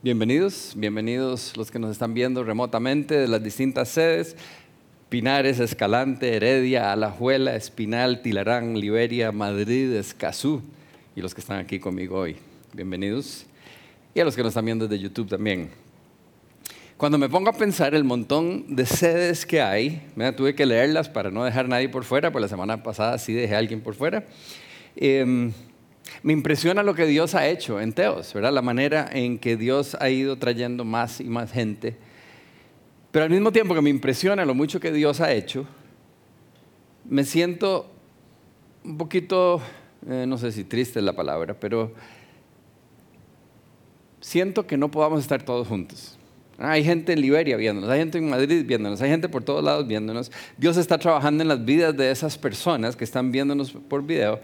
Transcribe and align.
Bienvenidos, 0.00 0.74
bienvenidos 0.76 1.56
los 1.56 1.72
que 1.72 1.80
nos 1.80 1.90
están 1.90 2.14
viendo 2.14 2.44
remotamente 2.44 3.18
de 3.18 3.26
las 3.26 3.42
distintas 3.42 3.88
sedes. 3.88 4.36
Pinares, 5.08 5.58
Escalante, 5.58 6.36
Heredia, 6.36 6.92
Alajuela, 6.92 7.56
Espinal, 7.56 8.22
Tilarán, 8.22 8.78
Liberia, 8.78 9.32
Madrid, 9.32 9.92
Escazú 9.94 10.62
y 11.16 11.20
los 11.20 11.34
que 11.34 11.40
están 11.40 11.58
aquí 11.58 11.80
conmigo 11.80 12.16
hoy. 12.16 12.36
Bienvenidos. 12.72 13.44
Y 14.14 14.20
a 14.20 14.24
los 14.24 14.36
que 14.36 14.42
nos 14.44 14.50
están 14.50 14.66
viendo 14.66 14.86
desde 14.86 15.02
YouTube 15.02 15.30
también. 15.30 15.70
Cuando 16.96 17.18
me 17.18 17.28
pongo 17.28 17.50
a 17.50 17.54
pensar 17.54 17.92
el 17.96 18.04
montón 18.04 18.76
de 18.76 18.86
sedes 18.86 19.44
que 19.44 19.60
hay, 19.60 20.06
me 20.14 20.30
tuve 20.30 20.54
que 20.54 20.64
leerlas 20.64 21.08
para 21.08 21.32
no 21.32 21.42
dejar 21.42 21.68
nadie 21.68 21.88
por 21.88 22.04
fuera, 22.04 22.30
pues 22.30 22.42
la 22.42 22.48
semana 22.48 22.84
pasada 22.84 23.18
sí 23.18 23.32
dejé 23.32 23.56
a 23.56 23.58
alguien 23.58 23.80
por 23.80 23.96
fuera. 23.96 24.24
Em, 24.94 25.52
me 26.22 26.32
impresiona 26.32 26.82
lo 26.82 26.94
que 26.94 27.06
Dios 27.06 27.34
ha 27.34 27.46
hecho 27.46 27.80
en 27.80 27.92
Teos, 27.92 28.32
¿verdad? 28.34 28.52
La 28.52 28.62
manera 28.62 29.08
en 29.12 29.38
que 29.38 29.56
Dios 29.56 29.96
ha 30.00 30.10
ido 30.10 30.38
trayendo 30.38 30.84
más 30.84 31.20
y 31.20 31.24
más 31.24 31.52
gente. 31.52 31.96
Pero 33.10 33.24
al 33.24 33.30
mismo 33.30 33.52
tiempo 33.52 33.74
que 33.74 33.82
me 33.82 33.90
impresiona 33.90 34.44
lo 34.44 34.54
mucho 34.54 34.80
que 34.80 34.92
Dios 34.92 35.20
ha 35.20 35.32
hecho, 35.32 35.66
me 37.08 37.24
siento 37.24 37.90
un 38.84 38.98
poquito, 38.98 39.60
eh, 40.06 40.24
no 40.26 40.38
sé 40.38 40.52
si 40.52 40.64
triste 40.64 40.98
es 40.98 41.04
la 41.04 41.14
palabra, 41.14 41.54
pero 41.58 41.92
siento 44.20 44.66
que 44.66 44.76
no 44.76 44.90
podamos 44.90 45.20
estar 45.20 45.42
todos 45.42 45.68
juntos. 45.68 46.18
Hay 46.58 46.82
gente 46.82 47.12
en 47.12 47.20
Liberia 47.20 47.56
viéndonos, 47.56 47.88
hay 47.88 48.00
gente 48.00 48.18
en 48.18 48.28
Madrid 48.28 48.64
viéndonos, 48.66 49.00
hay 49.00 49.10
gente 49.10 49.28
por 49.28 49.44
todos 49.44 49.62
lados 49.62 49.86
viéndonos. 49.86 50.32
Dios 50.56 50.76
está 50.76 50.98
trabajando 50.98 51.42
en 51.42 51.48
las 51.48 51.64
vidas 51.64 51.96
de 51.96 52.10
esas 52.10 52.36
personas 52.36 52.96
que 52.96 53.04
están 53.04 53.30
viéndonos 53.30 53.70
por 53.70 54.04
video 54.04 54.40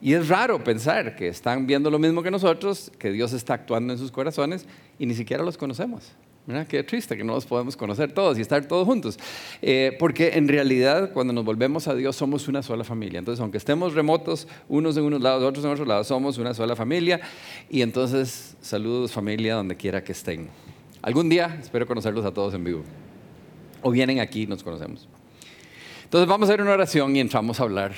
y 0.00 0.14
es 0.14 0.28
raro 0.28 0.62
pensar 0.62 1.16
que 1.16 1.28
están 1.28 1.66
viendo 1.66 1.90
lo 1.90 1.98
mismo 1.98 2.22
que 2.22 2.30
nosotros, 2.30 2.90
que 2.98 3.10
Dios 3.10 3.32
está 3.32 3.54
actuando 3.54 3.92
en 3.92 3.98
sus 3.98 4.10
corazones 4.10 4.66
y 4.98 5.06
ni 5.06 5.14
siquiera 5.14 5.42
los 5.42 5.56
conocemos. 5.56 6.12
Mira, 6.46 6.66
qué 6.66 6.82
triste 6.82 7.16
que 7.16 7.24
no 7.24 7.32
los 7.32 7.46
podemos 7.46 7.74
conocer 7.74 8.12
todos 8.12 8.36
y 8.36 8.42
estar 8.42 8.66
todos 8.66 8.86
juntos. 8.86 9.18
Eh, 9.62 9.96
porque 9.98 10.32
en 10.34 10.46
realidad 10.46 11.10
cuando 11.12 11.32
nos 11.32 11.42
volvemos 11.44 11.88
a 11.88 11.94
Dios 11.94 12.16
somos 12.16 12.48
una 12.48 12.62
sola 12.62 12.84
familia. 12.84 13.18
Entonces, 13.18 13.40
aunque 13.40 13.56
estemos 13.56 13.94
remotos, 13.94 14.46
unos 14.68 14.96
en 14.98 15.04
unos 15.04 15.22
lados, 15.22 15.42
otros 15.42 15.64
en 15.64 15.70
otros 15.70 15.88
lados, 15.88 16.06
somos 16.06 16.36
una 16.36 16.52
sola 16.52 16.76
familia. 16.76 17.20
Y 17.70 17.80
entonces, 17.80 18.56
saludos 18.60 19.12
familia 19.12 19.54
donde 19.54 19.76
quiera 19.76 20.04
que 20.04 20.12
estén. 20.12 20.50
Algún 21.00 21.30
día 21.30 21.58
espero 21.62 21.86
conocerlos 21.86 22.26
a 22.26 22.34
todos 22.34 22.52
en 22.52 22.64
vivo. 22.64 22.82
O 23.80 23.90
vienen 23.90 24.20
aquí 24.20 24.42
y 24.42 24.46
nos 24.46 24.62
conocemos. 24.62 25.08
Entonces 26.04 26.28
vamos 26.28 26.48
a 26.48 26.52
hacer 26.52 26.62
una 26.62 26.72
oración 26.72 27.16
y 27.16 27.20
entramos 27.20 27.58
a 27.58 27.62
hablar 27.62 27.92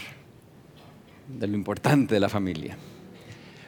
de 1.29 1.47
lo 1.47 1.55
importante 1.55 2.15
de 2.15 2.21
la 2.21 2.29
familia. 2.29 2.77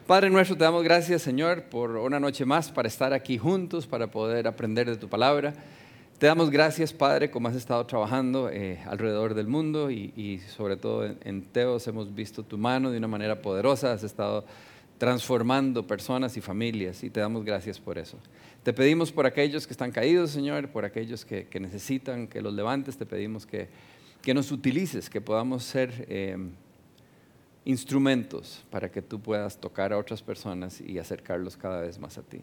Padre 0.07 0.31
nuestro, 0.31 0.57
te 0.57 0.65
damos 0.65 0.83
gracias, 0.85 1.21
Señor, 1.21 1.65
por 1.65 1.91
una 1.97 2.19
noche 2.19 2.47
más 2.47 2.73
para 2.73 2.89
estar 2.89 3.13
aquí 3.13 3.37
juntos, 3.37 3.87
para 3.87 4.11
poder 4.11 4.49
aprender 4.49 4.89
de 4.89 4.97
tu 4.97 5.09
palabra. 5.09 5.53
Te 6.19 6.27
damos 6.27 6.51
gracias, 6.51 6.93
Padre, 6.93 7.31
como 7.31 7.49
has 7.49 7.55
estado 7.55 7.85
trabajando 7.85 8.49
eh, 8.51 8.81
alrededor 8.87 9.35
del 9.35 9.49
mundo 9.49 9.91
y, 9.91 10.41
sobre 10.57 10.77
todo 10.77 11.05
en, 11.05 11.19
en, 11.25 11.43
Teos 11.43 11.87
hemos 11.89 12.15
visto 12.15 12.43
tu 12.43 12.57
mano 12.57 12.91
de 12.91 12.97
una 12.97 13.07
manera 13.07 13.43
poderosa, 13.43 13.93
has 13.93 14.03
estado 14.03 14.47
transformando 14.97 15.87
personas 15.87 16.37
y 16.37 16.41
familias 16.41 17.05
y 17.05 17.11
te 17.11 17.21
damos 17.21 17.45
gracias 17.45 17.79
por 17.79 17.99
eso. 17.99 18.19
Te 18.63 18.73
pedimos 18.73 19.13
por 19.13 19.27
aquellos 19.27 19.67
que 19.67 19.75
están 19.75 19.93
caídos, 19.93 20.31
Señor, 20.31 20.71
por 20.71 20.85
aquellos 20.85 21.25
que, 21.25 21.47
necesitan 21.61 22.29
que 22.29 22.41
los 22.41 22.55
levantes, 22.55 22.97
te 22.97 23.07
pedimos 23.07 23.47
que, 23.47 23.69
que 24.23 24.33
nos 24.33 24.51
utilices, 24.53 25.11
que 25.11 25.21
podamos 25.21 25.65
ser... 25.65 26.07
Eh, 26.09 26.37
instrumentos 27.65 28.65
para 28.71 28.91
que 28.91 29.03
tú 29.03 29.21
puedas 29.21 29.59
tocar 29.59 29.93
a 29.93 29.99
otras 29.99 30.23
personas 30.23 30.81
y 30.81 30.99
acercarlos 30.99 31.57
cada 31.57 31.81
vez 31.81 31.99
más 31.99 32.19
a 32.19 32.23
ti. 32.23 32.41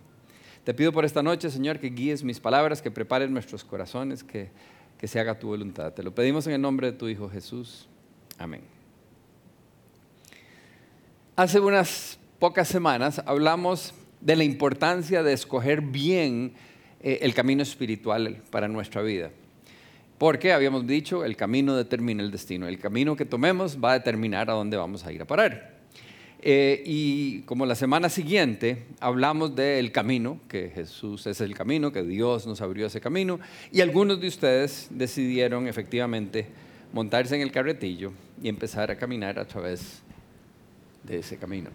Te 0.63 0.73
pido 0.73 0.91
por 0.91 1.06
esta 1.06 1.22
noche, 1.22 1.50
Señor, 1.50 1.79
que 1.79 1.90
guíes 1.90 2.23
mis 2.23 2.40
palabras, 2.40 2.81
que 2.81 2.91
prepares 2.91 3.29
nuestros 3.29 3.63
corazones, 3.63 4.23
que, 4.23 4.50
que 4.97 5.07
se 5.07 5.19
haga 5.19 5.38
tu 5.38 5.47
voluntad. 5.47 5.94
Te 5.94 6.03
lo 6.03 6.13
pedimos 6.13 6.47
en 6.47 6.53
el 6.53 6.62
nombre 6.62 6.91
de 6.91 6.97
tu 6.97 7.07
Hijo 7.07 7.29
Jesús. 7.29 7.88
Amén. 8.38 8.62
Hace 11.35 11.59
unas 11.59 12.17
pocas 12.40 12.67
semanas 12.67 13.22
hablamos 13.25 13.94
de 14.22 14.35
la 14.35 14.44
importancia 14.44 15.22
de 15.22 15.34
escoger 15.34 15.81
bien 15.81 16.53
eh, 17.01 17.19
el 17.22 17.34
camino 17.34 17.61
espiritual 17.61 18.41
para 18.50 18.67
nuestra 18.67 19.01
vida. 19.01 19.31
Porque 20.18 20.53
habíamos 20.53 20.88
dicho, 20.88 21.26
el 21.26 21.36
camino 21.36 21.76
determina 21.76 22.24
el 22.24 22.31
destino. 22.31 22.68
El 22.68 22.80
camino 22.80 23.16
que 23.16 23.26
tomemos 23.26 23.78
va 23.84 23.92
a 23.92 23.94
determinar 23.96 24.50
a 24.50 24.53
dónde 24.53 24.78
vamos 24.78 25.06
a 25.06 25.12
ir 25.12 25.22
a 25.22 25.26
parar. 25.26 25.76
Eh, 26.48 26.84
y 26.86 27.42
como 27.42 27.66
la 27.66 27.76
semana 27.76 28.08
siguiente 28.08 28.86
hablamos 29.00 29.56
del 29.56 29.92
camino, 29.92 30.40
que 30.48 30.70
Jesús 30.70 31.26
es 31.28 31.42
el 31.42 31.56
camino, 31.56 31.92
que 31.92 32.03
Dios 32.03 32.46
nos 32.46 32.62
abrió 32.62 32.86
ese 32.86 33.02
camino, 33.02 33.40
y 33.72 33.81
algunos 33.81 34.22
de 34.22 34.28
ustedes 34.28 34.88
decidieron 34.92 35.68
efectivamente 35.68 36.47
montarse 36.94 37.36
en 37.36 37.42
el 37.42 37.52
carretillo 37.52 38.12
y 38.42 38.47
empezar 38.47 38.92
a 38.92 38.97
caminar 38.97 39.40
a 39.40 39.46
través 39.46 40.03
de 41.03 41.20
ese 41.20 41.38
camino. 41.38 41.72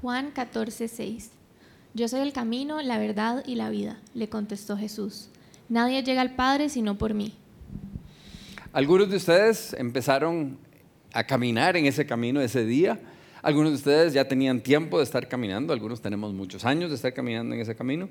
Juan 0.00 0.30
14, 0.30 0.88
6. 0.88 1.30
Yo 1.94 2.08
soy 2.08 2.20
el 2.20 2.32
camino, 2.32 2.80
la 2.80 2.98
verdad 2.98 3.44
y 3.46 3.56
la 3.56 3.70
vida, 3.70 3.98
le 4.14 4.28
contestó 4.28 4.76
Jesús. 4.76 5.28
Nadie 5.68 6.02
llega 6.02 6.22
al 6.22 6.34
Padre 6.34 6.68
sino 6.68 6.96
por 6.96 7.14
mí. 7.14 7.34
Algunos 8.72 9.10
de 9.10 9.16
ustedes 9.16 9.74
empezaron 9.74 10.58
a 11.12 11.24
caminar 11.24 11.76
en 11.76 11.86
ese 11.86 12.06
camino 12.06 12.40
ese 12.40 12.64
día. 12.64 12.98
Algunos 13.42 13.70
de 13.72 13.76
ustedes 13.76 14.12
ya 14.12 14.26
tenían 14.26 14.60
tiempo 14.60 14.98
de 14.98 15.04
estar 15.04 15.28
caminando, 15.28 15.72
algunos 15.72 16.00
tenemos 16.00 16.34
muchos 16.34 16.64
años 16.64 16.90
de 16.90 16.96
estar 16.96 17.14
caminando 17.14 17.54
en 17.54 17.60
ese 17.60 17.74
camino. 17.74 18.08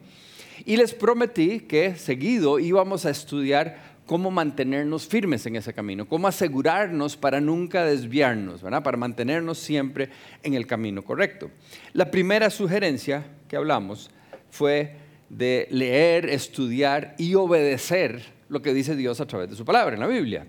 Y 0.65 0.77
les 0.77 0.93
prometí 0.93 1.61
que 1.61 1.95
seguido 1.95 2.59
íbamos 2.59 3.05
a 3.05 3.09
estudiar 3.09 3.97
cómo 4.05 4.31
mantenernos 4.31 5.05
firmes 5.05 5.45
en 5.45 5.57
ese 5.57 5.73
camino, 5.73 6.07
cómo 6.07 6.27
asegurarnos 6.27 7.17
para 7.17 7.41
nunca 7.41 7.83
desviarnos, 7.83 8.63
¿verdad? 8.63 8.81
para 8.81 8.97
mantenernos 8.97 9.59
siempre 9.59 10.09
en 10.43 10.53
el 10.53 10.65
camino 10.65 11.03
correcto. 11.03 11.51
La 11.93 12.09
primera 12.09 12.49
sugerencia 12.49 13.25
que 13.47 13.57
hablamos 13.57 14.09
fue 14.49 15.06
de 15.29 15.67
leer, 15.71 16.29
estudiar 16.29 17.15
y 17.17 17.35
obedecer 17.35 18.21
lo 18.49 18.61
que 18.61 18.73
dice 18.73 18.95
Dios 18.95 19.19
a 19.19 19.27
través 19.27 19.49
de 19.49 19.55
su 19.55 19.65
palabra 19.65 19.95
en 19.95 19.99
la 19.99 20.07
Biblia. 20.07 20.47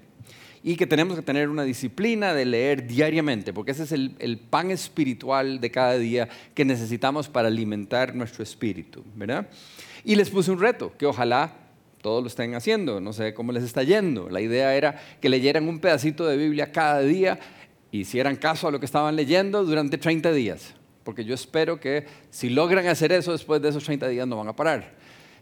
Y 0.63 0.77
que 0.77 0.87
tenemos 0.87 1.17
que 1.17 1.23
tener 1.23 1.49
una 1.49 1.63
disciplina 1.63 2.35
de 2.35 2.45
leer 2.45 2.87
diariamente, 2.87 3.53
porque 3.53 3.71
ese 3.71 3.85
es 3.85 3.93
el, 3.93 4.41
pan 4.51 4.71
espiritual 4.71 5.61
de 5.61 5.71
cada 5.71 5.97
día 5.99 6.29
que 6.55 6.65
necesitamos 6.65 7.29
para 7.29 7.49
alimentar 7.49 8.15
nuestro 8.15 8.43
espíritu, 8.43 9.05
¿verdad? 9.15 9.49
Y 10.05 10.17
les 10.17 10.31
puse 10.31 10.51
un 10.51 10.61
reto, 10.61 10.93
que 10.99 11.07
ojalá 11.07 11.55
todos 12.03 12.23
lo 12.23 12.29
estén 12.29 12.55
haciendo, 12.55 13.01
no 13.01 13.13
sé 13.13 13.35
cómo 13.35 13.53
les 13.53 13.63
está 13.63 13.83
yendo. 13.83 14.29
La 14.29 14.41
idea 14.41 14.75
era 14.75 15.01
que 15.21 15.29
leyeran 15.29 15.69
un 15.69 15.79
pedacito 15.79 16.27
de 16.27 16.37
Biblia 16.37 16.73
cada 16.73 17.01
día, 17.01 17.39
hicieran 17.93 18.37
caso 18.37 18.69
a 18.69 18.71
lo 18.71 18.81
que 18.81 18.87
estaban 18.87 19.17
leyendo 19.17 19.65
durante 19.65 19.97
30 19.97 20.33
días 20.33 20.75
porque 21.09 21.25
yo 21.25 21.35
espero 21.35 21.81
que 21.81 22.05
si 22.29 22.51
logran 22.51 22.87
hacer 22.87 23.13
eso 23.13 23.33
después 23.33 23.63
de 23.63 23.71
esos 23.71 23.83
30 23.83 24.09
días 24.09 24.29
no 24.29 24.37
van 24.37 24.49
a 24.49 24.55
parar. 24.55 24.93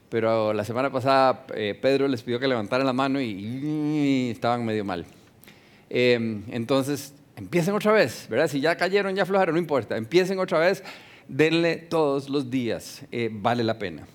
Pero 0.09 0.53
la 0.53 0.65
semana 0.65 0.93
pasada 0.93 1.44
eh, 1.56 1.77
Pedro 1.82 2.06
les 2.06 2.22
pidió 2.22 2.38
que 2.38 2.47
levantaran 2.47 2.87
la 2.87 2.93
mano 2.93 3.21
y, 3.21 4.31
estaban 4.31 4.65
medio 4.65 4.84
mal. 4.84 5.05
Em, 5.91 6.44
entonces, 6.53 7.15
empiecen 7.34 7.75
otra 7.75 7.91
vez, 7.91 8.28
¿verdad? 8.31 8.47
Si 8.47 8.60
ya 8.60 8.76
cayeron, 8.76 9.16
ya 9.16 9.25
aflojaron, 9.25 9.56
no 9.56 9.60
importa. 9.60 9.97
Empiecen 9.97 10.38
otra 10.38 10.60
vez, 10.60 10.84
denle 11.26 11.78
todos 11.78 12.28
los 12.28 12.49
días, 12.49 13.03
eh, 13.10 13.28
vale 13.32 13.65
la 13.65 13.76
pena. 13.76 14.06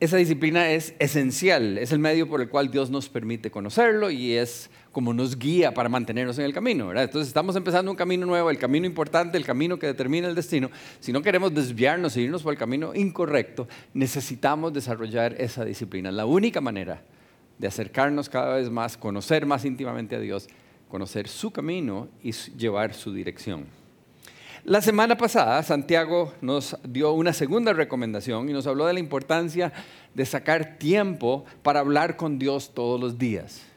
Esa 0.00 0.18
disciplina 0.18 0.70
es 0.70 0.96
esencial, 0.98 1.78
es 1.78 1.92
el 1.92 1.98
medio 1.98 2.28
por 2.28 2.42
el 2.42 2.50
cual 2.50 2.70
Dios 2.70 2.90
nos 2.90 3.08
permite 3.08 3.50
conocerlo 3.50 4.10
y 4.10 4.34
es 4.34 4.68
como 4.98 5.14
nos 5.14 5.38
guía 5.38 5.72
para 5.72 5.88
mantenernos 5.88 6.36
en 6.40 6.44
el 6.44 6.52
camino. 6.52 6.88
¿verdad? 6.88 7.04
Entonces 7.04 7.28
estamos 7.28 7.54
empezando 7.54 7.88
un 7.88 7.96
camino 7.96 8.26
nuevo, 8.26 8.50
el 8.50 8.58
camino 8.58 8.84
importante, 8.84 9.38
el 9.38 9.44
camino 9.44 9.78
que 9.78 9.86
determina 9.86 10.26
el 10.26 10.34
destino. 10.34 10.72
Si 10.98 11.12
no 11.12 11.22
queremos 11.22 11.54
desviarnos 11.54 12.16
e 12.16 12.22
irnos 12.22 12.42
por 12.42 12.52
el 12.52 12.58
camino 12.58 12.92
incorrecto, 12.96 13.68
necesitamos 13.94 14.72
desarrollar 14.72 15.40
esa 15.40 15.64
disciplina. 15.64 16.10
La 16.10 16.26
única 16.26 16.60
manera 16.60 17.00
de 17.58 17.68
acercarnos 17.68 18.28
cada 18.28 18.56
vez 18.56 18.70
más, 18.70 18.96
conocer 18.96 19.46
más 19.46 19.64
íntimamente 19.64 20.16
a 20.16 20.18
Dios, 20.18 20.48
conocer 20.88 21.28
su 21.28 21.52
camino 21.52 22.08
y 22.20 22.32
llevar 22.32 22.92
su 22.92 23.12
dirección. 23.12 23.66
La 24.64 24.82
semana 24.82 25.16
pasada 25.16 25.62
Santiago 25.62 26.32
nos 26.40 26.76
dio 26.82 27.12
una 27.12 27.32
segunda 27.32 27.72
recomendación 27.72 28.48
y 28.48 28.52
nos 28.52 28.66
habló 28.66 28.84
de 28.86 28.94
la 28.94 28.98
importancia 28.98 29.72
de 30.12 30.26
sacar 30.26 30.76
tiempo 30.76 31.44
para 31.62 31.78
hablar 31.78 32.16
con 32.16 32.40
Dios 32.40 32.74
todos 32.74 33.00
los 33.00 33.16
días. 33.16 33.67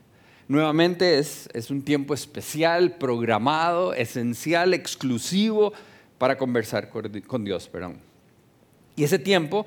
Nuevamente 0.51 1.18
es, 1.18 1.48
un 1.69 1.81
tiempo 1.81 2.13
especial, 2.13 2.98
programado, 2.98 3.94
esencial, 3.94 4.74
exclusivo 4.74 5.71
para 6.18 6.38
conversar 6.38 6.89
con 6.89 7.45
Dios. 7.45 7.69
Perdón. 7.69 8.00
Y 8.98 9.06
ese 9.06 9.18
tiempo 9.18 9.65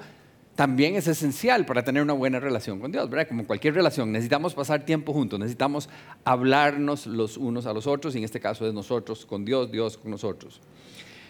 también 0.55 0.95
es 0.95 1.09
esencial 1.09 1.65
para 1.65 1.85
tener 1.85 2.03
una 2.03 2.13
buena 2.13 2.39
relación 2.39 2.81
con 2.81 2.93
Dios, 2.93 3.09
¿verdad? 3.09 3.29
Como 3.29 3.47
cualquier 3.47 3.73
relación, 3.73 4.13
necesitamos 4.13 4.53
pasar 4.53 4.85
tiempo 4.85 5.15
juntos, 5.15 5.39
necesitamos 5.39 5.89
hablarnos 6.23 7.07
los 7.07 7.39
unos 7.39 7.65
a 7.65 7.73
los 7.73 7.87
otros, 7.87 8.15
y 8.15 8.19
en 8.19 8.25
este 8.25 8.39
caso 8.39 8.67
es 8.69 8.75
nosotros 8.75 9.25
con 9.25 9.47
Dios, 9.47 9.73
Dios 9.73 9.97
con 9.97 10.11
nosotros. 10.11 10.61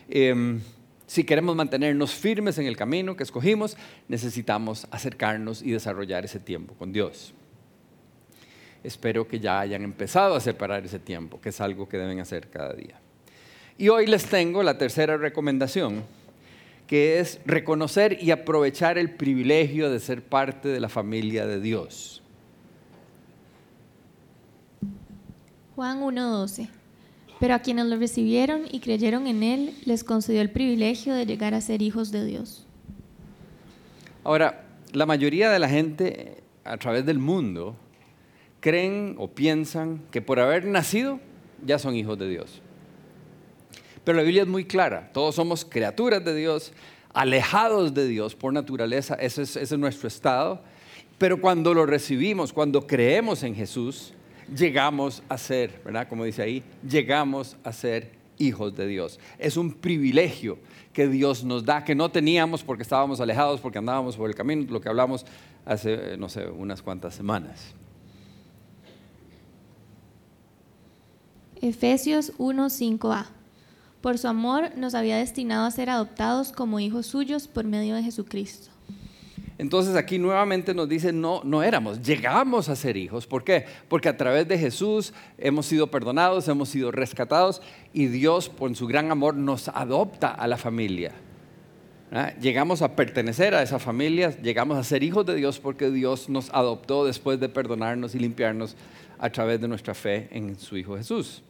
Em, 0.09 0.61
Si 1.07 1.23
queremos 1.23 1.55
mantenernos 1.55 2.13
firmes 2.13 2.59
en 2.59 2.67
el 2.67 2.77
camino 2.77 3.15
que 3.15 3.23
escogimos, 3.23 3.77
necesitamos 4.09 4.89
acercarnos 4.91 5.63
y 5.63 5.71
desarrollar 5.71 6.25
ese 6.25 6.41
tiempo 6.41 6.75
con 6.75 6.93
Dios. 6.93 7.35
Espero 8.85 9.27
que 9.27 9.41
ya 9.41 9.61
hayan 9.61 9.83
empezado 9.83 10.37
a 10.37 10.41
separar 10.41 10.85
ese 10.85 10.99
tiempo, 10.99 11.41
que 11.41 11.49
es 11.49 11.61
algo 11.63 11.89
que 11.89 11.97
deben 11.97 12.21
hacer 12.21 12.51
cada 12.51 12.75
día. 12.75 13.01
Y 13.79 13.89
hoy 13.89 14.07
les 14.07 14.27
tengo 14.27 14.63
la 14.63 14.77
tercera 14.77 15.17
recomendación, 15.17 16.05
que 16.87 17.19
es 17.19 17.41
reconocer 17.47 18.19
y 18.23 18.31
aprovechar 18.31 18.99
el 18.99 19.11
privilegio 19.11 19.91
de 19.91 20.01
ser 20.01 20.23
parte 20.23 20.69
de 20.69 20.81
la 20.81 20.91
familia 20.91 21.47
de 21.47 21.61
Dios. 21.61 22.23
Juan 25.75 26.03
1.12. 26.03 26.69
Pero 27.41 27.55
a 27.55 27.61
quienes 27.61 27.87
lo 27.87 27.97
recibieron 27.97 28.63
y 28.71 28.81
creyeron 28.81 29.27
en 29.27 29.43
Él, 29.43 29.75
les 29.87 30.05
concedió 30.05 30.43
el 30.43 30.51
privilegio 30.51 31.15
de 31.15 31.25
llegar 31.25 31.55
a 31.55 31.63
ser 31.63 31.81
hijos 31.81 32.13
de 32.13 32.25
Dios. 32.27 32.67
Ahora, 34.23 34.67
la 34.93 35.07
mayoría 35.07 35.51
de 35.51 35.59
la 35.59 35.69
gente 35.71 36.43
a 36.65 36.77
través 36.77 37.05
del 37.05 37.19
mundo 37.19 37.77
creen 38.65 39.17
o 39.19 39.29
piensan 39.29 40.01
que 40.11 40.23
por 40.23 40.41
haber 40.41 40.65
nacido 40.65 41.21
ya 41.67 41.79
son 41.79 41.95
hijos 41.97 42.19
de 42.19 42.31
Dios. 42.31 42.63
Pero 44.05 44.17
la 44.17 44.23
Biblia 44.23 44.41
es 44.41 44.49
muy 44.49 44.65
clara, 44.65 45.11
todos 45.13 45.35
somos 45.35 45.67
criaturas 45.67 46.25
de 46.25 46.35
Dios, 46.35 46.73
alejados 47.13 47.93
de 47.93 48.09
Dios 48.09 48.35
por 48.35 48.55
naturaleza, 48.55 49.17
ese 49.17 49.43
es, 49.43 49.57
ese 49.57 49.75
es 49.75 49.79
nuestro 49.79 50.09
estado. 50.09 50.63
Pero 51.19 51.43
cuando 51.43 51.75
lo 51.75 51.85
recibimos, 51.85 52.55
cuando 52.55 52.87
creemos 52.87 53.43
en 53.43 53.55
Jesús, 53.55 54.15
llegamos 54.57 55.23
a 55.29 55.37
ser, 55.37 55.83
¿verdad? 55.85 56.09
Como 56.09 56.25
dice 56.25 56.41
ahí, 56.41 56.63
llegamos 56.89 57.59
a 57.65 57.73
ser 57.75 58.13
hijos 58.39 58.75
de 58.75 58.87
Dios. 58.87 59.21
Es 59.39 59.59
un 59.59 59.75
privilegio 59.75 60.57
que 60.95 61.07
Dios 61.07 61.45
nos 61.45 61.67
da, 61.67 61.85
que 61.85 61.95
no 61.95 62.11
teníamos 62.11 62.65
porque 62.65 62.83
estábamos 62.83 63.21
alejados, 63.21 63.61
porque 63.61 63.77
andábamos 63.77 64.17
por 64.17 64.31
el 64.31 64.35
camino, 64.35 64.65
lo 64.73 64.81
que 64.81 64.89
hablamos 64.89 65.27
hace, 65.67 66.17
no 66.17 66.31
sé, 66.31 66.47
unas 66.47 66.81
cuantas 66.81 67.15
semanas. 67.15 67.75
Efesios 71.65 72.35
1:5a. 72.37 73.25
Por 74.03 74.19
su 74.19 74.29
amor 74.29 74.77
nos 74.77 74.95
había 74.95 75.17
destinado 75.17 75.65
a 75.65 75.71
ser 75.71 75.89
adoptados 75.89 76.53
como 76.53 76.79
hijos 76.79 77.07
suyos 77.07 77.49
por 77.49 77.65
medio 77.65 77.95
de 77.95 78.03
Jesucristo. 78.03 78.71
Entonces 79.57 79.97
aquí 79.97 80.19
nuevamente 80.19 80.75
nos 80.75 80.91
dice, 80.91 81.11
no, 81.11 81.41
no 81.43 81.63
éramos, 81.63 82.03
llegamos 82.03 82.69
a 82.69 82.77
ser 82.77 82.99
hijos. 82.99 83.27
¿Por 83.27 83.45
qué? 83.45 83.65
Porque 83.89 84.11
a 84.11 84.17
través 84.19 84.47
de 84.47 84.59
Jesús 84.59 85.15
hemos 85.39 85.65
sido 85.65 85.91
perdonados, 85.91 86.49
hemos 86.49 86.69
sido 86.69 86.93
rescatados 86.93 87.63
y 87.95 88.09
Dios, 88.09 88.51
por 88.51 88.77
su 88.77 88.87
gran 88.87 89.11
amor, 89.11 89.35
nos 89.35 89.69
adopta 89.69 90.29
a 90.29 90.47
la 90.47 90.59
familia. 90.59 91.13
¿Ah? 92.13 92.35
Llegamos 92.43 92.83
a 92.83 92.95
pertenecer 92.95 93.55
a 93.55 93.63
esa 93.63 93.79
familia, 93.79 94.37
llegamos 94.43 94.77
a 94.77 94.85
ser 94.85 95.03
hijos 95.03 95.25
de 95.25 95.35
Dios 95.35 95.61
porque 95.61 95.91
Dios 95.91 96.29
nos 96.29 96.51
adoptó 96.51 97.07
después 97.07 97.41
de 97.41 97.49
perdonarnos 97.49 98.15
y 98.15 98.19
limpiarnos 98.19 98.77
a 99.19 99.31
través 99.31 99.63
de 99.63 99.69
nuestra 99.69 99.95
fe 99.95 100.29
en 100.31 100.59
su 100.59 100.77
Hijo 100.77 100.99
Jesús. 100.99 101.43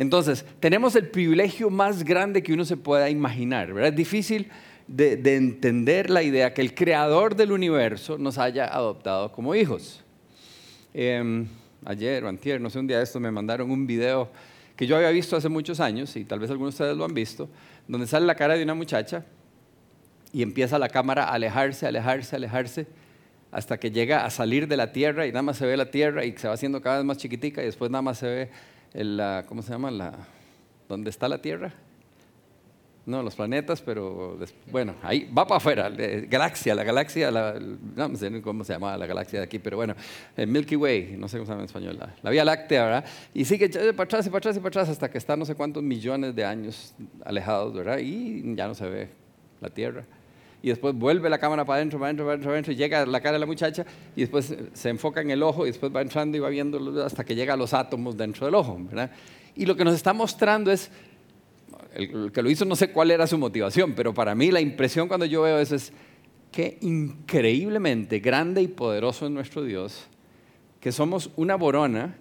Entonces, 0.00 0.46
tenemos 0.60 0.96
el 0.96 1.08
privilegio 1.10 1.68
más 1.68 2.04
grande 2.04 2.42
que 2.42 2.54
uno 2.54 2.64
se 2.64 2.78
pueda 2.78 3.10
imaginar, 3.10 3.74
¿verdad? 3.74 3.90
Es 3.90 3.96
difícil 3.96 4.48
de, 4.86 5.12
entender 5.36 6.08
la 6.08 6.22
idea 6.22 6.54
que 6.54 6.62
el 6.62 6.74
creador 6.74 7.36
del 7.36 7.52
universo 7.52 8.16
nos 8.16 8.38
haya 8.38 8.64
adoptado 8.64 9.30
como 9.30 9.54
hijos. 9.54 10.02
Em, 10.94 11.46
ayer 11.84 12.24
o 12.24 12.28
antier, 12.30 12.62
no 12.62 12.70
sé, 12.70 12.78
un 12.78 12.86
día 12.86 12.96
de 12.96 13.04
esto 13.04 13.20
me 13.20 13.30
mandaron 13.30 13.70
un 13.70 13.86
video 13.86 14.30
que 14.74 14.86
yo 14.86 14.96
había 14.96 15.10
visto 15.10 15.36
hace 15.36 15.50
muchos 15.50 15.80
años, 15.80 16.16
y 16.16 16.24
tal 16.24 16.38
vez 16.38 16.50
algunos 16.50 16.72
de 16.72 16.82
ustedes 16.82 16.96
lo 16.96 17.04
han 17.04 17.12
visto, 17.12 17.50
donde 17.86 18.06
sale 18.06 18.24
la 18.24 18.36
cara 18.36 18.56
de 18.56 18.62
una 18.62 18.72
muchacha 18.72 19.26
y 20.32 20.40
empieza 20.40 20.78
la 20.78 20.88
cámara 20.88 21.24
a 21.24 21.34
alejarse, 21.34 21.86
alejarse, 21.86 22.36
alejarse, 22.36 22.86
hasta 23.52 23.78
que 23.78 23.90
llega 23.90 24.24
a 24.24 24.30
salir 24.30 24.66
de 24.66 24.78
la 24.78 24.92
Tierra 24.92 25.26
y 25.26 25.28
nada 25.28 25.42
más 25.42 25.58
se 25.58 25.66
ve 25.66 25.76
la 25.76 25.90
Tierra 25.90 26.24
y 26.24 26.34
se 26.38 26.48
va 26.48 26.54
haciendo 26.54 26.80
cada 26.80 26.96
vez 26.96 27.04
más 27.04 27.18
chiquitica 27.18 27.60
y 27.60 27.66
después 27.66 27.90
nada 27.90 28.00
más 28.00 28.16
se 28.16 28.26
ve, 28.26 28.50
el, 28.94 29.20
¿cómo 29.46 29.62
se 29.62 29.72
llama? 29.72 29.90
La, 29.90 30.12
¿Dónde 30.88 31.10
está 31.10 31.28
la 31.28 31.40
Tierra? 31.40 31.72
no, 33.10 33.22
los 33.22 33.34
planetas, 33.34 33.80
pero 33.80 34.38
bueno, 34.70 34.94
ahí 35.02 35.28
va 35.36 35.46
para 35.46 35.56
afuera, 35.56 35.90
galaxia, 36.28 36.74
la 36.74 36.84
galaxia, 36.84 37.30
no 37.30 38.16
sé 38.16 38.42
cómo 38.42 38.62
se 38.62 38.72
llama 38.72 38.96
la 38.96 39.06
galaxia 39.06 39.40
de 39.40 39.46
aquí, 39.46 39.58
pero 39.58 39.76
bueno, 39.76 39.94
el 40.36 40.46
Milky 40.46 40.76
Way, 40.76 41.16
no 41.18 41.26
sé 41.28 41.38
cómo 41.38 41.46
se 41.46 41.52
llama 41.52 41.62
en 41.62 41.66
español, 41.66 41.98
la, 42.22 42.30
Vía 42.30 42.44
Láctea, 42.44 42.84
¿verdad? 42.84 43.04
Y 43.34 43.44
sigue 43.44 43.68
para 43.68 44.04
atrás 44.04 44.26
y 44.26 44.30
para 44.30 44.38
atrás 44.38 44.56
y 44.56 44.60
para 44.60 44.68
atrás 44.68 44.88
hasta 44.88 45.10
que 45.10 45.18
está 45.18 45.36
no 45.36 45.44
sé 45.44 45.54
cuántos 45.54 45.82
millones 45.82 46.34
de 46.34 46.44
años 46.44 46.94
alejados, 47.24 47.74
¿verdad? 47.74 47.98
Y 47.98 48.54
ya 48.54 48.68
no 48.68 48.74
se 48.74 48.88
ve 48.88 49.08
la 49.60 49.70
Tierra. 49.70 50.04
Y 50.62 50.68
después 50.68 50.94
vuelve 50.94 51.30
la 51.30 51.38
cámara 51.38 51.64
para 51.64 51.78
adentro, 51.78 51.98
para 51.98 52.08
adentro, 52.08 52.26
para 52.26 52.52
adentro, 52.52 52.72
y 52.72 52.76
llega 52.76 53.06
la 53.06 53.20
cara 53.20 53.34
de 53.34 53.38
la 53.38 53.46
muchacha 53.46 53.84
y 54.14 54.20
después 54.20 54.54
se 54.72 54.88
enfoca 54.88 55.20
en 55.22 55.30
el 55.30 55.42
ojo 55.42 55.64
y 55.64 55.70
después 55.70 55.94
va 55.94 56.02
entrando 56.02 56.36
y 56.36 56.40
va 56.40 56.50
viendo 56.50 57.02
hasta 57.02 57.24
que 57.24 57.34
llega 57.34 57.54
a 57.54 57.56
los 57.56 57.72
átomos 57.72 58.16
dentro 58.16 58.46
del 58.46 58.54
ojo, 58.54 58.78
¿verdad? 58.78 59.10
Y 59.54 59.64
lo 59.66 59.74
que 59.76 59.84
nos 59.84 59.94
está 59.94 60.12
mostrando 60.12 60.70
es 60.70 60.90
el 61.94 62.30
que 62.32 62.42
lo 62.42 62.50
hizo 62.50 62.64
no 62.64 62.76
sé 62.76 62.90
cuál 62.92 63.10
era 63.10 63.26
su 63.26 63.38
motivación, 63.38 63.94
pero 63.94 64.12
para 64.14 64.34
mí 64.34 64.50
la 64.50 64.60
impresión 64.60 65.08
cuando 65.08 65.26
yo 65.26 65.42
veo 65.42 65.58
eso 65.58 65.74
es 65.74 65.92
que 66.52 66.78
increíblemente 66.82 68.20
grande 68.20 68.62
y 68.62 68.68
poderoso 68.68 69.26
es 69.26 69.32
nuestro 69.32 69.62
Dios, 69.62 70.06
que 70.80 70.92
somos 70.92 71.30
una 71.36 71.56
borona 71.56 72.16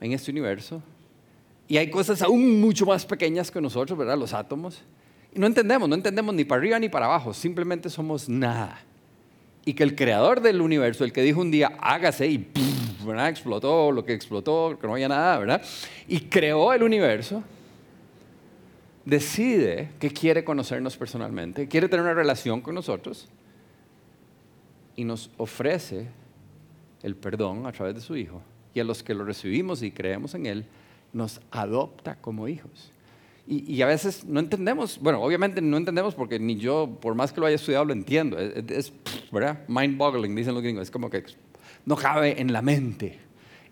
en 0.00 0.12
este 0.12 0.30
universo 0.30 0.82
y 1.68 1.78
hay 1.78 1.90
cosas 1.90 2.22
aún 2.22 2.60
mucho 2.60 2.86
más 2.86 3.04
pequeñas 3.04 3.50
que 3.50 3.60
nosotros, 3.60 3.98
¿verdad? 3.98 4.16
Los 4.16 4.32
átomos. 4.32 4.82
No 5.36 5.46
entendemos, 5.46 5.88
no 5.88 5.94
entendemos 5.94 6.34
ni 6.34 6.44
para 6.44 6.60
arriba 6.60 6.78
ni 6.78 6.88
para 6.88 7.06
abajo, 7.06 7.34
simplemente 7.34 7.90
somos 7.90 8.28
nada. 8.28 8.80
Y 9.64 9.74
que 9.74 9.82
el 9.82 9.94
creador 9.94 10.40
del 10.40 10.60
universo, 10.60 11.04
el 11.04 11.12
que 11.12 11.22
dijo 11.22 11.40
un 11.40 11.50
día, 11.50 11.72
hágase 11.80 12.26
y 12.26 12.48
¿verdad? 13.04 13.28
explotó 13.28 13.92
lo 13.92 14.04
que 14.04 14.12
explotó, 14.12 14.78
que 14.80 14.86
no 14.86 14.94
había 14.94 15.08
nada, 15.08 15.38
¿verdad? 15.38 15.62
Y 16.08 16.20
creó 16.20 16.72
el 16.72 16.82
universo 16.82 17.42
decide 19.06 19.90
que 20.00 20.10
quiere 20.10 20.44
conocernos 20.44 20.96
personalmente, 20.96 21.68
quiere 21.68 21.88
tener 21.88 22.04
una 22.04 22.12
relación 22.12 22.60
con 22.60 22.74
nosotros 22.74 23.28
y 24.96 25.04
nos 25.04 25.30
ofrece 25.38 26.08
el 27.02 27.14
perdón 27.14 27.66
a 27.66 27.72
través 27.72 27.94
de 27.94 28.00
su 28.00 28.16
Hijo. 28.16 28.42
Y 28.74 28.80
a 28.80 28.84
los 28.84 29.02
que 29.02 29.14
lo 29.14 29.24
recibimos 29.24 29.82
y 29.82 29.90
creemos 29.90 30.34
en 30.34 30.44
Él, 30.44 30.66
nos 31.12 31.40
adopta 31.50 32.16
como 32.16 32.46
hijos. 32.48 32.90
Y, 33.48 33.80
a 33.80 33.86
veces 33.86 34.24
no 34.24 34.40
entendemos, 34.40 34.98
bueno, 35.00 35.22
obviamente 35.22 35.60
no 35.60 35.76
entendemos 35.76 36.16
porque 36.16 36.38
ni 36.40 36.56
yo, 36.56 36.98
por 37.00 37.14
más 37.14 37.32
que 37.32 37.40
lo 37.40 37.46
haya 37.46 37.54
estudiado, 37.54 37.84
lo 37.84 37.92
entiendo. 37.92 38.38
Es, 38.38 38.64
es 38.68 38.92
¿verdad? 39.30 39.60
Mind-boggling, 39.68 40.34
dicen 40.34 40.52
los 40.52 40.62
gringos. 40.64 40.82
Es 40.82 40.90
como 40.90 41.08
que 41.08 41.22
no 41.84 41.94
cabe 41.94 42.40
en 42.40 42.52
la 42.52 42.62
mente 42.62 43.20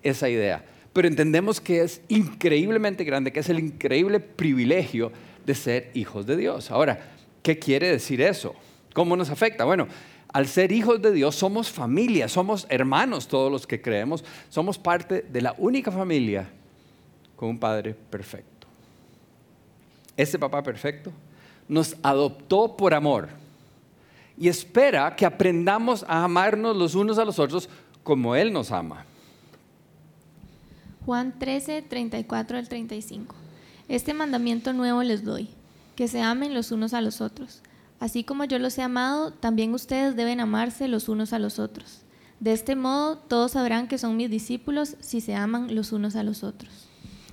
esa 0.03 0.29
idea 0.29 0.65
pero 0.95 1.09
entendemos 1.09 1.61
que 1.61 1.83
es 1.83 2.01
increíblemente 2.09 3.05
grande, 3.05 3.33
que 3.33 3.41
es 3.41 3.49
el 3.51 3.59
increíble 3.59 4.21
privilegio 4.21 5.11
de 5.45 5.55
ser 5.55 5.91
hijos 5.93 6.25
de 6.25 6.37
Dios. 6.37 6.71
Ahora, 6.71 7.15
¿qué 7.43 7.59
quiere 7.59 7.91
decir 7.91 8.23
eso? 8.23 8.55
¿Cómo 8.95 9.17
nos 9.17 9.29
afecta? 9.29 9.65
Bueno, 9.65 9.89
al 10.33 10.47
ser 10.47 10.71
hijos 10.71 11.03
de 11.03 11.11
Dios 11.11 11.35
somos 11.35 11.69
familia, 11.69 12.29
somos 12.29 12.67
hermanos 12.71 13.27
todos 13.27 13.51
los 13.51 13.67
que 13.67 13.83
creemos, 13.83 14.25
somos 14.49 14.79
parte 14.79 15.23
de 15.29 15.41
la 15.43 15.55
única 15.59 15.91
familia 15.91 16.49
con 17.35 17.49
un 17.49 17.59
Padre 17.59 17.97
perfecto. 18.09 18.54
Ese 20.17 20.39
papá 20.39 20.63
perfecto 20.63 21.13
nos 21.69 21.97
adoptó 22.03 22.77
por 22.77 22.95
amor 22.95 23.29
y 24.37 24.49
espera 24.49 25.15
que 25.17 25.25
aprendamos 25.25 26.05
a 26.09 26.25
amarnos 26.25 26.77
los 26.77 26.95
unos 26.95 27.19
a 27.19 27.25
los 27.25 27.39
otros 27.39 27.69
como 28.03 28.35
Él 28.35 28.53
nos 28.53 28.71
ama. 28.71 29.05
Juan 31.07 31.39
13, 31.39 31.83
34 31.83 32.59
al 32.59 32.69
35. 32.69 33.35
Este 33.89 34.15
mandamiento 34.15 34.73
nuevo 34.73 35.03
les 35.03 35.25
doy, 35.25 35.49
que 35.97 36.09
se 36.09 36.21
amen 36.21 36.55
los 36.55 36.73
unos 36.73 36.95
a 36.95 37.01
los 37.01 37.21
otros. 37.21 37.61
Así 38.01 38.25
como 38.25 38.45
yo 38.45 38.59
los 38.59 38.77
he 38.79 38.83
amado, 38.83 39.31
también 39.31 39.73
ustedes 39.75 40.17
deben 40.17 40.41
amarse 40.41 40.89
los 40.89 41.09
unos 41.09 41.33
a 41.33 41.39
los 41.39 41.59
otros. 41.59 42.01
De 42.41 42.53
este 42.53 42.75
modo, 42.75 43.17
todos 43.17 43.53
sabrán 43.53 43.87
que 43.87 43.99
son 43.99 44.17
mis 44.17 44.31
discípulos 44.31 44.97
si 45.01 45.21
se 45.21 45.35
aman 45.35 45.75
los 45.75 45.93
unos 45.93 46.17
a 46.17 46.23
los 46.23 46.43
otros. 46.43 46.89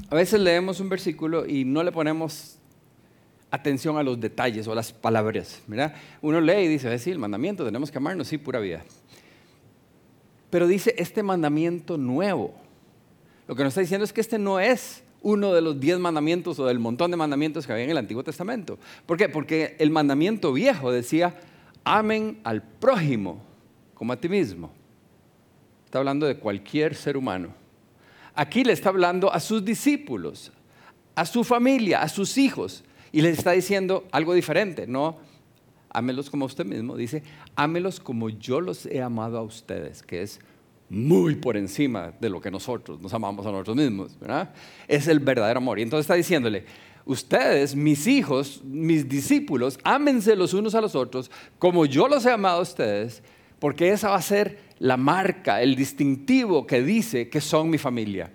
A 0.09 0.15
veces 0.15 0.39
leemos 0.39 0.79
un 0.79 0.89
versículo 0.89 1.47
y 1.47 1.65
no 1.65 1.83
le 1.83 1.91
ponemos 1.91 2.57
atención 3.51 3.97
a 3.97 4.03
los 4.03 4.19
detalles 4.19 4.67
o 4.67 4.71
a 4.71 4.75
las 4.75 4.91
palabras. 4.91 5.61
¿verdad? 5.67 5.93
Uno 6.21 6.41
lee 6.41 6.63
y 6.63 6.67
dice, 6.67 6.97
sí, 6.97 7.11
el 7.11 7.19
mandamiento, 7.19 7.63
tenemos 7.63 7.91
que 7.91 7.97
amarnos, 7.97 8.27
sí, 8.27 8.37
pura 8.37 8.59
vida. 8.59 8.83
Pero 10.49 10.67
dice 10.67 10.95
este 10.97 11.21
mandamiento 11.21 11.97
nuevo. 11.97 12.53
Lo 13.47 13.55
que 13.55 13.63
nos 13.63 13.71
está 13.71 13.81
diciendo 13.81 14.05
es 14.05 14.13
que 14.13 14.21
este 14.21 14.39
no 14.39 14.59
es 14.59 15.03
uno 15.21 15.53
de 15.53 15.61
los 15.61 15.79
diez 15.79 15.99
mandamientos 15.99 16.57
o 16.59 16.65
del 16.65 16.79
montón 16.79 17.11
de 17.11 17.17
mandamientos 17.17 17.67
que 17.67 17.73
había 17.73 17.85
en 17.85 17.91
el 17.91 17.97
Antiguo 17.97 18.23
Testamento. 18.23 18.79
¿Por 19.05 19.17
qué? 19.17 19.29
Porque 19.29 19.75
el 19.79 19.91
mandamiento 19.91 20.51
viejo 20.51 20.91
decía, 20.91 21.39
amen 21.83 22.39
al 22.43 22.63
prójimo 22.63 23.41
como 23.93 24.13
a 24.13 24.17
ti 24.17 24.29
mismo. 24.29 24.71
Está 25.85 25.99
hablando 25.99 26.25
de 26.25 26.37
cualquier 26.37 26.95
ser 26.95 27.17
humano. 27.17 27.53
Aquí 28.33 28.63
le 28.63 28.73
está 28.73 28.89
hablando 28.89 29.31
a 29.31 29.39
sus 29.39 29.63
discípulos, 29.63 30.51
a 31.15 31.25
su 31.25 31.43
familia, 31.43 32.01
a 32.01 32.09
sus 32.09 32.37
hijos. 32.37 32.83
Y 33.11 33.21
les 33.21 33.37
está 33.37 33.51
diciendo 33.51 34.05
algo 34.11 34.33
diferente, 34.33 34.87
no 34.87 35.17
ámelos 35.89 36.29
como 36.29 36.45
usted 36.45 36.65
mismo, 36.65 36.95
dice, 36.95 37.23
ámelos 37.55 37.99
como 37.99 38.29
yo 38.29 38.61
los 38.61 38.85
he 38.85 39.01
amado 39.01 39.37
a 39.37 39.41
ustedes, 39.41 40.01
que 40.01 40.21
es 40.21 40.39
muy 40.89 41.35
por 41.35 41.57
encima 41.57 42.13
de 42.19 42.29
lo 42.29 42.41
que 42.41 42.51
nosotros 42.51 42.99
nos 43.01 43.13
amamos 43.13 43.45
a 43.45 43.51
nosotros 43.51 43.77
mismos, 43.77 44.17
¿verdad? 44.19 44.53
Es 44.87 45.07
el 45.07 45.19
verdadero 45.19 45.59
amor. 45.59 45.79
Y 45.79 45.83
entonces 45.83 46.03
está 46.03 46.15
diciéndole, 46.15 46.65
ustedes, 47.05 47.75
mis 47.75 48.07
hijos, 48.07 48.61
mis 48.63 49.07
discípulos, 49.07 49.79
ámense 49.83 50.35
los 50.35 50.53
unos 50.53 50.75
a 50.75 50.81
los 50.81 50.95
otros 50.95 51.31
como 51.59 51.85
yo 51.85 52.07
los 52.07 52.25
he 52.25 52.31
amado 52.31 52.59
a 52.59 52.63
ustedes, 52.63 53.23
porque 53.59 53.91
esa 53.91 54.09
va 54.09 54.15
a 54.15 54.21
ser 54.21 54.59
la 54.79 54.97
marca, 54.97 55.61
el 55.61 55.75
distintivo 55.75 56.65
que 56.65 56.81
dice 56.81 57.29
que 57.29 57.39
son 57.39 57.69
mi 57.69 57.77
familia. 57.77 58.31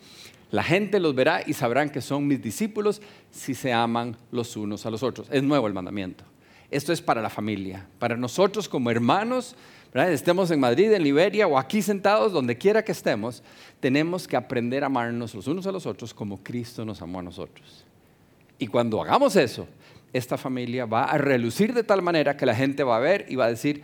La 0.56 0.62
gente 0.62 1.00
los 1.00 1.14
verá 1.14 1.42
y 1.46 1.52
sabrán 1.52 1.90
que 1.90 2.00
son 2.00 2.26
mis 2.26 2.40
discípulos 2.40 3.02
si 3.30 3.52
se 3.52 3.74
aman 3.74 4.16
los 4.30 4.56
unos 4.56 4.86
a 4.86 4.90
los 4.90 5.02
otros. 5.02 5.28
Es 5.30 5.42
nuevo 5.42 5.66
el 5.66 5.74
mandamiento. 5.74 6.24
Esto 6.70 6.94
es 6.94 7.02
para 7.02 7.20
la 7.20 7.28
familia, 7.28 7.86
para 7.98 8.16
nosotros 8.16 8.66
como 8.66 8.90
hermanos, 8.90 9.54
estemos 9.92 10.50
en 10.50 10.58
Madrid, 10.58 10.90
en 10.92 11.02
Liberia 11.02 11.46
o 11.46 11.58
aquí 11.58 11.82
sentados, 11.82 12.32
donde 12.32 12.56
quiera 12.56 12.82
que 12.82 12.92
estemos, 12.92 13.42
tenemos 13.80 14.26
que 14.26 14.34
aprender 14.34 14.82
a 14.82 14.86
amarnos 14.86 15.34
los 15.34 15.46
unos 15.46 15.66
a 15.66 15.72
los 15.72 15.84
otros 15.84 16.14
como 16.14 16.42
Cristo 16.42 16.86
nos 16.86 17.02
amó 17.02 17.18
a 17.18 17.24
nosotros. 17.24 17.84
Y 18.58 18.66
cuando 18.66 19.02
hagamos 19.02 19.36
eso, 19.36 19.68
esta 20.10 20.38
familia 20.38 20.86
va 20.86 21.04
a 21.04 21.18
relucir 21.18 21.74
de 21.74 21.84
tal 21.84 22.00
manera 22.00 22.34
que 22.34 22.46
la 22.46 22.54
gente 22.54 22.82
va 22.82 22.96
a 22.96 23.00
ver 23.00 23.26
y 23.28 23.36
va 23.36 23.44
a 23.44 23.50
decir, 23.50 23.82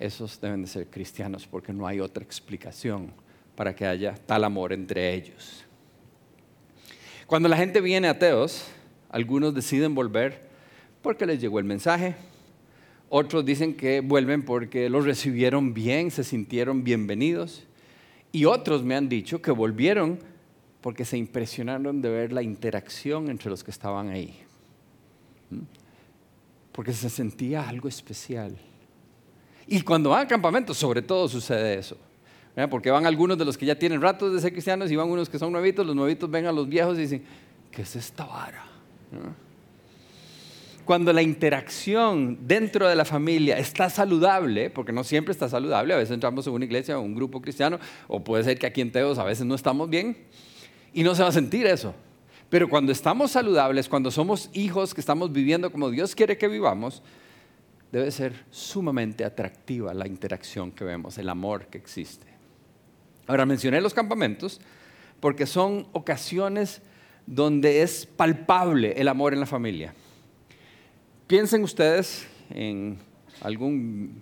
esos 0.00 0.40
deben 0.40 0.62
de 0.62 0.66
ser 0.66 0.88
cristianos 0.88 1.46
porque 1.46 1.72
no 1.72 1.86
hay 1.86 2.00
otra 2.00 2.24
explicación 2.24 3.12
para 3.54 3.76
que 3.76 3.86
haya 3.86 4.16
tal 4.26 4.42
amor 4.42 4.72
entre 4.72 5.14
ellos. 5.14 5.69
Cuando 7.30 7.48
la 7.48 7.56
gente 7.56 7.80
viene 7.80 8.08
ateos, 8.08 8.64
algunos 9.08 9.54
deciden 9.54 9.94
volver 9.94 10.48
porque 11.00 11.26
les 11.26 11.40
llegó 11.40 11.60
el 11.60 11.64
mensaje, 11.64 12.16
otros 13.08 13.44
dicen 13.44 13.76
que 13.76 14.00
vuelven 14.00 14.44
porque 14.44 14.90
los 14.90 15.04
recibieron 15.04 15.72
bien, 15.72 16.10
se 16.10 16.24
sintieron 16.24 16.82
bienvenidos, 16.82 17.62
y 18.32 18.46
otros 18.46 18.82
me 18.82 18.96
han 18.96 19.08
dicho 19.08 19.40
que 19.40 19.52
volvieron 19.52 20.18
porque 20.80 21.04
se 21.04 21.18
impresionaron 21.18 22.02
de 22.02 22.08
ver 22.08 22.32
la 22.32 22.42
interacción 22.42 23.30
entre 23.30 23.48
los 23.48 23.62
que 23.62 23.70
estaban 23.70 24.08
ahí. 24.08 24.36
¿Mm? 25.50 25.60
Porque 26.72 26.92
se 26.92 27.08
sentía 27.08 27.68
algo 27.68 27.88
especial. 27.88 28.56
Y 29.68 29.82
cuando 29.82 30.10
van 30.10 30.24
a 30.24 30.26
campamentos, 30.26 30.76
sobre 30.76 31.00
todo 31.00 31.28
sucede 31.28 31.78
eso. 31.78 31.96
Porque 32.70 32.90
van 32.90 33.06
algunos 33.06 33.38
de 33.38 33.44
los 33.44 33.56
que 33.56 33.64
ya 33.64 33.74
tienen 33.74 34.00
ratos 34.00 34.32
de 34.32 34.40
ser 34.40 34.52
cristianos 34.52 34.90
y 34.90 34.96
van 34.96 35.08
unos 35.08 35.28
que 35.28 35.38
son 35.38 35.52
nuevitos, 35.52 35.86
los 35.86 35.96
nuevitos 35.96 36.30
ven 36.30 36.46
a 36.46 36.52
los 36.52 36.68
viejos 36.68 36.98
y 36.98 37.02
dicen, 37.02 37.22
¿qué 37.70 37.82
es 37.82 37.96
esta 37.96 38.24
vara? 38.26 38.64
Cuando 40.84 41.12
la 41.12 41.22
interacción 41.22 42.38
dentro 42.46 42.88
de 42.88 42.96
la 42.96 43.04
familia 43.04 43.58
está 43.58 43.88
saludable, 43.88 44.70
porque 44.70 44.92
no 44.92 45.04
siempre 45.04 45.32
está 45.32 45.48
saludable, 45.48 45.94
a 45.94 45.96
veces 45.96 46.12
entramos 46.12 46.46
en 46.46 46.52
una 46.52 46.64
iglesia 46.64 46.98
o 46.98 47.02
un 47.02 47.14
grupo 47.14 47.40
cristiano, 47.40 47.78
o 48.08 48.22
puede 48.22 48.44
ser 48.44 48.58
que 48.58 48.66
aquí 48.66 48.80
en 48.80 48.90
Teos 48.90 49.18
a 49.18 49.24
veces 49.24 49.46
no 49.46 49.54
estamos 49.54 49.88
bien, 49.88 50.16
y 50.92 51.02
no 51.02 51.14
se 51.14 51.22
va 51.22 51.28
a 51.28 51.32
sentir 51.32 51.66
eso. 51.66 51.94
Pero 52.48 52.68
cuando 52.68 52.90
estamos 52.90 53.30
saludables, 53.30 53.88
cuando 53.88 54.10
somos 54.10 54.50
hijos 54.52 54.92
que 54.92 55.00
estamos 55.00 55.32
viviendo 55.32 55.70
como 55.70 55.88
Dios 55.88 56.16
quiere 56.16 56.36
que 56.36 56.48
vivamos, 56.48 57.02
debe 57.92 58.10
ser 58.10 58.44
sumamente 58.50 59.24
atractiva 59.24 59.94
la 59.94 60.08
interacción 60.08 60.72
que 60.72 60.84
vemos, 60.84 61.16
el 61.18 61.28
amor 61.28 61.66
que 61.66 61.78
existe. 61.78 62.29
Ahora 63.30 63.46
mencioné 63.46 63.80
los 63.80 63.94
campamentos 63.94 64.60
porque 65.20 65.46
son 65.46 65.86
ocasiones 65.92 66.82
donde 67.26 67.82
es 67.82 68.04
palpable 68.04 68.94
el 68.96 69.06
amor 69.06 69.32
en 69.32 69.38
la 69.38 69.46
familia. 69.46 69.94
Piensen 71.28 71.62
ustedes 71.62 72.26
en 72.52 72.98
algún 73.40 74.20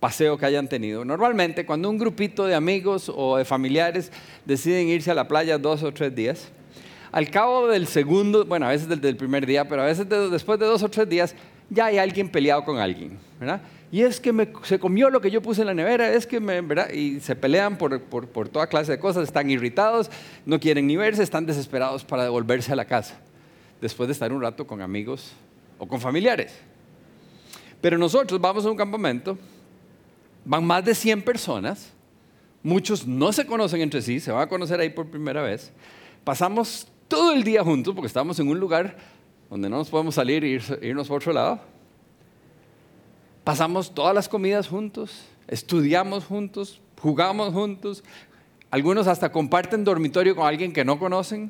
paseo 0.00 0.38
que 0.38 0.46
hayan 0.46 0.66
tenido. 0.66 1.04
Normalmente 1.04 1.66
cuando 1.66 1.90
un 1.90 1.98
grupito 1.98 2.46
de 2.46 2.54
amigos 2.54 3.12
o 3.14 3.36
de 3.36 3.44
familiares 3.44 4.10
deciden 4.46 4.88
irse 4.88 5.10
a 5.10 5.14
la 5.14 5.28
playa 5.28 5.58
dos 5.58 5.82
o 5.82 5.92
tres 5.92 6.14
días, 6.14 6.48
al 7.12 7.28
cabo 7.30 7.68
del 7.68 7.86
segundo, 7.86 8.46
bueno, 8.46 8.64
a 8.64 8.70
veces 8.70 8.88
del, 8.88 9.16
primer 9.18 9.44
día, 9.44 9.68
pero 9.68 9.82
a 9.82 9.84
veces 9.84 10.08
después 10.08 10.58
de 10.58 10.64
dos 10.64 10.82
o 10.82 10.88
tres 10.88 11.06
días, 11.06 11.34
ya 11.68 11.84
hay 11.84 11.98
alguien 11.98 12.30
peleado 12.30 12.64
con 12.64 12.78
alguien, 12.78 13.18
¿verdad? 13.38 13.60
Y 13.96 14.02
es 14.02 14.20
que 14.20 14.52
se 14.64 14.78
comió 14.78 15.08
lo 15.08 15.22
que 15.22 15.30
yo 15.30 15.40
puse 15.40 15.62
en 15.62 15.68
la 15.68 15.72
nevera, 15.72 16.12
es 16.12 16.26
que 16.26 16.38
me, 16.38 16.60
¿verdad? 16.60 16.90
Y 16.90 17.18
se 17.20 17.34
pelean 17.34 17.78
por, 17.78 17.98
por 18.02 18.46
toda 18.46 18.66
clase 18.66 18.92
de 18.92 18.98
cosas, 18.98 19.24
están 19.24 19.48
irritados, 19.48 20.10
no 20.44 20.60
quieren 20.60 20.86
ni 20.86 20.96
verse, 20.96 21.22
están 21.22 21.46
desesperados 21.46 22.04
para 22.04 22.24
devolverse 22.24 22.70
a 22.70 22.76
la 22.76 22.84
casa, 22.84 23.18
después 23.80 24.06
de 24.06 24.12
estar 24.12 24.30
un 24.34 24.42
rato 24.42 24.66
con 24.66 24.82
amigos 24.82 25.32
o 25.78 25.88
con 25.88 25.98
familiares. 25.98 26.54
Pero 27.80 27.96
nosotros 27.96 28.38
vamos 28.38 28.66
a 28.66 28.70
un 28.70 28.76
campamento, 28.76 29.38
van 30.44 30.66
más 30.66 30.84
de 30.84 30.94
100 30.94 31.22
personas, 31.22 31.90
muchos 32.62 33.06
no 33.06 33.32
se 33.32 33.46
conocen 33.46 33.80
entre 33.80 34.02
sí, 34.02 34.20
se 34.20 34.30
van 34.30 34.42
a 34.42 34.46
conocer 34.46 34.78
ahí 34.78 34.90
por 34.90 35.06
primera 35.06 35.40
vez, 35.40 35.72
pasamos 36.22 36.86
todo 37.08 37.32
el 37.32 37.42
día 37.42 37.64
juntos 37.64 37.94
porque 37.94 38.08
estamos 38.08 38.38
en 38.40 38.48
un 38.48 38.60
lugar 38.60 38.94
donde 39.48 39.70
no 39.70 39.78
nos 39.78 39.88
podemos 39.88 40.14
salir 40.14 40.44
e 40.44 40.86
irnos 40.86 41.08
por 41.08 41.16
otro 41.16 41.32
lado. 41.32 41.75
Pasamos 43.46 43.94
todas 43.94 44.12
las 44.12 44.28
comidas 44.28 44.66
juntos, 44.66 45.24
estudiamos 45.46 46.24
juntos, 46.24 46.80
jugamos 47.00 47.54
juntos, 47.54 48.02
algunos 48.72 49.06
hasta 49.06 49.30
comparten 49.30 49.84
dormitorio 49.84 50.34
con 50.34 50.48
alguien 50.48 50.72
que 50.72 50.84
no 50.84 50.98
conocen. 50.98 51.48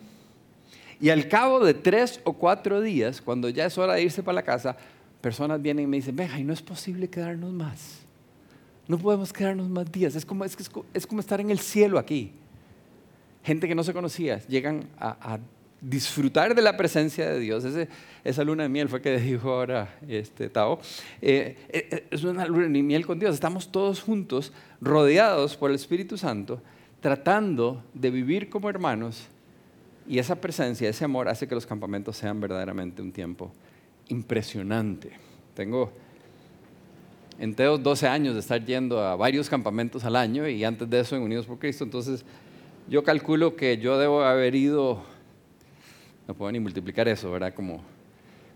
Y 1.01 1.09
al 1.09 1.27
cabo 1.27 1.65
de 1.65 1.73
tres 1.73 2.21
o 2.25 2.35
cuatro 2.35 2.83
días, 2.83 3.23
cuando 3.23 3.49
ya 3.49 3.65
es 3.65 3.79
hora 3.79 3.95
de 3.95 4.03
irse 4.03 4.23
para 4.23 4.35
la 4.35 4.43
casa, 4.43 4.77
personas 5.23 5.63
vienen 5.63 5.85
y 5.85 5.87
me 5.87 5.97
dicen, 5.97 6.15
venga, 6.15 6.39
y 6.39 6.45
no 6.45 6.53
es 6.53 6.61
posible 6.61 7.09
quedarnos 7.09 7.55
más. 7.55 8.01
No 8.87 8.99
podemos 8.99 9.33
quedarnos 9.33 9.71
más 9.71 9.91
días. 9.91 10.15
Es 10.17 10.27
como, 10.27 10.45
es, 10.45 10.55
es 10.93 11.07
como 11.07 11.21
estar 11.21 11.41
en 11.41 11.51
el 11.51 11.61
cielo 11.61 11.99
aquí. 11.99 12.31
Gente 13.43 13.67
que 13.67 13.75
no 13.75 13.83
se 13.83 13.95
conocía, 13.95 14.47
llegan 14.49 14.87
a, 14.99 15.39
disfrutar 15.89 16.55
de 16.55 16.63
la 16.63 16.77
presencia 16.77 17.31
de 17.31 17.39
Dios. 17.39 17.65
esa 18.25 18.45
luna 18.45 18.65
de 18.65 18.69
miel 18.69 18.89
fue 18.89 19.01
que 19.01 19.19
dijo 19.21 19.51
ahora 19.51 19.97
este, 20.09 20.49
Tao. 20.49 20.81
Eh, 21.23 21.57
eh, 21.69 22.07
es 22.11 22.25
una 22.25 22.47
luna 22.47 22.69
de 22.69 22.83
miel 22.83 23.07
con 23.07 23.19
Dios. 23.19 23.35
Estamos 23.35 23.71
todos 23.71 24.03
juntos, 24.03 24.53
rodeados 24.81 25.57
por 25.57 25.71
el 25.71 25.77
Espíritu 25.77 26.19
Santo, 26.19 26.61
tratando 27.01 27.85
de 27.95 28.11
vivir 28.11 28.49
como 28.49 28.69
hermanos 28.69 29.29
y 30.09 30.19
esa 30.19 30.37
presencia, 30.37 30.89
ese 30.89 31.05
amor 31.05 31.29
hace 31.29 31.49
que 31.49 31.55
los 31.55 31.67
campamentos 31.67 32.17
sean 32.17 32.41
verdaderamente 32.41 33.03
un 33.03 33.13
tiempo 33.13 33.53
impresionante. 34.09 35.11
Tengo 35.55 35.93
en 37.39 37.55
Teos 37.55 37.83
12 37.83 38.07
años 38.07 38.35
de 38.35 38.41
estar 38.41 38.65
yendo 38.65 39.01
a 39.01 39.17
varios 39.17 39.49
campamentos 39.49 40.05
al 40.05 40.17
año 40.17 40.49
y 40.49 40.65
antes 40.65 40.89
de 40.89 41.01
eso 41.01 41.17
en 41.17 41.23
Unidos 41.23 41.47
por 41.47 41.59
Cristo, 41.59 41.85
entonces 41.85 42.25
yo 42.89 43.03
calculo 43.03 43.57
que 43.57 43.79
yo 43.79 43.99
debo 43.99 44.23
haber 44.23 44.55
ido, 44.55 45.03
no 46.27 46.35
puedo 46.35 46.51
ni 46.53 46.61
multiplicar 46.61 47.09
eso, 47.09 47.31
¿verdad? 47.31 47.55
Como, 47.55 47.81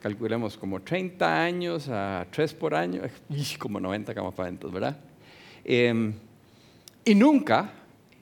calculemos, 0.00 0.56
como 0.56 0.80
30 0.80 1.42
años 1.42 1.88
a 1.88 2.26
3 2.30 2.54
por 2.54 2.74
año, 2.74 3.02
como 3.58 3.80
90 3.80 4.14
campamentos, 4.14 4.72
¿verdad? 4.72 4.98
Em, 5.64 6.12
y 7.04 7.14
nunca 7.14 7.72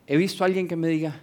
he 0.06 0.16
visto 0.16 0.44
a 0.44 0.46
alguien 0.46 0.68
que 0.68 0.76
me 0.76 0.88
diga, 0.88 1.20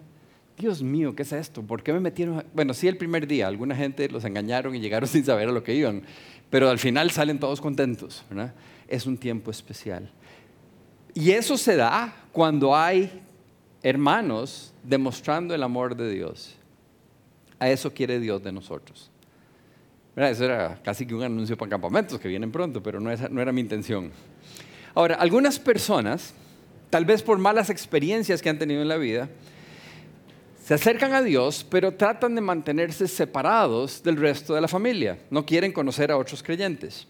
Dios 0.58 0.82
mío, 0.82 1.15
¿qué 1.15 1.24
es 1.24 1.34
esto? 1.34 1.62
¿Por 1.62 1.84
qué 1.84 1.91
me 1.91 2.00
metieron? 2.00 2.44
Bueno, 2.53 2.74
sí, 2.74 2.88
el 2.88 2.98
primer 2.98 3.27
día, 3.27 3.48
alguna 3.48 3.75
gente 3.75 4.08
los 4.10 4.24
engañaron 4.24 4.75
y 4.75 4.79
llegaron 4.79 5.08
sin 5.10 5.24
saber 5.24 5.50
a 5.50 5.51
lo 5.51 5.63
que 5.63 5.75
iban, 5.75 6.03
pero 6.50 6.70
al 6.70 6.79
final 6.79 7.12
salen 7.12 7.39
todos 7.39 7.62
contentos, 7.62 8.24
¿verdad? 8.29 8.53
Es 8.88 9.05
un 9.05 9.17
tiempo 9.17 9.51
especial. 9.51 10.10
Y 11.13 11.32
eso 11.32 11.58
se 11.58 11.75
da 11.75 12.13
cuando 12.32 12.75
hay 12.75 13.22
hermanos 13.84 14.74
demostrando 14.84 15.53
el 15.53 15.63
amor 15.63 15.96
de 15.96 16.10
Dios. 16.12 16.55
A 17.60 17.70
eso 17.70 17.94
quiere 17.94 18.20
Dios 18.20 18.44
de 18.44 18.52
nosotros. 18.52 19.10
Eso 20.16 20.46
era 20.46 20.80
casi 20.82 21.06
que 21.06 21.14
un 21.14 21.24
anuncio 21.24 21.58
para 21.58 21.70
campamentos 21.70 22.20
que 22.20 22.28
vienen 22.28 22.52
pronto, 22.52 22.82
pero 22.82 23.00
no, 23.00 23.12
era 23.12 23.52
mi 23.52 23.62
intención. 23.62 24.12
Ahora, 24.94 25.16
algunas 25.16 25.60
personas, 25.60 26.34
tal 26.90 27.04
vez 27.04 27.22
por 27.22 27.38
malas 27.38 27.70
experiencias 27.70 28.42
que 28.42 28.50
han 28.50 28.58
tenido 28.58 28.82
en 28.82 28.88
la 28.88 28.96
vida, 28.96 29.30
se 30.64 30.74
acercan 30.74 31.14
a 31.14 31.22
Dios, 31.22 31.66
pero 31.70 31.94
tratan 31.94 32.34
de 32.34 32.42
mantenerse 32.42 33.08
separados 33.08 34.02
del 34.02 34.16
resto 34.16 34.56
de 34.56 34.62
la 34.62 34.68
familia. 34.68 35.20
No 35.30 35.46
quieren 35.46 35.72
conocer 35.72 36.12
a 36.12 36.18
otros 36.18 36.42
creyentes. 36.42 37.08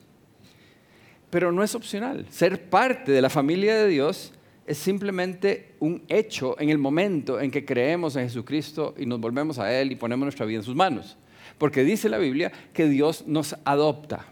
Pero 1.30 1.52
no 1.52 1.64
es 1.64 1.76
opcional. 1.76 2.26
Ser 2.32 2.70
parte 2.70 3.12
de 3.12 3.22
la 3.22 3.30
familia 3.30 3.76
de 3.76 3.88
Dios 3.88 4.34
es 4.66 4.78
simplemente 4.78 5.76
un 5.80 6.04
hecho 6.08 6.60
en 6.60 6.70
el 6.70 6.78
momento 6.78 7.40
en 7.40 7.52
que 7.52 7.66
creemos 7.66 8.16
en 8.16 8.24
Jesucristo 8.24 8.96
y 8.98 9.06
nos 9.06 9.20
volvemos 9.20 9.60
a 9.60 9.72
Él 9.72 9.92
y 9.92 9.96
ponemos 9.96 10.26
nuestra 10.26 10.46
vida 10.46 10.58
en 10.60 10.64
sus 10.64 10.76
manos. 10.76 11.18
Porque 11.58 11.84
dice 11.84 12.10
la 12.10 12.18
Biblia 12.18 12.52
que 12.74 12.88
Dios 12.88 13.26
nos 13.28 13.56
adopta. 13.64 14.26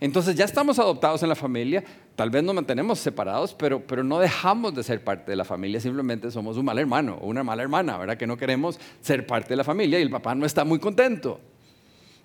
Entonces 0.00 0.34
ya 0.34 0.44
estamos 0.44 0.78
adoptados 0.78 1.22
en 1.22 1.28
la 1.28 1.34
familia, 1.34 1.84
tal 2.16 2.30
vez 2.30 2.42
nos 2.42 2.54
mantenemos 2.54 2.98
separados, 2.98 3.54
pero, 3.54 3.80
pero 3.86 4.02
no 4.02 4.18
dejamos 4.18 4.74
de 4.74 4.82
ser 4.82 5.04
parte 5.04 5.30
de 5.30 5.36
la 5.36 5.44
familia, 5.44 5.78
simplemente 5.78 6.30
somos 6.30 6.56
un 6.56 6.64
mal 6.64 6.78
hermano 6.78 7.18
o 7.20 7.26
una 7.26 7.44
mala 7.44 7.62
hermana, 7.62 7.98
¿verdad? 7.98 8.16
Que 8.16 8.26
no 8.26 8.38
queremos 8.38 8.80
ser 9.02 9.26
parte 9.26 9.50
de 9.50 9.56
la 9.56 9.64
familia 9.64 9.98
y 9.98 10.02
el 10.02 10.10
papá 10.10 10.34
no 10.34 10.46
está 10.46 10.64
muy 10.64 10.78
contento. 10.78 11.40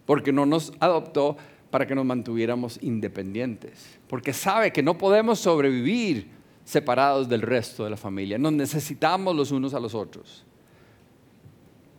porque 0.06 0.32
no 0.32 0.46
nos 0.46 0.72
adoptó 0.80 1.36
para 1.72 1.88
que 1.88 1.96
nos 1.96 2.06
mantuviéramos 2.06 2.78
independientes, 2.84 3.98
porque 4.08 4.34
sabe 4.34 4.72
que 4.72 4.84
no 4.84 4.98
podemos 4.98 5.40
sobrevivir 5.40 6.28
separados 6.66 7.30
del 7.30 7.42
resto 7.42 7.84
de 7.84 7.92
la 7.92 7.98
familia, 7.98 8.38
nos 8.38 8.52
necesitamos 8.52 9.36
los 9.36 9.52
unos 9.52 9.74
a 9.74 9.80
los 9.80 9.94
otros. 9.96 10.44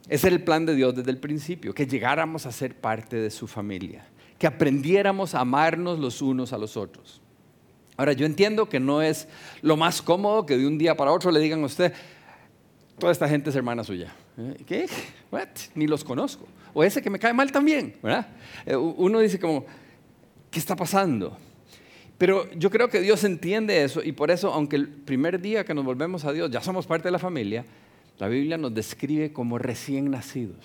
Ese 0.08 0.26
era 0.26 0.36
el 0.36 0.42
plan 0.42 0.66
de 0.66 0.74
Dios 0.74 0.94
desde 0.94 1.10
el 1.10 1.18
principio, 1.18 1.72
que 1.72 1.86
llegáramos 1.86 2.46
a 2.46 2.52
ser 2.52 2.76
parte 2.76 3.16
de 3.16 3.30
su 3.30 3.46
familia, 3.46 4.06
que 4.38 4.46
aprendiéramos 4.46 5.34
a 5.34 5.40
amarnos 5.40 5.98
los 5.98 6.20
unos 6.20 6.52
a 6.52 6.58
los 6.58 6.76
otros. 6.76 7.20
Ahora, 7.96 8.12
yo 8.12 8.26
entiendo 8.26 8.68
que 8.68 8.78
no 8.78 9.00
es 9.00 9.26
lo 9.62 9.76
más 9.76 10.02
cómodo 10.02 10.44
que 10.44 10.58
de 10.58 10.66
un 10.66 10.76
día 10.78 10.96
para 10.96 11.12
otro 11.12 11.30
le 11.30 11.40
digan 11.40 11.62
a 11.62 11.66
usted, 11.66 11.92
toda 12.98 13.10
esta 13.10 13.28
gente 13.28 13.50
es 13.50 13.56
hermana 13.56 13.84
suya. 13.84 14.12
¿Eh? 14.36 14.56
¿Qué? 14.66 14.86
What? 15.30 15.48
Ni 15.74 15.86
los 15.86 16.04
conozco. 16.04 16.46
O 16.74 16.84
ese 16.84 17.00
que 17.00 17.08
me 17.08 17.18
cae 17.18 17.32
mal 17.32 17.50
también, 17.50 17.96
¿verdad? 18.02 18.28
Eh, 18.66 18.76
uno 18.76 19.20
dice 19.20 19.40
como, 19.40 19.64
¿qué 20.50 20.58
está 20.58 20.76
pasando? 20.76 21.36
Pero 22.18 22.50
yo 22.52 22.70
creo 22.70 22.88
que 22.88 23.00
Dios 23.00 23.24
entiende 23.24 23.84
eso 23.84 24.02
y 24.02 24.12
por 24.12 24.30
eso, 24.30 24.52
aunque 24.52 24.76
el 24.76 24.88
primer 24.88 25.40
día 25.40 25.64
que 25.64 25.74
nos 25.74 25.84
volvemos 25.84 26.24
a 26.24 26.32
Dios 26.32 26.50
ya 26.50 26.62
somos 26.62 26.86
parte 26.86 27.08
de 27.08 27.12
la 27.12 27.18
familia, 27.18 27.64
la 28.18 28.28
Biblia 28.28 28.56
nos 28.56 28.72
describe 28.74 29.32
como 29.32 29.58
recién 29.58 30.10
nacidos. 30.10 30.64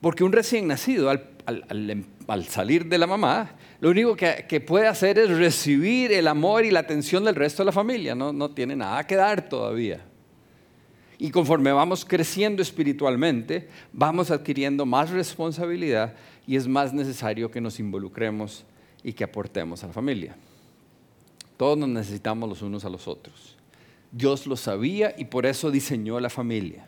Porque 0.00 0.24
un 0.24 0.32
recién 0.32 0.66
nacido, 0.66 1.10
al, 1.10 1.90
em, 1.90 2.04
salir 2.48 2.86
de 2.86 2.96
la 2.96 3.06
mamá, 3.06 3.56
lo 3.80 3.90
único 3.90 4.16
que, 4.16 4.64
puede 4.66 4.86
hacer 4.86 5.18
es 5.18 5.28
recibir 5.28 6.10
el 6.12 6.26
amor 6.26 6.64
y 6.64 6.70
la 6.70 6.80
atención 6.80 7.24
del 7.24 7.34
resto 7.34 7.62
de 7.62 7.66
la 7.66 7.72
familia. 7.72 8.14
No, 8.14 8.32
no 8.32 8.50
tiene 8.50 8.76
nada 8.76 9.06
que 9.06 9.16
dar 9.16 9.46
todavía. 9.46 10.00
Y 11.18 11.30
conforme 11.30 11.70
vamos 11.70 12.06
creciendo 12.06 12.62
espiritualmente, 12.62 13.68
vamos 13.92 14.30
adquiriendo 14.30 14.86
más 14.86 15.10
responsabilidad 15.10 16.14
y 16.46 16.56
es 16.56 16.66
más 16.66 16.92
necesario 16.92 17.50
que 17.50 17.60
nos 17.60 17.80
involucremos 17.80 18.64
y 19.02 19.12
que 19.12 19.24
aportemos 19.24 19.82
a 19.84 19.88
la 19.88 19.92
familia. 19.92 20.36
Todos 21.56 21.76
nos 21.76 21.88
necesitamos 21.88 22.48
los 22.48 22.62
unos 22.62 22.84
a 22.84 22.90
los 22.90 23.06
otros. 23.06 23.56
Dios 24.12 24.46
lo 24.46 24.56
sabía 24.56 25.14
y 25.16 25.26
por 25.26 25.46
eso 25.46 25.70
diseñó 25.70 26.18
la 26.18 26.30
familia. 26.30 26.86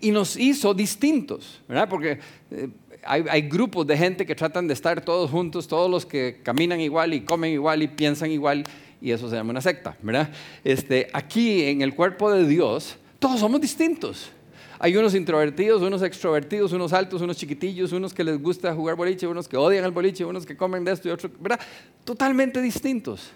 Y 0.00 0.10
nos 0.10 0.36
hizo 0.36 0.74
distintos, 0.74 1.60
¿verdad? 1.66 1.88
Porque 1.88 2.18
eh, 2.50 2.68
hay, 3.02 3.42
grupos 3.42 3.86
de 3.86 3.96
gente 3.96 4.26
que 4.26 4.34
tratan 4.34 4.68
de 4.68 4.74
estar 4.74 5.00
todos 5.00 5.30
juntos, 5.30 5.66
todos 5.66 5.90
los 5.90 6.04
que 6.04 6.40
caminan 6.42 6.80
igual 6.80 7.14
y 7.14 7.22
comen 7.22 7.52
igual 7.52 7.82
y 7.82 7.88
piensan 7.88 8.30
igual, 8.30 8.64
y 9.00 9.10
eso 9.10 9.28
se 9.30 9.36
llama 9.36 9.50
una 9.50 9.60
secta, 9.60 9.96
¿verdad? 10.02 10.30
Este, 10.64 11.08
aquí 11.12 11.62
en 11.64 11.82
el 11.82 11.94
cuerpo 11.94 12.30
de 12.30 12.46
Dios, 12.46 12.96
todos 13.18 13.40
somos 13.40 13.60
distintos. 13.60 14.30
Hay 14.78 14.96
unos 14.96 15.14
introvertidos, 15.14 15.80
unos 15.82 16.02
extrovertidos, 16.02 16.72
unos 16.72 16.92
altos, 16.92 17.22
unos 17.22 17.36
chiquitillos, 17.36 17.92
unos 17.92 18.12
que 18.12 18.22
les 18.22 18.40
gusta 18.40 18.74
jugar 18.74 18.96
boliche, 18.96 19.26
unos 19.26 19.48
que 19.48 19.56
odian 19.56 19.84
el 19.84 19.90
boliche, 19.90 20.24
unos 20.24 20.44
que 20.44 20.56
comen 20.56 20.84
de 20.84 20.92
esto 20.92 21.08
y 21.08 21.12
otro, 21.12 21.30
¿verdad? 21.40 21.60
Totalmente 22.04 22.60
distintos. 22.60 23.30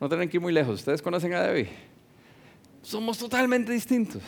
No 0.00 0.08
tienen 0.08 0.28
que 0.28 0.36
ir 0.38 0.40
muy 0.40 0.52
lejos. 0.52 0.80
¿Ustedes 0.80 1.00
conocen 1.00 1.32
a 1.34 1.40
David? 1.40 1.66
Somos 2.82 3.18
totalmente 3.18 3.72
distintos. 3.72 4.22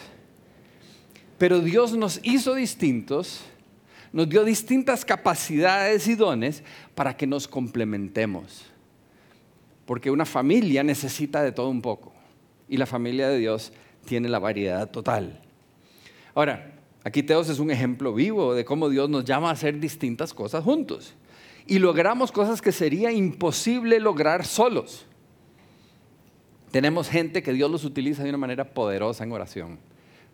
Pero 1.37 1.61
Dios 1.61 1.97
nos 1.97 2.21
hizo 2.23 2.55
distintos, 2.55 3.41
nos 4.13 4.29
dio 4.29 4.45
distintas 4.45 5.05
capacidades 5.05 6.07
y 6.07 6.15
dones 6.15 6.63
para 6.95 7.17
que 7.17 7.27
nos 7.27 7.49
complementemos. 7.49 8.65
Porque 9.85 10.13
una 10.13 10.25
familia 10.25 10.85
necesita 10.85 11.43
de 11.43 11.51
todo 11.51 11.69
un 11.69 11.83
poco. 11.83 12.15
Y 12.69 12.77
la 12.77 12.87
familia 12.87 13.29
de 13.29 13.39
Dios 13.39 13.73
tiene 14.07 14.29
la 14.29 14.39
variedad 14.39 14.89
total. 14.91 15.44
Ahora, 16.35 16.73
aquí 17.05 17.23
Teos 17.23 17.49
es 17.49 17.59
un 17.59 17.71
ejemplo 17.71 18.13
vivo 18.13 18.55
de 18.55 18.65
cómo 18.65 18.89
Dios 18.89 19.09
nos 19.09 19.25
llama 19.25 19.51
a 19.51 19.53
hacer 19.53 19.79
distintas 19.79 20.35
cosas 20.35 20.65
juntos. 20.65 21.15
Y 21.67 21.79
logramos 21.79 22.33
cosas 22.33 22.61
que 22.61 22.73
sería 22.73 23.13
imposible 23.13 24.01
lograr 24.01 24.45
solos. 24.45 25.07
Tenemos 26.71 27.09
gente 27.09 27.43
que 27.43 27.53
Dios 27.53 27.71
los 27.71 27.85
utiliza 27.85 28.25
de 28.25 28.31
una 28.31 28.39
manera 28.39 28.65
poderosa 28.75 29.23
en 29.23 29.33
oración. 29.33 29.79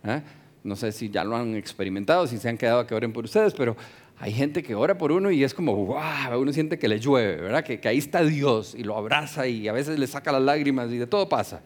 ¿eh? 0.05 0.23
No 0.65 0.75
sé 0.75 0.91
si 0.91 1.11
ya 1.11 1.23
lo 1.23 1.37
han 1.37 1.55
experimentado, 1.55 2.27
si 2.27 2.39
se 2.39 2.49
han 2.49 2.57
quedado 2.57 2.81
a 2.81 2.87
que 2.87 2.95
oren 2.95 3.13
por 3.13 3.25
ustedes, 3.25 3.53
pero 3.53 3.77
hay 4.19 4.33
gente 4.33 4.63
que 4.63 4.75
ora 4.75 4.97
por 4.97 5.13
uno 5.13 5.31
y 5.31 5.45
es 5.45 5.55
como, 5.55 5.75
wow, 5.77 6.41
uno 6.41 6.53
siente 6.53 6.79
que 6.79 6.89
le 6.89 6.99
llueve, 6.99 7.37
¿verdad? 7.37 7.63
Que, 7.63 7.79
que 7.79 7.89
ahí 7.89 7.99
está 7.99 8.25
Dios 8.25 8.75
y 8.75 8.85
lo 8.85 8.97
abraza 8.97 9.47
y 9.47 9.69
a 9.69 9.73
veces 9.73 9.99
le 9.99 10.07
saca 10.07 10.33
las 10.33 10.43
lágrimas 10.43 10.91
y 10.91 10.99
de 10.99 11.07
todo 11.07 11.29
pasa. 11.29 11.61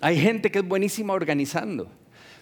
Hay 0.00 0.18
gente 0.20 0.50
que 0.50 0.60
es 0.60 0.64
buenísima 0.66 1.12
organizando. 1.12 1.88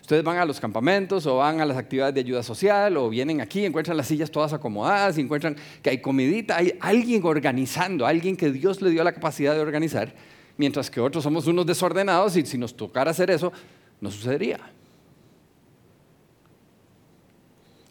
Ustedes 0.07 0.23
van 0.23 0.39
a 0.39 0.45
los 0.45 0.61
campamentos 0.61 1.27
o 1.27 1.39
van 1.39 1.61
a 1.61 1.65
las 1.65 1.77
actividades 1.77 2.15
de 2.15 2.21
ayuda 2.21 2.41
social 2.45 2.97
o 2.97 3.09
vienen 3.09 3.41
aquí, 3.41 3.65
encuentran 3.65 3.97
las 3.97 4.07
sillas 4.07 4.31
todas 4.31 4.53
acomodadas 4.53 5.19
y 5.19 5.21
encuentran 5.21 5.57
que 5.83 5.91
hay 5.91 6.01
comidita, 6.01 6.59
hay 6.59 6.79
alguien 6.79 7.23
organizando, 7.25 8.07
alguien 8.07 8.37
que 8.37 8.53
Dios 8.53 8.81
le 8.81 8.91
dio 8.91 9.03
la 9.03 9.11
capacidad 9.11 9.53
de 9.53 9.59
organizar 9.59 10.15
mientras 10.57 10.93
que 10.93 11.01
otros 11.01 11.25
somos 11.25 11.49
unos 11.49 11.67
desordenados 11.67 12.37
y 12.37 12.47
si 12.47 12.57
nos 12.57 12.77
tocara 12.77 13.11
hacer 13.11 13.33
eso, 13.33 13.53
no 14.01 14.09
sucedería. 14.13 14.61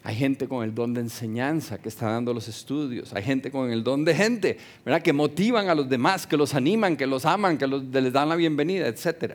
Hay 0.01 0.15
gente 0.15 0.47
con 0.47 0.63
el 0.63 0.73
don 0.73 0.93
de 0.93 1.01
enseñanza 1.01 1.79
que 1.79 1.89
está 1.89 2.11
dando 2.11 2.33
los 2.33 2.47
estudios. 2.47 3.13
Hay 3.13 3.23
gente 3.23 3.51
con 3.51 3.69
el 3.71 3.83
don 3.83 4.05
de 4.05 4.15
gente. 4.15 4.57
Que 5.03 5.11
motivan 5.11 5.67
a 5.67 5.75
los 5.75 5.89
demás, 5.89 6.25
que 6.25 6.37
los 6.37 6.53
animan, 6.53 6.95
que 6.95 7.07
los 7.07 7.25
aman, 7.25 7.57
que 7.57 7.67
les 7.67 8.13
dan 8.13 8.29
la 8.29 8.37
bienvenida, 8.37 8.87
etc. 8.87 9.33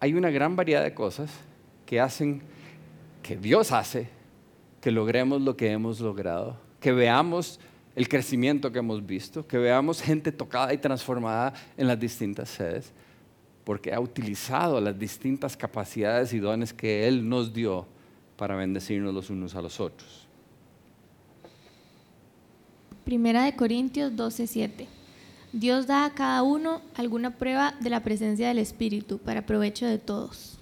Hay 0.00 0.14
una 0.14 0.30
gran 0.30 0.56
variedad 0.56 0.82
de 0.82 0.94
cosas 0.94 1.28
que 1.86 2.00
hacen, 2.00 2.42
que 3.22 3.36
Dios 3.36 3.72
hace, 3.72 4.08
que 4.80 4.90
logremos 4.90 5.40
lo 5.40 5.56
que 5.56 5.70
hemos 5.70 6.00
logrado, 6.00 6.56
que 6.80 6.92
veamos 6.92 7.58
el 7.94 8.08
crecimiento 8.08 8.70
que 8.70 8.80
hemos 8.80 9.04
visto, 9.04 9.46
que 9.46 9.56
veamos 9.56 10.02
gente 10.02 10.30
tocada 10.30 10.74
y 10.74 10.78
transformada 10.78 11.54
en 11.78 11.86
las 11.86 11.98
distintas 11.98 12.50
sedes, 12.50 12.92
porque 13.64 13.92
ha 13.92 14.00
utilizado 14.00 14.80
las 14.80 14.98
distintas 14.98 15.56
capacidades 15.56 16.32
y 16.34 16.38
dones 16.38 16.72
que 16.74 17.08
Él 17.08 17.26
nos 17.26 17.54
dio 17.54 17.86
para 18.36 18.54
bendecirnos 18.54 19.14
los 19.14 19.30
unos 19.30 19.54
a 19.54 19.62
los 19.62 19.80
otros. 19.80 20.26
Primera 23.04 23.44
de 23.44 23.56
Corintios 23.56 24.12
12:7. 24.12 24.86
Dios 25.52 25.86
da 25.86 26.04
a 26.04 26.14
cada 26.14 26.42
uno 26.42 26.82
alguna 26.96 27.38
prueba 27.38 27.74
de 27.80 27.88
la 27.88 28.02
presencia 28.02 28.48
del 28.48 28.58
Espíritu 28.58 29.18
para 29.18 29.46
provecho 29.46 29.86
de 29.86 29.98
todos. 29.98 30.58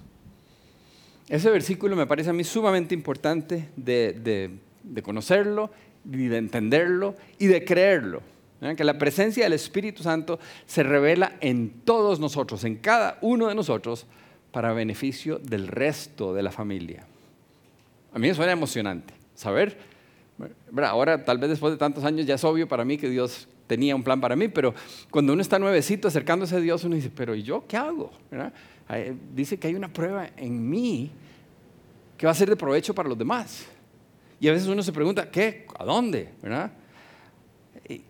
Ese 1.27 1.49
versículo 1.49 1.95
me 1.95 2.05
parece 2.05 2.29
a 2.29 2.33
mí 2.33 2.43
sumamente 2.43 2.93
importante 2.93 3.69
de, 3.75 4.51
de 4.83 5.01
conocerlo 5.01 5.71
y 6.09 6.27
de 6.27 6.37
entenderlo 6.37 7.15
y 7.39 7.47
de 7.47 7.65
creerlo. 7.65 8.21
Que 8.77 8.83
la 8.83 8.97
presencia 8.97 9.43
del 9.43 9.53
Espíritu 9.53 10.01
Santo 10.01 10.39
se 10.65 10.81
revela 10.81 11.33
en 11.41 11.81
todos 11.83 12.19
nosotros, 12.19 12.63
en 12.63 12.77
cada 12.77 13.17
uno 13.21 13.47
de 13.47 13.55
nosotros, 13.55 14.07
para 14.51 14.73
beneficio 14.73 15.37
del 15.39 15.67
resto 15.67 16.33
de 16.33 16.41
la 16.41 16.51
familia. 16.51 17.05
A 18.13 18.17
mí 18.17 18.27
me 18.27 18.33
suena 18.33 18.53
emocionante 18.53 19.13
saber. 19.35 19.77
Ahora, 20.81 21.25
tal 21.25 21.37
vez 21.37 21.49
después 21.49 21.73
de 21.73 21.77
tantos 21.77 22.05
años, 22.05 22.25
ya 22.25 22.35
es 22.35 22.43
obvio 22.43 22.67
para 22.67 22.85
mí 22.85 22.97
que 22.97 23.09
Dios 23.09 23.47
tenía 23.67 23.95
un 23.95 24.03
plan 24.03 24.21
para 24.21 24.35
mí, 24.35 24.47
pero 24.47 24.73
cuando 25.11 25.33
uno 25.33 25.41
está 25.41 25.59
nuevecito 25.59 26.07
acercándose 26.07 26.55
a 26.55 26.59
Dios, 26.59 26.83
uno 26.85 26.95
dice, 26.95 27.11
pero 27.13 27.35
¿y 27.35 27.43
yo 27.43 27.65
qué 27.67 27.77
hago? 27.77 28.11
Dice 29.33 29.57
que 29.57 29.67
hay 29.67 29.75
una 29.75 29.91
prueba 29.91 30.29
en 30.37 30.69
mí 30.69 31.11
que 32.17 32.25
va 32.25 32.31
a 32.31 32.35
ser 32.35 32.49
de 32.49 32.55
provecho 32.55 32.93
para 32.93 33.09
los 33.09 33.17
demás. 33.17 33.65
Y 34.39 34.47
a 34.47 34.51
veces 34.51 34.67
uno 34.67 34.83
se 34.83 34.91
pregunta, 34.91 35.29
¿qué? 35.29 35.65
¿A 35.77 35.85
dónde? 35.85 36.29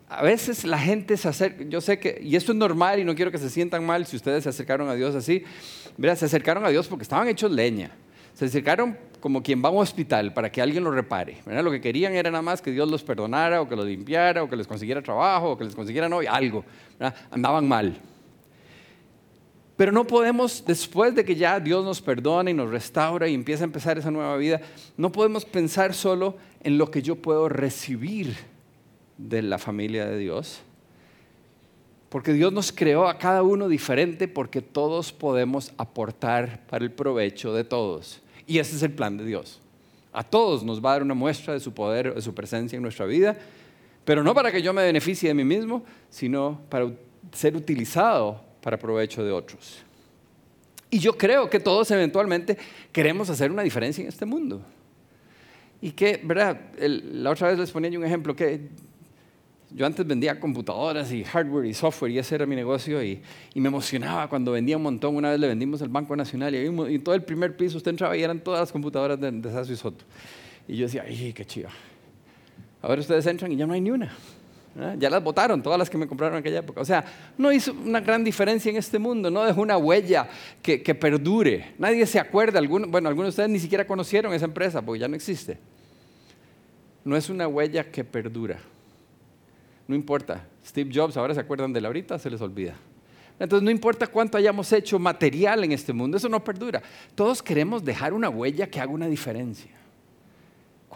a 0.08 0.22
veces 0.22 0.64
la 0.64 0.78
gente 0.78 1.16
se 1.16 1.28
acerca, 1.28 1.64
yo 1.64 1.80
sé 1.80 1.98
que, 1.98 2.18
y 2.22 2.36
esto 2.36 2.52
es 2.52 2.58
normal 2.58 2.98
y 2.98 3.04
no 3.04 3.14
quiero 3.14 3.30
que 3.30 3.38
se 3.38 3.50
sientan 3.50 3.84
mal 3.84 4.06
si 4.06 4.16
ustedes 4.16 4.44
se 4.44 4.48
acercaron 4.48 4.88
a 4.88 4.94
Dios 4.94 5.14
así, 5.14 5.44
¿verdad? 5.98 6.16
se 6.16 6.24
acercaron 6.24 6.64
a 6.64 6.70
Dios 6.70 6.88
porque 6.88 7.02
estaban 7.02 7.28
hechos 7.28 7.50
leña, 7.50 7.90
se 8.32 8.46
acercaron 8.46 8.96
como 9.20 9.42
quien 9.42 9.62
va 9.62 9.68
a 9.68 9.72
un 9.72 9.82
hospital 9.82 10.32
para 10.32 10.50
que 10.50 10.62
alguien 10.62 10.82
lo 10.82 10.90
repare, 10.90 11.38
¿verdad? 11.44 11.62
lo 11.62 11.70
que 11.70 11.80
querían 11.80 12.14
era 12.14 12.30
nada 12.30 12.42
más 12.42 12.62
que 12.62 12.70
Dios 12.70 12.90
los 12.90 13.02
perdonara 13.02 13.60
o 13.60 13.68
que 13.68 13.76
los 13.76 13.84
limpiara 13.84 14.42
o 14.42 14.48
que 14.48 14.56
les 14.56 14.66
consiguiera 14.66 15.02
trabajo 15.02 15.50
o 15.50 15.58
que 15.58 15.64
les 15.64 15.74
consiguiera 15.74 16.08
novia, 16.08 16.32
algo, 16.32 16.64
andaban 17.30 17.68
mal. 17.68 18.00
Pero 19.76 19.92
no 19.92 20.06
podemos, 20.06 20.64
después 20.66 21.14
de 21.14 21.24
que 21.24 21.36
ya 21.36 21.60
Dios 21.60 21.84
nos 21.84 22.00
perdona 22.00 22.50
y 22.50 22.54
nos 22.54 22.70
restaura 22.70 23.28
y 23.28 23.34
empieza 23.34 23.64
a 23.64 23.66
empezar 23.66 23.98
esa 23.98 24.10
nueva 24.10 24.36
vida, 24.38 24.60
no 24.96 25.12
podemos 25.12 25.44
pensar 25.44 25.92
solo 25.92 26.36
en 26.62 26.78
lo 26.78 26.90
que 26.90 27.02
yo 27.02 27.16
puedo 27.16 27.48
recibir 27.48 28.34
de 29.18 29.42
la 29.42 29.58
familia 29.58 30.06
de 30.06 30.16
Dios. 30.16 30.60
Porque 32.08 32.32
Dios 32.32 32.52
nos 32.54 32.72
creó 32.72 33.06
a 33.06 33.18
cada 33.18 33.42
uno 33.42 33.68
diferente 33.68 34.28
porque 34.28 34.62
todos 34.62 35.12
podemos 35.12 35.72
aportar 35.76 36.66
para 36.68 36.82
el 36.82 36.92
provecho 36.92 37.52
de 37.52 37.64
todos. 37.64 38.22
Y 38.46 38.58
ese 38.58 38.76
es 38.76 38.82
el 38.82 38.92
plan 38.92 39.18
de 39.18 39.26
Dios. 39.26 39.60
A 40.10 40.22
todos 40.22 40.64
nos 40.64 40.82
va 40.82 40.90
a 40.90 40.92
dar 40.94 41.02
una 41.02 41.12
muestra 41.12 41.52
de 41.52 41.60
su 41.60 41.74
poder, 41.74 42.14
de 42.14 42.22
su 42.22 42.32
presencia 42.32 42.76
en 42.76 42.82
nuestra 42.82 43.04
vida, 43.04 43.36
pero 44.06 44.24
no 44.24 44.32
para 44.32 44.50
que 44.50 44.62
yo 44.62 44.72
me 44.72 44.84
beneficie 44.84 45.28
de 45.28 45.34
mí 45.34 45.44
mismo, 45.44 45.84
sino 46.08 46.62
para 46.70 46.90
ser 47.32 47.54
utilizado 47.56 48.45
para 48.66 48.76
provecho 48.76 49.22
de 49.22 49.30
otros. 49.30 49.78
Y 50.90 50.98
yo 50.98 51.16
creo 51.16 51.48
que 51.48 51.60
todos 51.60 51.88
eventualmente 51.92 52.58
queremos 52.90 53.30
hacer 53.30 53.52
una 53.52 53.62
diferencia 53.62 54.02
en 54.02 54.08
este 54.08 54.26
mundo. 54.26 54.60
Y 55.80 55.92
que, 55.92 56.20
¿verdad? 56.24 56.60
la 56.80 57.30
otra 57.30 57.50
vez 57.50 57.60
les 57.60 57.70
ponía 57.70 57.90
yo 57.90 58.00
un 58.00 58.04
ejemplo 58.04 58.34
que 58.34 58.70
yo 59.70 59.86
antes 59.86 60.04
vendía 60.04 60.40
computadoras 60.40 61.12
y 61.12 61.22
hardware 61.22 61.66
y 61.66 61.74
software 61.74 62.10
y 62.10 62.18
ese 62.18 62.34
era 62.34 62.44
mi 62.44 62.56
negocio 62.56 63.00
y, 63.04 63.22
me 63.54 63.68
emocionaba 63.68 64.28
cuando 64.28 64.50
vendía 64.50 64.76
un 64.76 64.82
montón. 64.82 65.14
Una 65.14 65.30
vez 65.30 65.38
le 65.38 65.46
vendimos 65.46 65.80
el 65.80 65.88
Banco 65.88 66.16
Nacional 66.16 66.52
y, 66.52 66.66
en 66.66 67.04
todo 67.04 67.14
el 67.14 67.22
primer 67.22 67.56
piso 67.56 67.76
usted 67.76 67.92
entraba 67.92 68.16
y 68.16 68.24
eran 68.24 68.40
todas 68.40 68.58
las 68.58 68.72
computadoras 68.72 69.20
de, 69.20 69.30
de 69.30 69.52
Sasso 69.52 69.72
y 69.72 69.76
Soto. 69.76 70.04
Y 70.66 70.76
yo 70.76 70.86
decía, 70.86 71.04
¡ay, 71.06 71.32
qué 71.32 71.44
chido! 71.44 71.68
Ahora 72.82 73.00
ustedes 73.00 73.24
entran 73.26 73.52
y 73.52 73.56
ya 73.56 73.64
no 73.64 73.74
hay 73.74 73.80
ni 73.80 73.92
una. 73.92 74.12
Ya 74.98 75.08
las 75.08 75.22
votaron, 75.22 75.62
todas 75.62 75.78
las 75.78 75.88
que 75.88 75.96
me 75.96 76.06
compraron 76.06 76.34
en 76.36 76.40
aquella 76.40 76.58
época. 76.58 76.82
O 76.82 76.84
sea, 76.84 77.04
no 77.38 77.50
hizo 77.50 77.72
una 77.72 78.00
gran 78.00 78.22
diferencia 78.22 78.68
en 78.68 78.76
este 78.76 78.98
mundo, 78.98 79.30
no 79.30 79.42
dejó 79.44 79.62
una 79.62 79.78
huella 79.78 80.28
que, 80.60 80.82
que 80.82 80.94
perdure. 80.94 81.74
Nadie 81.78 82.04
se 82.04 82.18
acuerda, 82.18 82.60
bueno, 82.60 83.08
algunos 83.08 83.26
de 83.26 83.28
ustedes 83.30 83.48
ni 83.48 83.58
siquiera 83.58 83.86
conocieron 83.86 84.34
esa 84.34 84.44
empresa 84.44 84.82
porque 84.82 85.00
ya 85.00 85.08
no 85.08 85.16
existe. 85.16 85.58
No 87.04 87.16
es 87.16 87.30
una 87.30 87.48
huella 87.48 87.90
que 87.90 88.04
perdura. 88.04 88.58
No 89.88 89.94
importa. 89.94 90.46
Steve 90.66 90.90
Jobs, 90.92 91.16
ahora 91.16 91.32
se 91.32 91.40
acuerdan 91.40 91.72
de 91.72 91.80
la 91.80 91.88
ahorita, 91.88 92.18
se 92.18 92.28
les 92.28 92.40
olvida. 92.40 92.74
Entonces 93.38 93.64
no 93.64 93.70
importa 93.70 94.06
cuánto 94.06 94.36
hayamos 94.36 94.72
hecho 94.72 94.98
material 94.98 95.64
en 95.64 95.72
este 95.72 95.92
mundo, 95.92 96.16
eso 96.16 96.28
no 96.28 96.42
perdura. 96.42 96.82
Todos 97.14 97.42
queremos 97.42 97.84
dejar 97.84 98.12
una 98.12 98.28
huella 98.28 98.66
que 98.66 98.80
haga 98.80 98.90
una 98.90 99.06
diferencia. 99.06 99.70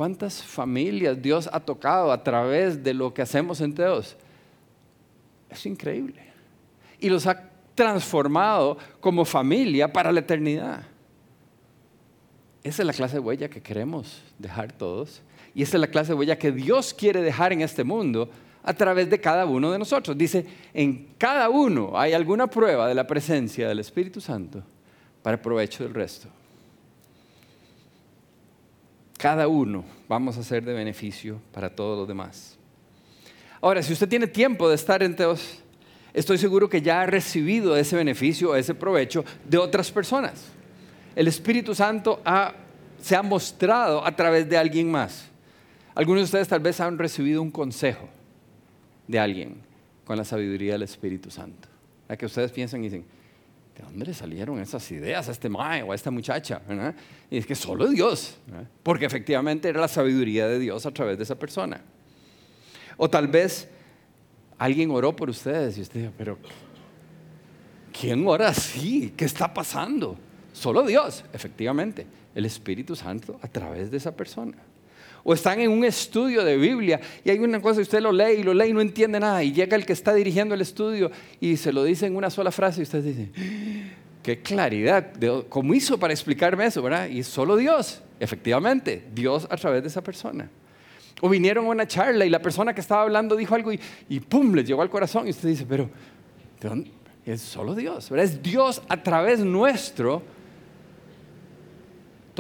¿Cuántas 0.01 0.43
familias 0.43 1.21
Dios 1.21 1.47
ha 1.53 1.61
tocado 1.61 2.11
a 2.11 2.25
través 2.25 2.83
de 2.83 2.95
lo 2.95 3.13
que 3.13 3.21
hacemos 3.21 3.61
en 3.61 3.75
Dios? 3.75 4.17
Es 5.51 5.67
increíble. 5.67 6.23
Y 6.99 7.11
los 7.11 7.27
ha 7.27 7.51
transformado 7.75 8.79
como 8.99 9.27
familia 9.27 9.93
para 9.93 10.11
la 10.11 10.21
eternidad. 10.21 10.85
Esa 12.63 12.81
es 12.81 12.87
la 12.87 12.95
clase 12.95 13.17
de 13.17 13.21
huella 13.21 13.51
que 13.51 13.61
queremos 13.61 14.23
dejar 14.39 14.73
todos. 14.73 15.21
Y 15.55 15.65
esa 15.65 15.77
es 15.77 15.83
la 15.83 15.89
clase 15.89 16.13
de 16.13 16.19
huella 16.19 16.39
que 16.39 16.51
Dios 16.51 16.95
quiere 16.95 17.21
dejar 17.21 17.53
en 17.53 17.61
este 17.61 17.85
mundo 17.85 18.31
a 18.63 18.73
través 18.73 19.11
de 19.11 19.21
cada 19.21 19.45
uno 19.45 19.71
de 19.71 19.79
nosotros. 19.79 20.17
Dice, 20.17 20.47
en 20.73 21.11
cada 21.19 21.51
uno 21.51 21.93
hay 22.01 22.15
alguna 22.15 22.47
prueba 22.47 22.89
de 22.89 22.95
la 22.95 23.07
presencia 23.07 23.69
del 23.69 23.81
Espíritu 23.81 24.19
Santo 24.19 24.63
para 25.23 25.43
provecho 25.43 25.85
del 25.85 25.93
resto. 25.93 26.40
Cada 29.21 29.49
uno 29.49 29.85
vamos 30.09 30.39
a 30.39 30.43
ser 30.43 30.65
de 30.65 30.73
beneficio 30.73 31.43
para 31.53 31.69
todos 31.69 31.99
los 31.99 32.09
demás. 32.09 32.57
Ahora, 33.61 33.83
si 33.83 33.93
usted 33.93 34.09
tiene 34.09 34.27
tiempo 34.27 34.67
de 34.67 34.75
estar 34.77 35.03
en 35.03 35.15
Teos, 35.15 35.59
estoy 36.15 36.39
seguro 36.39 36.71
que 36.71 36.81
ya 36.81 37.03
ha 37.03 37.07
recibido 37.07 37.77
ese 37.77 37.97
beneficio, 37.97 38.57
ese 38.57 38.75
provecho 38.75 39.23
de 39.45 39.59
otras 39.59 39.91
personas. 39.91 40.47
El 41.15 41.29
Espíritu 41.29 41.75
Santo 41.75 42.23
se 43.03 43.15
ha 43.15 43.23
mostrado 43.23 44.07
a 44.07 44.17
través 44.17 44.49
de 44.49 44.57
alguien 44.57 44.91
más. 44.91 45.27
Algunos 45.95 46.23
de 46.23 46.25
ustedes 46.25 46.49
tal 46.49 46.61
vez 46.61 46.81
han 46.81 46.97
recibido 46.97 47.43
un 47.43 47.51
consejo 47.51 48.09
de 49.07 49.19
alguien 49.19 49.57
con 50.07 50.17
la 50.17 50.25
sabiduría 50.25 50.73
del 50.73 50.85
Espíritu 50.85 51.31
Santo. 51.31 51.69
A 52.09 52.17
que 52.17 52.25
ustedes 52.25 52.53
piensan 52.53 52.81
y 52.81 52.85
dicen, 52.85 53.05
¿de 53.81 53.87
dónde 53.87 54.15
salieron 54.15 54.61
esas 54.61 54.91
ideas 54.91 55.29
a 55.29 55.33
este 55.33 55.49
mae 55.49 55.83
o 55.83 55.93
a 55.93 55.95
esta 55.95 56.11
muchacha? 56.11 56.61
Y 57.31 57.39
es 57.39 57.47
que 57.47 57.55
solo 57.55 57.89
Dios, 57.89 58.37
porque 58.83 59.07
efectivamente 59.07 59.69
era 59.69 59.81
la 59.81 59.89
sabiduría 59.89 60.47
de 60.47 60.59
Dios 60.59 60.85
a 60.87 60.91
través 60.91 61.17
de 61.17 61.25
esa 61.25 61.39
persona. 61.39 61.81
O 62.97 63.09
tal 63.09 63.29
vez 63.29 63.69
alguien 64.59 64.91
oró 64.91 65.15
por 65.17 65.31
ustedes 65.31 65.79
y 65.79 65.81
usted 65.81 66.01
dijo, 66.01 66.13
pero 66.19 66.39
¿quién 67.99 68.27
ora 68.27 68.49
así? 68.49 69.15
¿Qué 69.17 69.25
está 69.25 69.53
pasando? 69.53 70.17
Solo 70.53 70.83
Dios, 70.83 71.25
efectivamente, 71.33 72.07
el 72.35 72.45
Espíritu 72.45 72.95
Santo 72.95 73.39
a 73.43 73.49
través 73.49 73.91
de 73.91 73.97
esa 73.97 74.15
persona 74.15 74.57
o 75.23 75.35
están 75.35 75.61
en 75.61 75.71
un 75.71 75.85
estudio 75.85 76.45
de 76.45 76.57
Biblia 76.57 77.01
y 77.25 77.31
hay 77.31 77.39
una 77.39 77.61
cosa 77.61 77.81
y 77.81 77.83
usted 77.83 78.01
lo 78.01 78.13
lee 78.13 78.39
y 78.39 78.43
lo 78.43 78.55
lee 78.55 78.69
y 78.69 78.73
no 78.73 78.81
entiende 78.81 79.21
nada 79.21 79.43
y 79.43 79.53
llega 79.53 79.77
el 79.77 79.85
que 79.85 79.93
está 79.93 80.15
dirigiendo 80.15 80.55
el 80.55 80.61
estudio 80.61 81.11
y 81.41 81.57
se 81.57 81.73
lo 81.73 81.85
dice 81.85 82.07
en 82.07 82.17
una 82.17 82.31
sola 82.31 82.51
frase 82.51 82.81
y 82.81 82.83
usted 82.85 83.03
dice, 83.03 83.31
qué 84.23 84.41
claridad, 84.41 85.13
¿cómo 85.49 85.75
hizo 85.75 85.99
para 85.99 86.13
explicarme 86.13 86.67
eso? 86.67 86.83
¿verdad? 86.83 87.09
Y 87.09 87.23
solo 87.23 87.57
Dios, 87.57 88.03
efectivamente, 88.19 89.05
Dios 89.15 89.47
a 89.51 89.57
través 89.57 89.83
de 89.83 89.89
esa 89.89 90.03
persona. 90.03 90.49
O 91.23 91.29
vinieron 91.29 91.67
a 91.67 91.69
una 91.69 91.87
charla 91.87 92.25
y 92.25 92.31
la 92.31 92.41
persona 92.41 92.75
que 92.75 92.81
estaba 92.81 93.03
hablando 93.03 93.37
dijo 93.37 93.55
algo 93.55 93.73
y, 93.73 93.81
y 94.09 94.21
¡pum! 94.21 94.55
les 94.55 94.67
llegó 94.67 94.81
al 94.81 94.89
corazón 94.89 95.27
y 95.27 95.31
usted 95.31 95.51
dice, 95.51 95.67
pero 95.69 95.91
es 97.27 97.41
solo 97.41 97.75
Dios, 97.75 98.09
¿verdad? 98.11 98.25
es 98.25 98.43
Dios 98.43 98.83
a 98.89 99.03
través 99.03 99.41
nuestro 99.41 100.23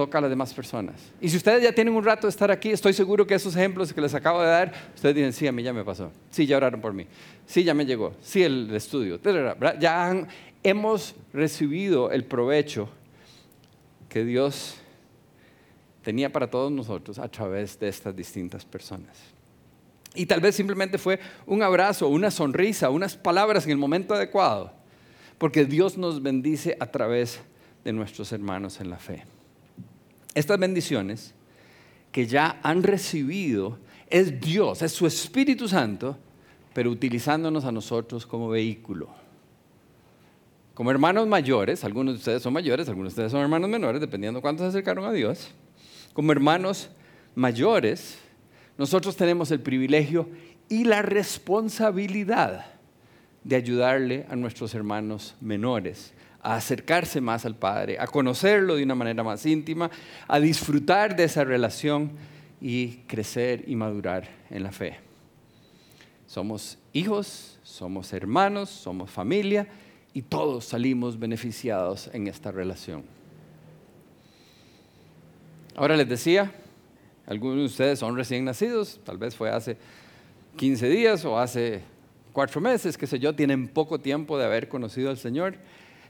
toca 0.01 0.17
a 0.17 0.21
las 0.23 0.31
demás 0.31 0.55
personas. 0.55 1.13
Y 1.21 1.29
si 1.29 1.37
ustedes 1.37 1.63
ya 1.63 1.75
tienen 1.75 1.95
un 1.95 2.03
rato 2.03 2.27
de 2.27 2.31
estar 2.31 2.51
aquí, 2.51 2.71
estoy 2.71 2.95
seguro 2.95 3.27
que 3.27 3.35
esos 3.35 3.55
ejemplos 3.55 3.93
que 3.93 4.01
les 4.01 4.15
acabo 4.15 4.41
de 4.41 4.49
dar, 4.49 4.73
ustedes 4.95 5.15
dicen, 5.15 5.35
sí, 5.35 5.47
a 5.47 5.53
mí 5.53 5.63
ya 5.63 5.75
me 5.75 5.85
pasó, 5.85 6.11
sí, 6.31 6.47
ya 6.47 6.57
oraron 6.57 6.81
por 6.81 6.95
mí, 6.95 7.07
sí, 7.45 7.65
ya 7.65 7.75
me 7.75 7.85
llegó, 7.85 8.15
sí, 8.23 8.43
el 8.43 8.75
estudio, 8.75 9.21
ya 9.79 10.27
hemos 10.63 11.15
recibido 11.35 12.11
el 12.11 12.25
provecho 12.25 12.89
que 14.09 14.25
Dios 14.25 14.77
tenía 16.03 16.33
para 16.33 16.49
todos 16.49 16.73
nosotros 16.73 17.19
a 17.19 17.29
través 17.29 17.79
de 17.79 17.89
estas 17.89 18.17
distintas 18.17 18.65
personas. 18.65 19.19
Y 20.15 20.25
tal 20.25 20.41
vez 20.41 20.55
simplemente 20.55 20.97
fue 20.97 21.21
un 21.45 21.63
abrazo, 21.63 22.09
una 22.09 22.31
sonrisa, 22.31 22.89
unas 22.89 23.19
palabras 23.19 23.67
en 23.67 23.73
el 23.73 23.77
momento 23.77 24.15
adecuado, 24.15 24.73
porque 25.37 25.67
Dios 25.67 25.99
nos 25.99 26.23
bendice 26.23 26.79
a 26.81 26.87
través 26.87 27.41
de 27.85 27.93
nuestros 27.93 28.33
hermanos 28.33 28.81
en 28.81 28.89
la 28.89 28.97
fe. 28.97 29.25
Estas 30.35 30.59
bendiciones 30.59 31.35
que 32.12 32.27
ya 32.27 32.61
han 32.62 32.83
recibido 32.83 33.79
es 34.09 34.40
Dios, 34.40 34.83
es 34.83 34.93
su 34.93 35.07
Espíritu 35.07 35.69
Santo, 35.69 36.16
pero 36.73 36.90
utilizándonos 36.90 37.64
a 37.64 37.73
nosotros 37.73 38.27
como 38.27 38.49
vehículo. 38.49 39.09
Como 40.75 40.90
hermanos 40.90 41.27
mayores, 41.27 41.85
algunos 41.85 42.14
de 42.14 42.19
ustedes 42.19 42.43
son 42.43 42.53
mayores, 42.53 42.88
algunos 42.88 43.12
de 43.12 43.14
ustedes 43.14 43.33
son 43.33 43.43
hermanos 43.43 43.69
menores, 43.69 44.01
dependiendo 44.01 44.40
cuántos 44.40 44.64
se 44.64 44.69
acercaron 44.69 45.05
a 45.05 45.12
Dios. 45.12 45.51
Como 46.12 46.33
hermanos 46.33 46.90
mayores, 47.35 48.19
nosotros 48.79 49.16
tenemos 49.16 49.51
el 49.51 49.61
privilegio 49.61 50.29
y 50.69 50.85
la 50.85 51.03
responsabilidad 51.03 52.66
de 53.45 53.57
ayudarle 53.57 54.27
a 54.29 54.37
nuestros 54.37 54.75
hermanos 54.75 55.35
menores 55.40 56.14
a 56.42 56.55
acercarse 56.55 57.20
más 57.20 57.44
al 57.44 57.57
Padre, 57.57 57.98
a 57.98 58.07
conocerlo 58.07 58.76
de 58.76 58.83
una 58.83 58.94
manera 58.94 59.22
más 59.22 59.44
íntima, 59.46 59.90
a 60.26 60.40
disfrutar 60.40 61.14
de 61.16 61.24
esa 61.24 61.44
relación 61.44 62.12
y 62.61 62.98
crecer 63.07 63.64
y 63.66 63.76
madurar 63.76 64.29
en 64.50 64.62
la 64.62 64.72
fe. 64.72 64.98
Somos 66.26 66.79
hijos, 66.92 67.59
somos 67.62 68.12
hermanos, 68.12 68.70
somos 68.70 69.11
familia 69.11 69.66
y 70.14 70.22
todos 70.22 70.64
salimos 70.64 71.18
beneficiados 71.18 72.11
en 72.12 72.26
esta 72.26 72.50
relación. 72.50 73.05
Ahora 75.76 75.96
les 75.96 76.09
decía, 76.09 76.53
algunos 77.26 77.59
de 77.59 77.64
ustedes 77.64 77.98
son 77.98 78.16
recién 78.16 78.44
nacidos, 78.44 79.00
tal 79.05 79.18
vez 79.18 79.35
fue 79.35 79.50
hace 79.50 79.76
15 80.57 80.88
días 80.88 81.24
o 81.24 81.38
hace 81.38 81.81
cuatro 82.33 82.61
meses, 82.61 82.96
qué 82.98 83.07
sé 83.07 83.18
yo, 83.18 83.35
tienen 83.35 83.68
poco 83.68 83.98
tiempo 84.00 84.38
de 84.38 84.44
haber 84.44 84.68
conocido 84.68 85.11
al 85.11 85.16
Señor 85.16 85.57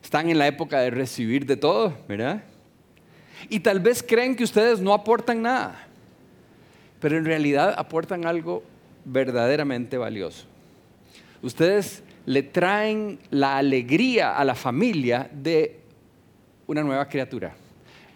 están 0.03 0.29
en 0.31 0.39
la 0.39 0.47
época 0.47 0.81
de 0.81 0.91
recibir 0.91 1.47
de 1.47 1.57
todo, 1.57 1.97
¿verdad? 2.09 2.43
Y 3.49 3.61
tal 3.61 3.81
vez 3.81 4.03
creen 4.03 4.37
que 4.37 4.45
ustedes 4.45 4.81
no 4.81 4.93
aportan 4.93 5.43
nada, 5.43 5.87
pero 7.01 7.17
en 7.17 7.25
realidad 7.25 7.75
aportan 7.77 8.27
algo 8.27 8.63
verdaderamente 9.05 9.97
valioso. 9.97 10.45
Ustedes 11.43 12.03
le 12.27 12.43
traen 12.43 13.19
la 13.31 13.57
alegría 13.57 14.37
a 14.37 14.45
la 14.45 14.55
familia 14.55 15.31
de 15.33 15.81
una 16.67 16.83
nueva 16.83 17.09
criatura. 17.09 17.55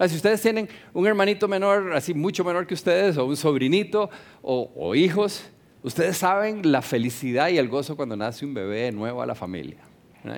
Si 0.09 0.17
ustedes 0.17 0.43
tienen 0.43 0.69
un 0.93 1.07
hermanito 1.07 1.49
menor, 1.49 1.93
así 1.95 2.13
mucho 2.13 2.45
menor 2.45 2.67
que 2.67 2.75
ustedes, 2.75 3.17
o 3.17 3.25
un 3.25 3.37
sobrinito, 3.37 4.11
o, 4.43 4.95
hijos, 4.95 5.45
ustedes 5.83 6.19
saben 6.19 6.71
la 6.71 6.83
felicidad 6.83 7.49
y 7.49 7.59
el 7.59 7.69
gozo 7.69 7.97
cuando 7.97 8.17
nace 8.17 8.45
un 8.45 8.53
bebé 8.53 8.93
nuevo 8.93 9.23
a 9.23 9.27
la 9.27 9.35
familia. 9.35 9.79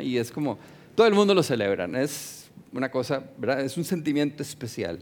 Y 0.03 0.19
es 0.19 0.31
como, 0.31 0.59
todo 0.97 1.07
el 1.07 1.15
mundo 1.15 1.35
lo 1.35 1.45
celebra. 1.45 1.85
Es 2.01 2.51
una 2.73 2.91
cosa. 2.91 3.23
Es 3.59 3.77
un 3.77 3.85
sentimiento 3.85 4.43
especial. 4.43 4.99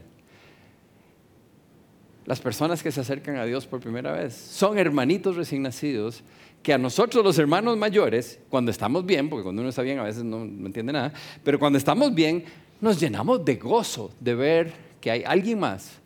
Las 2.25 2.39
personas 2.39 2.83
que 2.83 2.91
se 2.91 3.01
acercan 3.01 3.37
a 3.37 3.45
Dios 3.45 3.65
por 3.65 3.79
primera 3.79 4.11
vez 4.11 4.33
son 4.35 4.77
hermanitos 4.77 5.35
recién 5.35 5.61
nacidos 5.61 6.23
que 6.61 6.73
a 6.73 6.77
nosotros 6.79 7.23
los 7.23 7.37
hermanos 7.37 7.77
mayores, 7.77 8.39
cuando 8.49 8.71
estamos 8.71 9.05
bien, 9.05 9.29
porque 9.29 9.43
cuando 9.43 9.61
uno 9.61 9.69
está 9.69 9.83
bien 9.83 9.99
a 9.99 10.03
veces 10.03 10.23
no, 10.23 10.43
no 10.43 10.65
entiende 10.65 10.91
nada, 10.91 11.13
pero 11.43 11.59
cuando 11.59 11.77
estamos 11.77 12.13
bien, 12.15 12.43
nos 12.81 12.99
llenamos 12.99 13.45
de 13.45 13.55
gozo 13.57 14.11
de 14.19 14.33
ver 14.33 14.73
que 14.99 15.11
hay 15.11 15.23
alguien 15.23 15.59
más 15.59 15.99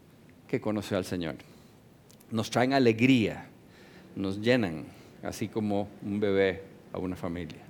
que 0.49 0.59
conoció 0.59 0.97
al 0.97 1.05
Señor. 1.05 1.35
Nos 2.29 2.49
traen 2.49 2.73
alegría, 2.73 3.47
nos 4.17 4.41
llenan, 4.41 4.83
así 5.23 5.47
como 5.47 5.87
un 6.03 6.19
bebé 6.19 6.61
a 6.91 6.97
una 6.97 7.15
familia. 7.15 7.68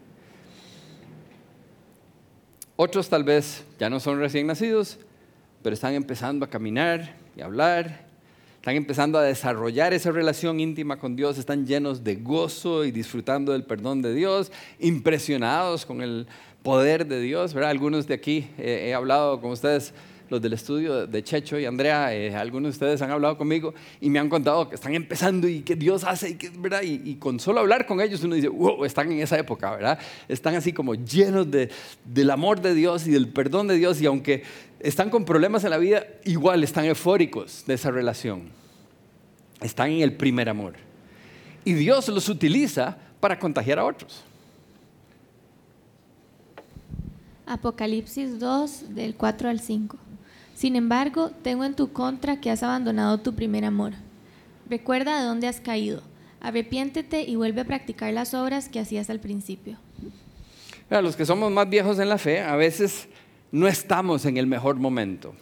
Otros 2.81 3.09
tal 3.09 3.25
vez 3.25 3.65
ya 3.77 3.89
no 3.89 3.99
son 3.99 4.19
recién 4.19 4.47
nacidos, 4.47 4.99
pero 5.61 5.73
están 5.73 5.95
empezando 5.95 6.45
a 6.45 6.49
caminar 6.49 7.13
y 7.35 7.41
hablar, 7.41 8.05
están 8.55 8.77
empezando 8.77 9.17
a 9.17 9.23
desarrollar 9.23 9.91
esa 9.91 10.13
relación 10.13 10.61
íntima 10.61 10.97
con 10.97 11.17
Dios, 11.17 11.37
están 11.37 11.67
llenos 11.67 12.05
de 12.05 12.15
gozo 12.15 12.85
y 12.85 12.91
disfrutando 12.91 13.51
del 13.51 13.65
perdón 13.65 14.01
de 14.01 14.13
Dios, 14.13 14.49
impresionados 14.79 15.85
con 15.85 16.01
el 16.01 16.25
poder 16.63 17.05
de 17.05 17.19
Dios, 17.19 17.53
¿verdad? 17.53 17.71
Algunos 17.71 18.07
de 18.07 18.13
aquí 18.13 18.47
eh, 18.57 18.85
he 18.87 18.93
hablado 18.93 19.41
con 19.41 19.51
ustedes 19.51 19.93
los 20.29 20.41
del 20.41 20.53
estudio 20.53 21.07
de 21.07 21.23
Checho 21.23 21.57
y 21.59 21.65
Andrea, 21.65 22.13
eh, 22.13 22.35
algunos 22.35 22.71
de 22.71 22.85
ustedes 22.85 23.01
han 23.01 23.11
hablado 23.11 23.37
conmigo 23.37 23.73
y 23.99 24.09
me 24.09 24.19
han 24.19 24.29
contado 24.29 24.69
que 24.69 24.75
están 24.75 24.93
empezando 24.93 25.47
y 25.47 25.61
que 25.61 25.75
Dios 25.75 26.03
hace, 26.03 26.29
y, 26.29 26.35
que, 26.35 26.49
¿verdad? 26.49 26.81
Y, 26.83 27.15
con 27.15 27.39
solo 27.39 27.59
hablar 27.59 27.85
con 27.85 28.01
ellos 28.01 28.23
uno 28.23 28.35
dice, 28.35 28.47
wow, 28.47 28.85
están 28.85 29.11
en 29.11 29.19
esa 29.19 29.37
época, 29.37 29.71
¿verdad? 29.71 29.99
Están 30.27 30.55
así 30.55 30.73
como 30.73 30.95
llenos 30.95 31.49
de, 31.49 31.69
del 32.05 32.29
amor 32.31 32.61
de 32.61 32.73
Dios 32.73 33.07
y 33.07 33.11
del 33.11 33.27
perdón 33.29 33.67
de 33.67 33.75
Dios 33.75 34.01
y 34.01 34.05
aunque 34.05 34.43
están 34.79 35.09
con 35.09 35.25
problemas 35.25 35.63
en 35.63 35.71
la 35.71 35.77
vida, 35.77 36.05
igual 36.25 36.63
están 36.63 36.85
eufóricos 36.85 37.63
de 37.65 37.73
esa 37.73 37.91
relación. 37.91 38.49
Están 39.61 39.91
en 39.91 40.01
el 40.01 40.13
primer 40.13 40.47
amor. 40.47 40.75
Y 41.65 41.73
Dios 41.73 42.07
los 42.07 42.29
utiliza 42.29 42.97
para 43.19 43.37
contagiar 43.37 43.79
a 43.79 43.85
otros. 43.85 44.23
Apocalipsis 47.45 48.39
2 48.39 48.93
del 48.93 49.15
4 49.15 49.49
al 49.49 49.59
5. 49.59 49.97
Sin 50.60 50.76
embargo, 50.76 51.32
tengo 51.41 51.63
en 51.63 51.74
tu 51.74 51.93
contra 51.93 52.41
que 52.41 52.52
has 52.52 52.63
abandonado 52.63 53.17
tu 53.19 53.34
primer 53.34 53.63
amor. 53.63 53.93
Recuerda 54.69 55.17
de 55.17 55.26
dónde 55.26 55.48
has 55.48 55.62
caído. 55.62 56.04
Arrepiéntete 56.41 57.22
y 57.22 57.38
vuelve 57.38 57.62
a 57.62 57.63
practicar 57.63 58.12
las 58.12 58.34
obras 58.34 58.67
que 58.67 58.82
hacías 58.82 59.10
al 59.10 59.22
principio. 59.22 59.78
los 60.89 61.15
que 61.15 61.26
somos 61.26 61.50
más 61.50 61.69
viejos 61.69 61.98
en 62.00 62.10
la 62.10 62.17
fe, 62.17 62.41
a 62.41 62.58
veces 62.58 63.08
no 63.54 63.69
estamos 63.69 64.26
en 64.26 64.36
el 64.36 64.48
mejor 64.48 64.76
momento. 64.76 65.34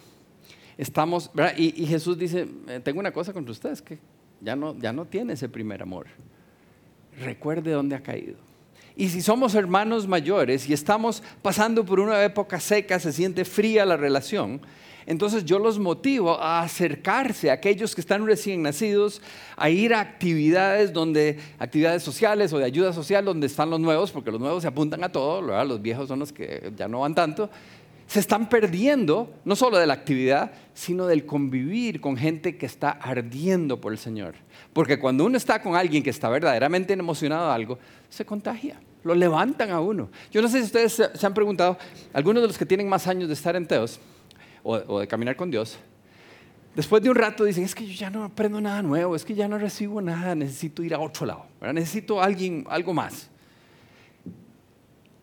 Estamos, 0.76 1.32
y, 1.56 1.82
y, 1.82 1.86
Jesús 1.86 2.16
dice, 2.16 2.46
eh, 2.68 2.78
tengo 2.78 3.00
una 3.00 3.10
cosa 3.10 3.32
contra 3.32 3.50
ustedes, 3.50 3.82
que 3.82 3.98
ya 4.40 4.54
no, 4.54 4.78
ya 4.78 4.92
no 4.92 5.04
tiene 5.04 5.32
ese 5.32 5.48
primer 5.48 5.82
amor. 5.82 6.06
Recuerde 7.20 7.72
dónde 7.72 7.96
ha 7.96 8.04
caído. 8.04 8.36
Y 8.94 9.08
si 9.08 9.20
somos 9.20 9.56
hermanos 9.56 10.06
mayores 10.06 10.68
y 10.68 10.72
estamos 10.72 11.24
pasando 11.42 11.84
por 11.84 11.98
una 11.98 12.22
época 12.22 12.60
seca, 12.60 13.00
se 13.00 13.12
siente 13.12 13.44
fría 13.44 13.84
la 13.84 13.96
relación, 13.96 14.60
entonces 15.08 15.46
yo 15.46 15.58
los 15.58 15.78
motivo 15.78 16.38
a 16.38 16.60
acercarse 16.60 17.48
a 17.48 17.54
aquellos 17.54 17.94
que 17.94 18.02
están 18.02 18.26
recién 18.26 18.60
nacidos, 18.60 19.22
a 19.56 19.70
ir 19.70 19.94
a 19.94 20.00
actividades 20.00 20.92
donde, 20.92 21.38
actividades 21.58 22.02
sociales 22.02 22.52
o 22.52 22.58
de 22.58 22.66
ayuda 22.66 22.92
social 22.92 23.24
donde 23.24 23.46
están 23.46 23.70
los 23.70 23.80
nuevos, 23.80 24.10
porque 24.10 24.30
los 24.30 24.38
nuevos 24.38 24.60
se 24.60 24.68
apuntan 24.68 25.02
a 25.02 25.08
todo, 25.08 25.40
los 25.40 25.80
viejos 25.80 26.08
son 26.08 26.18
los 26.18 26.30
que 26.30 26.74
ya 26.76 26.88
no 26.88 27.00
van 27.00 27.14
tanto. 27.14 27.48
Se 28.06 28.20
están 28.20 28.50
perdiendo 28.50 29.32
no 29.46 29.56
solo 29.56 29.78
de 29.78 29.86
la 29.86 29.94
actividad, 29.94 30.52
sino 30.74 31.06
del 31.06 31.24
convivir 31.24 32.02
con 32.02 32.18
gente 32.18 32.58
que 32.58 32.66
está 32.66 32.90
ardiendo 32.90 33.80
por 33.80 33.92
el 33.92 33.98
Señor. 33.98 34.34
Porque 34.74 34.98
cuando 34.98 35.24
uno 35.24 35.38
está 35.38 35.62
con 35.62 35.74
alguien 35.74 36.02
que 36.02 36.10
está 36.10 36.28
verdaderamente 36.28 36.92
emocionado 36.92 37.46
de 37.48 37.54
algo, 37.54 37.78
se 38.10 38.26
contagia 38.26 38.78
lo 39.04 39.14
levantan 39.14 39.70
a 39.70 39.80
uno. 39.80 40.10
Yo 40.30 40.42
no 40.42 40.48
sé 40.48 40.58
si 40.58 40.64
ustedes 40.64 40.92
se 41.14 41.26
han 41.26 41.32
preguntado, 41.32 41.78
algunos 42.12 42.42
de 42.42 42.48
los 42.48 42.58
que 42.58 42.66
tienen 42.66 42.88
más 42.88 43.06
años 43.06 43.28
de 43.28 43.34
estar 43.34 43.56
en 43.56 43.66
Teos, 43.66 44.00
o, 44.68 45.00
de 45.00 45.08
caminar 45.08 45.36
con 45.36 45.50
Dios, 45.50 45.78
después 46.74 47.02
de 47.02 47.08
un 47.08 47.16
rato 47.16 47.44
dicen, 47.44 47.64
es 47.64 47.74
que 47.74 47.86
yo 47.86 47.92
ya 47.94 48.10
no 48.10 48.24
aprendo 48.24 48.60
nada 48.60 48.82
nuevo, 48.82 49.16
es 49.16 49.24
que 49.24 49.34
ya 49.34 49.48
no 49.48 49.58
recibo 49.58 50.00
nada, 50.02 50.34
necesito 50.34 50.82
ir 50.82 50.94
a 50.94 50.98
otro 50.98 51.26
lado, 51.26 51.46
necesito 51.72 52.20
alguien, 52.20 52.66
algo 52.68 52.92
más. 52.92 53.30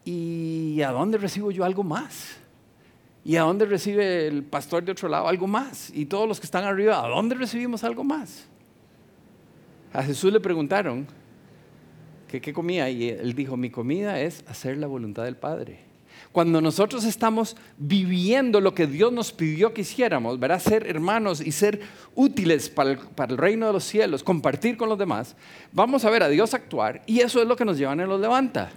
¿Y 0.03 0.81
a 0.81 0.91
dónde 0.91 1.17
recibo 1.17 1.51
yo 1.51 1.63
algo 1.63 1.83
más? 1.83 2.37
¿Y 3.23 3.37
a 3.37 3.41
dónde 3.41 3.65
recibe 3.65 4.27
el 4.27 4.43
pastor 4.43 4.83
de 4.83 4.91
otro 4.91 5.09
lado 5.09 5.27
algo 5.27 5.47
más? 5.47 5.91
Y 5.93 6.05
todos 6.05 6.27
los 6.27 6.39
que 6.39 6.45
están 6.45 6.63
arriba, 6.63 7.03
¿a 7.03 7.07
dónde 7.07 7.35
recibimos 7.35 7.83
algo 7.83 8.03
más? 8.03 8.47
A 9.93 10.03
Jesús 10.03 10.31
le 10.31 10.39
preguntaron 10.39 11.07
qué 12.27 12.53
comía 12.53 12.89
y 12.89 13.09
él 13.09 13.33
dijo, 13.33 13.55
mi 13.55 13.69
comida 13.69 14.19
es 14.19 14.43
hacer 14.47 14.77
la 14.77 14.87
voluntad 14.87 15.23
del 15.23 15.37
Padre 15.37 15.94
cuando 16.35 16.59
nosotros 16.59 17.05
estamos 17.05 17.55
viviendo 17.77 18.59
lo 18.59 18.75
que 18.75 18.87
Dios 18.87 19.13
nos 19.13 19.31
pidió 19.31 19.73
que 19.73 19.83
hiciéramos, 19.83 20.37
¿verdad? 20.37 20.59
Ser 20.59 20.85
hermanos 20.85 21.39
y 21.39 21.53
ser 21.53 21.79
útiles 22.13 22.69
para 22.69 22.91
el, 22.91 23.37
reino 23.37 23.67
de 23.67 23.71
los 23.71 23.85
cielos, 23.85 24.21
compartir 24.21 24.75
con 24.75 24.89
los 24.89 24.97
demás, 24.97 25.37
vamos 25.71 26.03
a 26.03 26.09
ver 26.09 26.23
a 26.23 26.27
Dios 26.27 26.53
actuar 26.53 27.03
y 27.05 27.21
eso 27.21 27.41
es 27.41 27.47
lo 27.47 27.55
que 27.55 27.63
nos 27.63 27.77
lleva 27.77 27.93
y 27.93 27.99
los 27.99 28.19
levanta. 28.19 28.69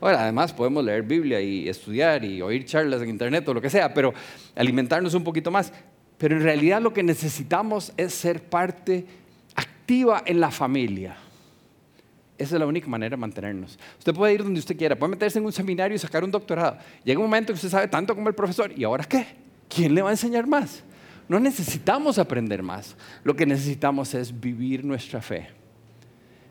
Ahora, 0.00 0.22
además 0.22 0.52
podemos 0.52 0.84
leer 0.84 1.02
Biblia 1.02 1.40
y 1.40 1.68
estudiar 1.68 2.24
y 2.24 2.40
oír 2.42 2.64
charlas 2.64 3.02
en 3.02 3.08
internet 3.08 3.48
o 3.48 3.54
lo 3.54 3.60
que 3.60 3.70
sea, 3.70 3.92
pero 3.92 4.14
alimentarnos 4.54 5.14
un 5.14 5.24
poquito 5.24 5.50
más. 5.50 5.72
Pero 6.16 6.36
en 6.36 6.44
realidad 6.44 6.80
lo 6.80 6.92
que 6.92 7.02
necesitamos 7.02 7.92
es 7.96 8.14
ser 8.14 8.40
parte 8.40 9.04
activa 9.56 10.22
en 10.24 10.38
la 10.38 10.52
familia. 10.52 11.16
Esa 12.38 12.54
es 12.54 12.60
la 12.60 12.66
única 12.66 12.86
manera 12.86 13.16
de 13.16 13.20
mantenernos. 13.20 13.78
Usted 13.98 14.14
puede 14.14 14.34
ir 14.34 14.44
donde 14.44 14.60
usted 14.60 14.76
quiera, 14.76 14.96
puede 14.96 15.10
meterse 15.10 15.40
en 15.40 15.44
un 15.44 15.52
seminario 15.52 15.96
y 15.96 15.98
sacar 15.98 16.22
un 16.22 16.30
doctorado. 16.30 16.78
Llega 17.04 17.18
un 17.18 17.26
momento 17.26 17.52
que 17.52 17.56
usted 17.56 17.68
sabe 17.68 17.88
tanto 17.88 18.14
como 18.14 18.28
el 18.28 18.34
profesor, 18.34 18.72
¿y 18.76 18.84
ahora 18.84 19.04
qué? 19.04 19.26
¿Quién 19.68 19.94
le 19.94 20.02
va 20.02 20.10
a 20.10 20.12
enseñar 20.12 20.46
más? 20.46 20.84
No 21.28 21.38
necesitamos 21.38 22.18
aprender 22.18 22.62
más. 22.62 22.96
Lo 23.22 23.36
que 23.36 23.44
necesitamos 23.44 24.14
es 24.14 24.40
vivir 24.40 24.84
nuestra 24.84 25.20
fe. 25.20 25.48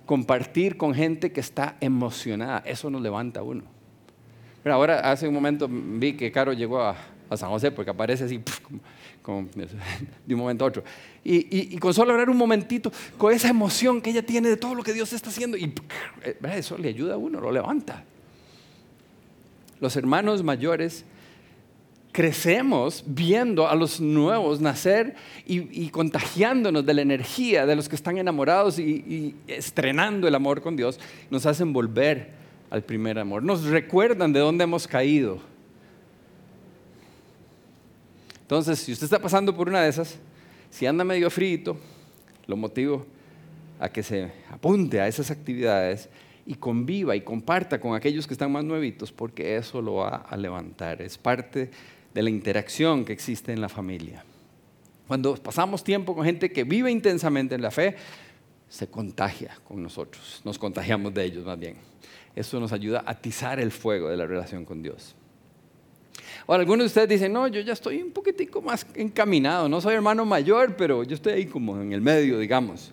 Compartir 0.06 0.78
con 0.78 0.94
gente 0.94 1.32
que 1.32 1.40
está 1.40 1.78
emocionada. 1.82 2.62
Eso 2.66 2.90
nos 2.90 3.02
levanta 3.02 3.40
a 3.40 3.44
uno. 3.44 3.64
Pero 4.62 4.76
ahora, 4.76 5.00
hace 5.00 5.28
un 5.28 5.34
momento 5.34 5.68
vi 5.70 6.14
que 6.14 6.32
Caro 6.32 6.54
llegó 6.54 6.82
a, 6.82 6.96
San 7.36 7.50
José 7.50 7.72
porque 7.72 7.92
aparece 7.92 8.24
así 8.24 8.42
de 10.26 10.34
un 10.34 10.40
momento 10.40 10.64
a 10.64 10.68
otro. 10.68 10.84
Y, 11.24 11.78
con 11.78 11.94
solo 11.94 12.14
hablar 12.14 12.30
un 12.30 12.38
momentito, 12.38 12.92
con 13.18 13.34
esa 13.34 13.50
emoción 13.50 14.02
que 14.02 14.12
ella 14.12 14.26
tiene 14.26 14.50
de 14.50 14.58
todo 14.58 14.76
lo 14.76 14.84
que 14.84 14.94
Dios 14.94 15.12
está 15.14 15.30
haciendo, 15.30 15.58
y 15.58 15.74
eh, 16.24 16.38
eso 16.56 16.78
le 16.78 16.90
ayuda 16.90 17.16
a 17.16 17.18
uno, 17.18 17.42
lo 17.42 17.52
levanta. 17.52 18.04
Los 19.80 19.96
hermanos 19.96 20.44
mayores 20.44 21.06
crecemos 22.14 23.04
viendo 23.06 23.68
a 23.68 23.76
los 23.76 24.00
nuevos 24.00 24.62
nacer 24.62 25.16
y, 25.46 25.90
contagiándonos 25.90 26.86
de 26.86 26.94
la 26.94 27.02
energía 27.02 27.66
de 27.66 27.76
los 27.76 27.90
que 27.90 27.96
están 27.96 28.18
enamorados 28.18 28.80
y, 28.80 29.36
estrenando 29.48 30.28
el 30.28 30.36
amor 30.36 30.62
con 30.62 30.76
Dios, 30.76 31.00
nos 31.30 31.46
hacen 31.46 31.74
volver 31.74 32.32
al 32.70 32.84
primer 32.84 33.20
amor, 33.20 33.44
nos 33.44 33.66
recuerdan 33.66 34.34
de 34.34 34.40
dónde 34.40 34.64
hemos 34.64 34.88
caído 34.88 35.40
entonces, 38.48 38.80
si 38.80 38.94
usted 38.94 39.04
está 39.04 39.20
pasando 39.20 39.54
por 39.54 39.68
una 39.68 39.82
de 39.82 39.90
esas, 39.90 40.16
si 40.70 40.86
anda 40.86 41.04
medio 41.04 41.30
frito, 41.30 41.76
lo 42.46 42.56
motivo 42.56 43.06
a 43.78 43.90
que 43.90 44.02
se 44.02 44.32
apunte 44.50 45.02
a 45.02 45.08
esas 45.10 45.32
actividades 45.32 46.08
y 46.46 46.56
conviva 46.56 47.14
y 47.14 47.20
comparta 47.20 47.78
con 47.78 47.94
aquellos 47.94 48.26
que 48.26 48.34
están 48.34 48.54
más 48.54 48.64
nuevitos, 48.64 49.12
porque 49.12 49.58
eso 49.58 49.82
lo 49.82 49.96
va 49.96 50.26
a 50.30 50.38
levantar. 50.38 51.02
Es 51.02 51.18
parte 51.18 51.70
de 52.14 52.24
la 52.24 52.30
interacción 52.30 53.04
que 53.04 53.12
existe 53.12 53.52
en 53.52 53.60
la 53.60 53.68
familia. 53.68 54.24
Cuando 55.10 55.36
pasamos 55.36 55.84
tiempo 55.84 56.16
con 56.16 56.24
gente 56.24 56.50
que 56.50 56.64
vive 56.64 56.90
intensamente 56.90 57.54
en 57.54 57.62
la 57.62 57.70
fe, 57.70 57.98
se 58.70 58.88
contagia 58.88 59.58
con 59.66 59.84
nosotros, 59.84 60.40
nos 60.46 60.58
contagiamos 60.58 61.14
de 61.14 61.26
ellos 61.26 61.46
más 61.46 61.60
bien. 61.60 61.76
Eso 62.34 62.62
nos 62.62 62.72
ayuda 62.72 63.04
a 63.06 63.12
atizar 63.12 63.60
el 63.60 63.72
fuego 63.72 64.08
de 64.08 64.16
la 64.16 64.26
relación 64.26 64.64
con 64.64 64.82
Dios. 64.82 65.18
Ahora, 66.46 66.62
algunos 66.62 66.84
de 66.84 66.88
ustedes 66.88 67.10
dicen, 67.10 67.34
no, 67.34 67.48
yo 67.48 67.62
ya 67.62 67.74
estoy 67.74 68.02
un 68.02 68.12
poquitico 68.12 68.62
más 68.62 68.86
encaminado, 68.96 69.68
no 69.68 69.82
soy 69.82 69.96
hermano 69.96 70.26
mayor, 70.26 70.76
pero 70.76 71.04
yo 71.04 71.16
estoy 71.16 71.34
ahí 71.34 71.46
como 71.46 71.82
en 71.82 71.94
el 71.94 72.02
medio, 72.02 72.38
digamos. 72.40 72.92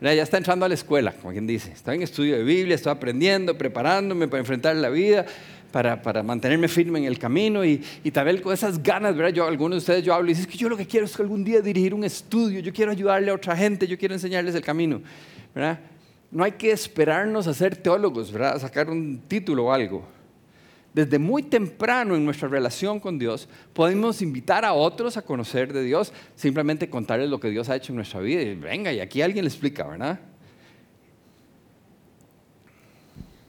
Ya 0.00 0.12
está 0.12 0.38
entrando 0.38 0.64
a 0.64 0.68
la 0.68 0.74
escuela, 0.74 1.12
como 1.12 1.30
quien 1.32 1.46
dice. 1.46 1.72
Estoy 1.72 1.96
en 1.96 2.02
estudio 2.02 2.36
de 2.36 2.42
Biblia, 2.42 2.74
estoy 2.74 2.90
aprendiendo, 2.90 3.56
preparándome 3.58 4.28
para 4.28 4.40
enfrentar 4.40 4.74
la 4.76 4.88
vida, 4.88 5.26
para, 5.70 6.00
para 6.00 6.22
mantenerme 6.22 6.68
firme 6.68 6.98
en 6.98 7.04
el 7.04 7.18
camino 7.18 7.64
y, 7.64 7.82
y 8.02 8.10
tal 8.10 8.24
vez 8.24 8.40
con 8.40 8.54
esas 8.54 8.82
ganas, 8.82 9.14
¿verdad? 9.14 9.32
Yo, 9.32 9.46
algunos 9.46 9.76
de 9.76 9.78
ustedes 9.78 10.04
yo 10.04 10.14
hablo 10.14 10.30
y 10.30 10.32
dicen, 10.32 10.46
es 10.46 10.50
que 10.50 10.56
yo 10.56 10.70
lo 10.70 10.76
que 10.76 10.86
quiero 10.86 11.04
es 11.04 11.14
que 11.14 11.22
algún 11.22 11.44
día 11.44 11.60
dirigir 11.60 11.92
un 11.92 12.04
estudio, 12.04 12.60
yo 12.60 12.72
quiero 12.72 12.90
ayudarle 12.90 13.30
a 13.30 13.34
otra 13.34 13.54
gente, 13.54 13.86
yo 13.86 13.98
quiero 13.98 14.14
enseñarles 14.14 14.54
el 14.54 14.62
camino, 14.62 15.02
¿verdad? 15.54 15.78
No 16.30 16.44
hay 16.44 16.52
que 16.52 16.70
esperarnos 16.70 17.46
a 17.46 17.52
ser 17.52 17.76
teólogos, 17.76 18.32
¿verdad? 18.32 18.56
A 18.56 18.58
sacar 18.58 18.88
un 18.88 19.20
título 19.28 19.66
o 19.66 19.72
algo 19.72 20.19
desde 20.92 21.18
muy 21.18 21.42
temprano 21.42 22.16
en 22.16 22.24
nuestra 22.24 22.48
relación 22.48 22.98
con 22.98 23.18
Dios, 23.18 23.48
podemos 23.72 24.22
invitar 24.22 24.64
a 24.64 24.72
otros 24.72 25.16
a 25.16 25.22
conocer 25.22 25.72
de 25.72 25.84
Dios, 25.84 26.12
simplemente 26.34 26.90
contarles 26.90 27.30
lo 27.30 27.38
que 27.38 27.50
Dios 27.50 27.68
ha 27.68 27.76
hecho 27.76 27.92
en 27.92 27.96
nuestra 27.96 28.20
vida. 28.20 28.42
Y 28.42 28.54
venga, 28.54 28.92
y 28.92 29.00
aquí 29.00 29.22
alguien 29.22 29.44
le 29.44 29.48
explica, 29.48 29.86
¿verdad? 29.86 30.18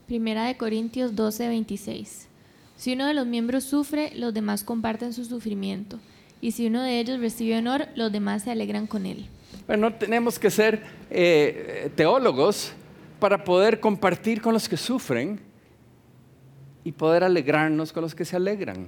Primera 0.08 0.46
de 0.46 0.58
Corintios 0.58 1.16
12, 1.16 1.48
26. 1.48 2.28
Si 2.76 2.94
uno 2.94 3.08
de 3.08 3.14
los 3.14 3.26
miembros 3.26 3.64
sufre, 3.64 4.12
los 4.16 4.34
demás 4.34 4.64
comparten 4.64 5.14
su 5.14 5.26
sufrimiento. 5.26 6.00
Y 6.42 6.52
si 6.52 6.68
uno 6.68 6.82
de 6.84 7.00
ellos 7.00 7.20
recibe 7.20 7.58
honor, 7.58 7.88
los 7.96 8.12
demás 8.12 8.44
se 8.44 8.52
alegran 8.52 8.88
con 8.88 9.06
él. 9.06 9.28
Pero 9.68 9.80
no 9.80 9.94
tenemos 9.94 10.40
que 10.40 10.50
ser 10.50 10.84
eh, 11.10 11.92
teólogos 11.96 12.74
para 13.20 13.44
poder 13.44 13.80
compartir 13.80 14.42
con 14.42 14.54
los 14.54 14.68
que 14.68 14.78
sufren 14.78 15.40
y 16.84 16.92
poder 16.92 17.24
alegrarnos 17.24 17.92
con 17.92 18.04
los 18.04 18.16
que 18.16 18.26
se 18.26 18.36
alegran. 18.36 18.88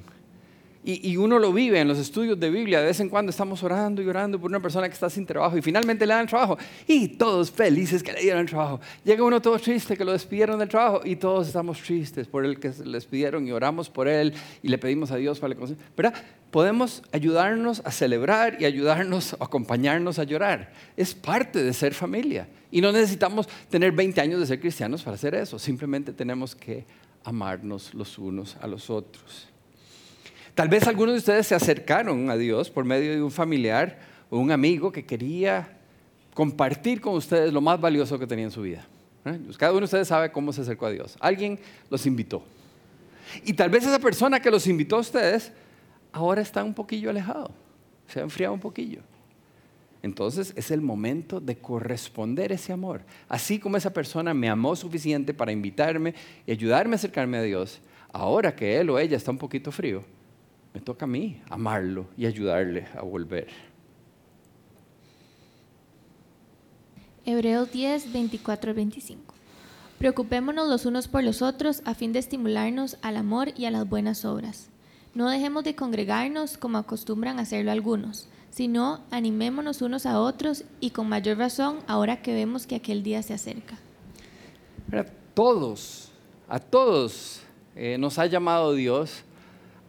Y, 0.85 1.15
uno 1.15 1.39
lo 1.39 1.53
vive 1.53 1.79
en 1.79 1.87
los 1.87 1.97
estudios 1.97 2.37
de 2.37 2.49
Biblia. 2.49 2.81
De 2.81 2.87
vez 2.87 2.99
en 2.99 3.07
cuando 3.07 3.29
estamos 3.29 3.63
orando 3.63 4.01
y 4.01 4.07
orando 4.07 4.37
por 4.37 4.49
una 4.49 4.59
persona 4.59 4.89
que 4.89 4.93
está 4.93 5.09
sin 5.09 5.25
trabajo 5.25 5.57
y 5.57 5.61
finalmente 5.61 6.05
le 6.05 6.13
dan 6.13 6.27
trabajo. 6.27 6.57
Y 6.85 7.07
todos 7.07 7.49
felices 7.49 8.03
que 8.03 8.11
le 8.11 8.19
dieron 8.19 8.45
trabajo. 8.45 8.81
Llega 9.05 9.23
uno 9.23 9.41
todo 9.41 9.57
triste 9.59 9.95
que 9.95 10.03
lo 10.03 10.11
despidieron 10.11 10.59
del 10.59 10.67
trabajo 10.67 10.99
y 11.05 11.15
todos 11.15 11.47
estamos 11.47 11.81
tristes 11.81 12.27
por 12.27 12.43
el 12.43 12.59
que 12.59 12.73
le 12.83 12.91
despidieron 12.91 13.47
y 13.47 13.53
oramos 13.53 13.89
por 13.89 14.09
él 14.09 14.33
y 14.61 14.67
le 14.67 14.77
pedimos 14.77 15.09
a 15.11 15.15
Dios 15.15 15.39
para 15.39 15.55
que 15.55 15.63
¿Verdad? 15.95 16.15
Podemos 16.51 17.01
ayudarnos 17.13 17.81
a 17.85 17.91
celebrar 17.91 18.57
y 18.59 18.65
ayudarnos, 18.65 19.35
a 19.39 19.45
acompañarnos 19.45 20.19
a 20.19 20.25
llorar. 20.25 20.73
Es 20.97 21.15
parte 21.15 21.63
de 21.63 21.71
ser 21.71 21.93
familia. 21.93 22.49
Y 22.71 22.81
no 22.81 22.91
necesitamos 22.91 23.47
tener 23.69 23.93
20 23.93 24.19
años 24.19 24.41
de 24.41 24.47
ser 24.47 24.59
cristianos 24.59 25.01
para 25.01 25.15
hacer 25.15 25.33
eso. 25.33 25.57
Simplemente 25.57 26.11
tenemos 26.11 26.55
que 26.55 26.83
amarnos 27.23 27.93
los 27.93 28.17
unos 28.17 28.57
a 28.61 28.67
los 28.67 28.89
otros. 28.89 29.47
Tal 30.55 30.69
vez 30.69 30.87
algunos 30.87 31.13
de 31.13 31.19
ustedes 31.19 31.47
se 31.47 31.55
acercaron 31.55 32.29
a 32.29 32.37
Dios 32.37 32.69
por 32.69 32.85
medio 32.85 33.11
de 33.11 33.23
un 33.23 33.31
familiar 33.31 33.99
o 34.29 34.37
un 34.37 34.51
amigo 34.51 34.91
que 34.91 35.05
quería 35.05 35.77
compartir 36.33 37.01
con 37.01 37.15
ustedes 37.15 37.51
lo 37.51 37.61
más 37.61 37.79
valioso 37.79 38.19
que 38.19 38.27
tenía 38.27 38.45
en 38.45 38.51
su 38.51 38.61
vida. 38.61 38.85
¿eh? 39.25 39.39
Cada 39.57 39.71
uno 39.71 39.81
de 39.81 39.85
ustedes 39.85 40.07
sabe 40.07 40.31
cómo 40.31 40.53
se 40.53 40.61
acercó 40.61 40.85
a 40.85 40.91
Dios. 40.91 41.17
Alguien 41.19 41.59
los 41.89 42.05
invitó. 42.05 42.43
Y 43.43 43.53
tal 43.53 43.69
vez 43.69 43.83
esa 43.83 43.99
persona 43.99 44.39
que 44.39 44.51
los 44.51 44.67
invitó 44.67 44.97
a 44.97 44.99
ustedes 44.99 45.51
ahora 46.11 46.41
está 46.41 46.63
un 46.63 46.73
poquillo 46.73 47.09
alejado, 47.09 47.51
se 48.07 48.19
ha 48.19 48.23
enfriado 48.23 48.53
un 48.53 48.59
poquillo. 48.59 49.01
Entonces 50.03 50.53
es 50.57 50.69
el 50.69 50.81
momento 50.81 51.39
de 51.39 51.57
corresponder 51.57 52.51
ese 52.51 52.73
amor. 52.73 53.03
Así 53.29 53.57
como 53.57 53.77
esa 53.77 53.93
persona 53.93 54.33
me 54.33 54.49
amó 54.49 54.75
suficiente 54.75 55.33
para 55.33 55.53
invitarme 55.53 56.13
y 56.45 56.51
ayudarme 56.51 56.93
a 56.93 56.97
acercarme 56.97 57.37
a 57.37 57.41
Dios, 57.41 57.79
ahora 58.11 58.53
que 58.53 58.79
él 58.79 58.89
o 58.89 58.99
ella 58.99 59.15
está 59.15 59.31
un 59.31 59.37
poquito 59.37 59.71
frío, 59.71 60.03
me 60.73 60.81
toca 60.81 61.05
a 61.05 61.07
mí 61.07 61.41
amarlo 61.49 62.05
y 62.17 62.25
ayudarle 62.25 62.85
a 62.97 63.01
volver. 63.01 63.47
Hebreos 67.25 67.71
10, 67.71 68.11
24 68.11 68.73
25. 68.73 69.33
Preocupémonos 69.99 70.67
los 70.67 70.85
unos 70.85 71.07
por 71.07 71.23
los 71.23 71.41
otros 71.41 71.81
a 71.85 71.93
fin 71.93 72.11
de 72.11 72.19
estimularnos 72.19 72.97
al 73.01 73.15
amor 73.15 73.53
y 73.55 73.65
a 73.65 73.71
las 73.71 73.87
buenas 73.87 74.25
obras. 74.25 74.67
No 75.13 75.29
dejemos 75.29 75.63
de 75.63 75.75
congregarnos 75.75 76.57
como 76.57 76.77
acostumbran 76.77 77.39
hacerlo 77.39 77.71
algunos, 77.71 78.27
sino 78.53 79.01
animémonos 79.09 79.81
unos 79.81 80.05
a 80.05 80.19
otros 80.19 80.63
y 80.79 80.91
con 80.91 81.09
mayor 81.09 81.39
razón 81.39 81.79
ahora 81.87 82.21
que 82.21 82.35
vemos 82.35 82.67
que 82.67 82.75
aquel 82.75 83.01
día 83.01 83.23
se 83.23 83.33
acerca. 83.33 83.79
A 84.91 85.05
todos, 85.33 86.11
a 86.47 86.59
todos 86.59 87.41
eh, 87.75 87.97
nos 87.97 88.19
ha 88.19 88.27
llamado 88.27 88.73
Dios 88.73 89.23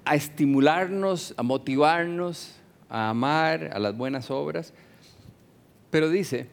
a 0.06 0.14
estimularnos, 0.14 1.34
a 1.36 1.42
motivarnos, 1.42 2.54
a 2.88 3.10
amar, 3.10 3.70
a 3.74 3.78
las 3.78 3.94
buenas 3.94 4.30
obras. 4.30 4.72
Pero 5.90 6.08
dice, 6.08 6.48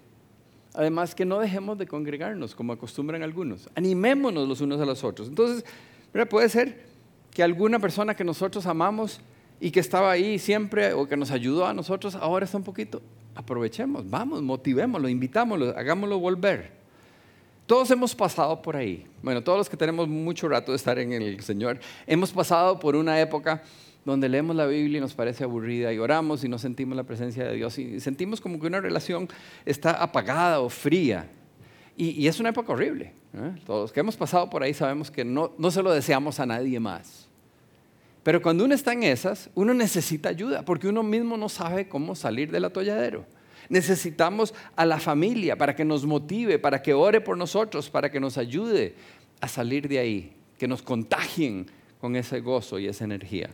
además, 0.74 1.16
que 1.16 1.24
no 1.24 1.40
dejemos 1.40 1.78
de 1.78 1.88
congregarnos 1.88 2.56
como 2.56 2.74
acostumbran 2.74 3.24
algunos. 3.24 3.70
Animémonos 3.74 4.50
los 4.50 4.60
unos 4.60 4.82
a 4.82 4.86
los 4.86 5.06
otros. 5.06 5.30
Entonces, 5.30 5.64
puede 6.30 6.50
ser 6.50 6.86
que 7.32 7.42
alguna 7.42 7.80
persona 7.80 8.16
que 8.16 8.26
nosotros 8.26 8.66
amamos 8.66 9.22
y 9.62 9.70
que 9.70 9.80
estaba 9.80 10.12
ahí 10.12 10.40
siempre 10.40 10.92
o 10.94 11.08
que 11.08 11.16
nos 11.16 11.30
ayudó 11.30 11.68
a 11.68 11.74
nosotros, 11.74 12.16
ahora 12.16 12.46
está 12.46 12.58
un 12.58 12.64
poquito. 12.64 13.00
Aprovechemos, 13.36 14.10
vamos, 14.10 14.42
motivémoslo, 14.42 15.08
invitámoslo, 15.08 15.78
hagámoslo 15.78 16.20
volver. 16.20 16.72
Todos 17.68 17.92
hemos 17.92 18.16
pasado 18.16 18.60
por 18.60 18.76
ahí. 18.76 19.06
Bueno, 19.22 19.44
todos 19.44 19.60
los 19.60 19.70
que 19.70 19.78
tenemos 19.78 20.08
mucho 20.08 20.50
rato 20.50 20.72
de 20.72 20.78
estar 20.78 20.98
en 20.98 21.14
el 21.14 21.40
Señor, 21.42 21.80
hemos 22.08 22.32
pasado 22.32 22.80
por 22.80 22.96
una 22.96 23.22
época 23.22 23.62
donde 24.04 24.28
leemos 24.28 24.56
la 24.56 24.66
Biblia 24.66 24.98
y 24.98 25.02
nos 25.02 25.14
parece 25.14 25.44
aburrida 25.44 25.94
y 25.94 26.00
oramos 26.00 26.44
y 26.44 26.50
no 26.50 26.58
sentimos 26.58 26.98
la 26.98 27.04
presencia 27.04 27.46
de 27.46 27.56
Dios 27.56 27.78
y 27.78 28.00
sentimos 28.00 28.42
como 28.42 28.60
que 28.60 28.66
una 28.66 28.82
relación 28.82 29.30
está 29.64 29.92
apagada 29.92 30.60
o 30.60 30.70
fría. 30.70 31.30
Y, 31.96 32.26
es 32.26 32.40
una 32.40 32.50
época 32.50 32.74
horrible. 32.74 33.14
¿eh? 33.36 33.54
Todos 33.64 33.82
los 33.84 33.92
que 33.92 34.00
hemos 34.00 34.18
pasado 34.18 34.50
por 34.50 34.64
ahí 34.64 34.74
sabemos 34.74 35.12
que 35.12 35.24
no, 35.24 35.52
no 35.60 35.70
se 35.70 35.84
lo 35.84 35.92
deseamos 35.92 36.40
a 36.40 36.48
nadie 36.48 36.80
más. 36.80 37.31
Pero 38.24 38.42
cuando 38.42 38.66
uno 38.66 38.76
está 38.76 38.94
en 38.94 39.04
esas, 39.04 39.50
uno 39.56 39.74
necesita 39.74 40.30
ayuda 40.30 40.64
porque 40.64 40.88
uno 40.88 41.04
mismo 41.04 41.38
no 41.38 41.50
sabe 41.50 41.88
cómo 41.88 42.16
salir 42.16 42.52
del 42.52 42.66
atolladero. 42.66 43.26
Necesitamos 43.70 44.54
a 44.76 44.86
la 44.86 45.00
familia 45.00 45.58
para 45.58 45.76
que 45.76 45.86
nos 45.86 46.06
motive, 46.06 46.60
para 46.60 46.82
que 46.82 46.94
ore 46.94 47.22
por 47.22 47.38
nosotros, 47.38 47.90
para 47.90 48.12
que 48.12 48.20
nos 48.20 48.38
ayude 48.38 48.96
a 49.40 49.48
salir 49.48 49.88
de 49.88 49.98
ahí, 49.98 50.34
que 50.58 50.68
nos 50.68 50.82
contagien 50.82 51.68
con 52.00 52.16
ese 52.16 52.42
gozo 52.42 52.78
y 52.80 52.88
esa 52.88 53.06
energía. 53.06 53.50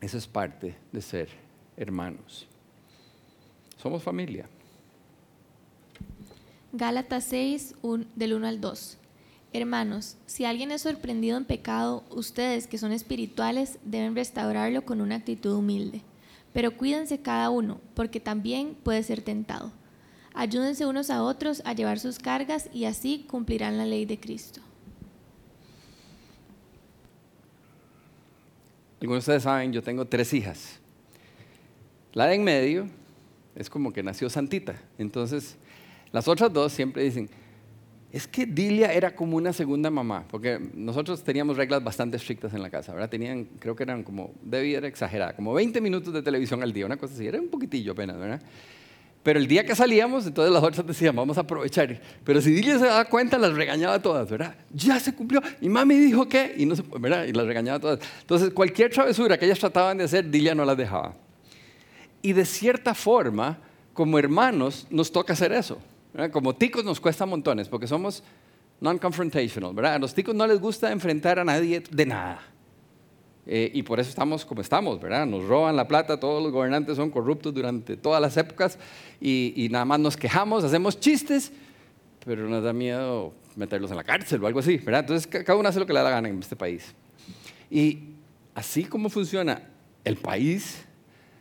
Eso 0.00 0.18
es 0.18 0.26
parte 0.26 0.74
de 0.90 1.00
ser 1.00 1.28
hermanos. 1.76 2.48
Somos 3.76 4.02
familia. 4.02 4.48
Gálatas 6.72 7.24
6, 7.24 7.74
del 8.16 8.32
1 8.32 8.46
al 8.46 8.60
2. 8.60 8.98
Hermanos, 9.54 10.16
si 10.24 10.46
alguien 10.46 10.70
es 10.70 10.80
sorprendido 10.80 11.36
en 11.36 11.44
pecado, 11.44 12.04
ustedes 12.10 12.66
que 12.66 12.78
son 12.78 12.90
espirituales 12.90 13.78
deben 13.84 14.14
restaurarlo 14.14 14.86
con 14.86 15.02
una 15.02 15.16
actitud 15.16 15.52
humilde. 15.52 16.00
Pero 16.54 16.76
cuídense 16.76 17.20
cada 17.20 17.50
uno, 17.50 17.80
porque 17.94 18.18
también 18.18 18.74
puede 18.82 19.02
ser 19.02 19.20
tentado. 19.20 19.70
Ayúdense 20.32 20.86
unos 20.86 21.10
a 21.10 21.22
otros 21.22 21.60
a 21.66 21.74
llevar 21.74 21.98
sus 21.98 22.18
cargas 22.18 22.70
y 22.72 22.86
así 22.86 23.26
cumplirán 23.28 23.76
la 23.76 23.84
ley 23.84 24.06
de 24.06 24.18
Cristo. 24.18 24.62
Algunos 29.02 29.26
de 29.26 29.32
ustedes 29.32 29.42
saben, 29.42 29.72
yo 29.72 29.82
tengo 29.82 30.06
tres 30.06 30.32
hijas. 30.32 30.78
La 32.14 32.26
de 32.26 32.36
en 32.36 32.44
medio 32.44 32.88
es 33.54 33.68
como 33.68 33.92
que 33.92 34.02
nació 34.02 34.30
santita. 34.30 34.80
Entonces, 34.96 35.56
las 36.10 36.28
otras 36.28 36.50
dos 36.52 36.72
siempre 36.72 37.02
dicen, 37.02 37.28
es 38.12 38.28
que 38.28 38.44
Dilia 38.44 38.92
era 38.92 39.16
como 39.16 39.38
una 39.38 39.54
segunda 39.54 39.90
mamá, 39.90 40.26
porque 40.30 40.60
nosotros 40.74 41.24
teníamos 41.24 41.56
reglas 41.56 41.82
bastante 41.82 42.18
estrictas 42.18 42.52
en 42.52 42.62
la 42.62 42.68
casa, 42.68 42.92
¿verdad? 42.92 43.08
Tenían, 43.08 43.46
creo 43.58 43.74
que 43.74 43.84
eran 43.84 44.02
como, 44.02 44.34
debía 44.42 44.78
era 44.78 44.86
exagerada, 44.86 45.34
como 45.34 45.54
20 45.54 45.80
minutos 45.80 46.12
de 46.12 46.20
televisión 46.22 46.62
al 46.62 46.74
día, 46.74 46.84
una 46.84 46.98
cosa 46.98 47.14
así, 47.14 47.26
era 47.26 47.40
un 47.40 47.48
poquitillo 47.48 47.92
apenas, 47.92 48.18
¿verdad? 48.18 48.42
Pero 49.22 49.38
el 49.38 49.46
día 49.46 49.64
que 49.64 49.74
salíamos, 49.74 50.26
entonces 50.26 50.52
las 50.52 50.62
otras 50.62 50.86
decían, 50.86 51.14
vamos 51.14 51.38
a 51.38 51.42
aprovechar. 51.42 52.00
Pero 52.24 52.40
si 52.40 52.50
Dilia 52.50 52.78
se 52.78 52.86
daba 52.86 53.04
cuenta, 53.04 53.38
las 53.38 53.52
regañaba 53.54 54.02
todas, 54.02 54.28
¿verdad? 54.28 54.56
Ya 54.74 54.98
se 54.98 55.14
cumplió. 55.14 55.40
Y 55.60 55.68
mami 55.68 55.94
dijo 55.94 56.28
que, 56.28 56.54
y 56.58 56.66
no 56.66 56.74
se, 56.74 56.82
¿verdad? 56.98 57.24
Y 57.26 57.32
las 57.32 57.46
regañaba 57.46 57.78
todas. 57.78 58.00
Entonces, 58.20 58.50
cualquier 58.50 58.90
travesura 58.90 59.38
que 59.38 59.44
ellas 59.44 59.60
trataban 59.60 59.98
de 59.98 60.04
hacer, 60.04 60.28
Dilia 60.28 60.56
no 60.56 60.64
las 60.64 60.76
dejaba. 60.76 61.14
Y 62.20 62.32
de 62.32 62.44
cierta 62.44 62.94
forma, 62.94 63.58
como 63.92 64.18
hermanos, 64.18 64.88
nos 64.90 65.12
toca 65.12 65.34
hacer 65.34 65.52
eso. 65.52 65.78
Como 66.30 66.54
ticos 66.54 66.84
nos 66.84 67.00
cuesta 67.00 67.24
montones 67.24 67.68
porque 67.68 67.86
somos 67.86 68.22
non-confrontational, 68.80 69.72
¿verdad? 69.72 69.94
A 69.94 69.98
los 69.98 70.12
ticos 70.12 70.34
no 70.34 70.46
les 70.46 70.60
gusta 70.60 70.90
enfrentar 70.92 71.38
a 71.38 71.44
nadie 71.44 71.82
de 71.90 72.06
nada. 72.06 72.42
Eh, 73.46 73.70
y 73.74 73.82
por 73.82 73.98
eso 73.98 74.10
estamos 74.10 74.44
como 74.44 74.60
estamos, 74.60 75.00
¿verdad? 75.00 75.24
Nos 75.26 75.44
roban 75.44 75.74
la 75.74 75.88
plata, 75.88 76.20
todos 76.20 76.42
los 76.42 76.52
gobernantes 76.52 76.96
son 76.96 77.10
corruptos 77.10 77.54
durante 77.54 77.96
todas 77.96 78.20
las 78.20 78.36
épocas 78.36 78.78
y, 79.20 79.68
nada 79.70 79.84
más 79.84 80.00
nos 80.00 80.16
quejamos, 80.16 80.64
hacemos 80.64 81.00
chistes, 81.00 81.52
pero 82.24 82.48
nos 82.48 82.62
da 82.62 82.72
miedo 82.72 83.32
meterlos 83.56 83.90
en 83.90 83.96
la 83.96 84.04
cárcel 84.04 84.42
o 84.42 84.46
algo 84.46 84.60
así, 84.60 84.76
¿verdad? 84.76 85.00
Entonces 85.00 85.26
cada 85.26 85.56
uno 85.56 85.68
hace 85.68 85.80
lo 85.80 85.86
que 85.86 85.92
le 85.92 86.00
da 86.00 86.04
la 86.04 86.10
gana 86.10 86.28
en 86.28 86.38
este 86.38 86.56
país. 86.56 86.94
Y 87.70 88.10
así 88.54 88.84
como 88.84 89.08
funciona 89.08 89.62
el 90.04 90.16
país, 90.16 90.84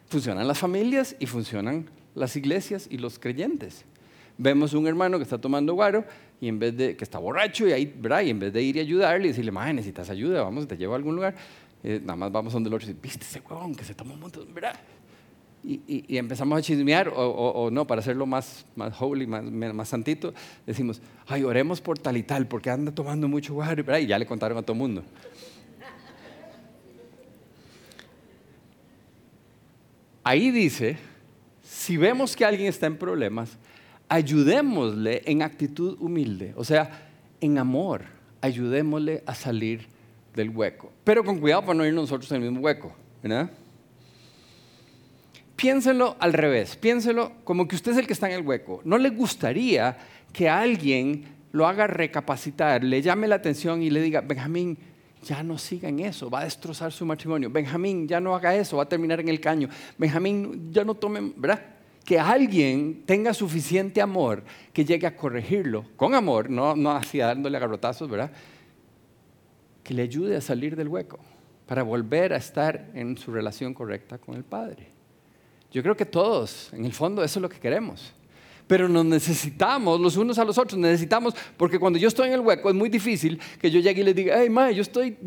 funcionan 0.07 0.47
las 0.47 0.59
familias 0.59 1.15
y 1.19 1.25
funcionan 1.25 1.89
las 2.15 2.35
iglesias 2.35 2.87
y 2.89 2.97
los 2.97 3.19
creyentes 3.19 3.85
vemos 4.37 4.73
un 4.73 4.87
hermano 4.87 5.17
que 5.17 5.23
está 5.23 5.37
tomando 5.37 5.73
guaro 5.73 6.05
y 6.39 6.47
en 6.47 6.59
vez 6.59 6.75
de 6.75 6.95
que 6.95 7.03
está 7.03 7.19
borracho 7.19 7.67
y 7.67 7.71
ahí, 7.71 7.85
¿verdad? 7.85 8.21
Y 8.21 8.29
en 8.31 8.39
vez 8.39 8.51
de 8.53 8.61
ir 8.61 8.77
y 8.77 8.79
ayudarle 8.79 9.25
y 9.25 9.27
decirle, 9.29 9.51
madre, 9.51 9.73
necesitas 9.73 10.09
ayuda, 10.09 10.43
vamos, 10.43 10.67
te 10.67 10.77
llevo 10.77 10.93
a 10.93 10.95
algún 10.97 11.15
lugar, 11.15 11.35
eh, 11.83 11.99
nada 12.01 12.15
más 12.15 12.31
vamos 12.31 12.53
donde 12.53 12.69
el 12.69 12.73
otro 12.73 12.89
y 12.89 12.93
viste 12.93 13.23
ese 13.23 13.41
huevón 13.41 13.75
que 13.75 13.83
se 13.83 13.93
toma 13.93 14.13
un 14.13 14.19
montón, 14.19 14.53
¿verdad? 14.53 14.79
Y, 15.63 15.79
y, 15.87 16.17
empezamos 16.17 16.57
a 16.57 16.61
chismear, 16.63 17.09
o, 17.09 17.13
o, 17.13 17.69
no, 17.69 17.85
para 17.85 18.01
hacerlo 18.01 18.25
más, 18.25 18.65
más 18.75 18.99
holy, 18.99 19.27
más, 19.27 19.43
más 19.43 19.87
santito, 19.87 20.33
decimos, 20.65 20.99
ay, 21.27 21.43
oremos 21.43 21.79
por 21.79 21.99
tal 21.99 22.17
y 22.17 22.23
tal, 22.23 22.47
porque 22.47 22.71
anda 22.71 22.91
tomando 22.91 23.27
mucho 23.27 23.53
guaro, 23.53 23.83
¿verdad? 23.83 23.99
Y 23.99 24.07
ya 24.07 24.17
le 24.17 24.25
contaron 24.25 24.57
a 24.57 24.63
todo 24.63 24.73
el 24.73 24.79
mundo. 24.79 25.03
Ahí 30.23 30.49
dice, 30.49 30.97
si 31.63 31.97
vemos 31.97 32.35
que 32.35 32.45
alguien 32.45 32.67
está 32.67 32.87
en 32.87 32.97
problemas, 32.97 33.57
ayudémosle 34.11 35.21
en 35.25 35.41
actitud 35.41 35.95
humilde, 36.01 36.53
o 36.57 36.65
sea, 36.65 37.07
en 37.39 37.57
amor, 37.57 38.01
ayudémosle 38.41 39.23
a 39.25 39.33
salir 39.33 39.87
del 40.35 40.49
hueco. 40.49 40.91
Pero 41.05 41.23
con 41.23 41.39
cuidado 41.39 41.61
para 41.61 41.75
no 41.75 41.85
ir 41.85 41.93
nosotros 41.93 42.29
en 42.33 42.43
el 42.43 42.51
mismo 42.51 42.59
hueco, 42.59 42.93
¿verdad? 43.23 43.49
Piénselo 45.55 46.17
al 46.19 46.33
revés, 46.33 46.75
piénselo 46.75 47.31
como 47.45 47.69
que 47.69 47.75
usted 47.77 47.93
es 47.93 47.99
el 47.99 48.07
que 48.07 48.11
está 48.11 48.27
en 48.27 48.33
el 48.33 48.45
hueco. 48.45 48.81
¿No 48.83 48.97
le 48.97 49.11
gustaría 49.11 49.97
que 50.33 50.49
alguien 50.49 51.23
lo 51.53 51.65
haga 51.65 51.87
recapacitar, 51.87 52.83
le 52.83 53.01
llame 53.01 53.29
la 53.29 53.35
atención 53.35 53.81
y 53.81 53.89
le 53.89 54.01
diga, 54.01 54.19
Benjamín, 54.19 54.77
ya 55.23 55.41
no 55.41 55.57
siga 55.57 55.87
en 55.87 56.01
eso, 56.01 56.29
va 56.29 56.41
a 56.41 56.43
destrozar 56.43 56.91
su 56.91 57.05
matrimonio. 57.05 57.49
Benjamín, 57.49 58.09
ya 58.09 58.19
no 58.19 58.35
haga 58.35 58.53
eso, 58.55 58.75
va 58.75 58.83
a 58.83 58.89
terminar 58.89 59.21
en 59.21 59.29
el 59.29 59.39
caño. 59.39 59.69
Benjamín, 59.97 60.69
ya 60.73 60.83
no 60.83 60.95
tome, 60.95 61.31
¿verdad? 61.37 61.61
Que 62.05 62.19
alguien 62.19 63.03
tenga 63.05 63.33
suficiente 63.33 64.01
amor 64.01 64.43
que 64.73 64.83
llegue 64.83 65.07
a 65.07 65.15
corregirlo, 65.15 65.85
con 65.95 66.15
amor, 66.15 66.49
no, 66.49 66.75
no 66.75 66.91
así 66.91 67.19
dándole 67.19 67.57
agarrotazos, 67.57 68.09
¿verdad? 68.09 68.31
Que 69.83 69.93
le 69.93 70.01
ayude 70.01 70.35
a 70.35 70.41
salir 70.41 70.75
del 70.75 70.87
hueco 70.87 71.19
para 71.67 71.83
volver 71.83 72.33
a 72.33 72.37
estar 72.37 72.89
en 72.93 73.17
su 73.17 73.31
relación 73.31 73.73
correcta 73.73 74.17
con 74.17 74.35
el 74.35 74.43
Padre. 74.43 74.87
Yo 75.71 75.81
creo 75.83 75.95
que 75.95 76.05
todos, 76.05 76.73
en 76.73 76.85
el 76.85 76.93
fondo, 76.93 77.23
eso 77.23 77.39
es 77.39 77.41
lo 77.41 77.49
que 77.49 77.59
queremos 77.59 78.13
pero 78.71 78.87
nos 78.87 79.03
necesitamos 79.03 79.99
los 79.99 80.15
unos 80.15 80.39
a 80.39 80.45
los 80.45 80.57
otros, 80.57 80.79
necesitamos, 80.79 81.35
porque 81.57 81.77
cuando 81.77 81.99
yo 81.99 82.07
estoy 82.07 82.29
en 82.29 82.35
el 82.35 82.39
hueco 82.39 82.69
es 82.69 82.75
muy 82.75 82.87
difícil 82.87 83.37
que 83.59 83.69
yo 83.69 83.81
llegue 83.81 83.99
y 83.99 84.05
le 84.05 84.13
diga, 84.13 84.35
hey, 84.39 84.49
ma, 84.49 84.71
yo 84.71 84.81
estoy 84.81 85.17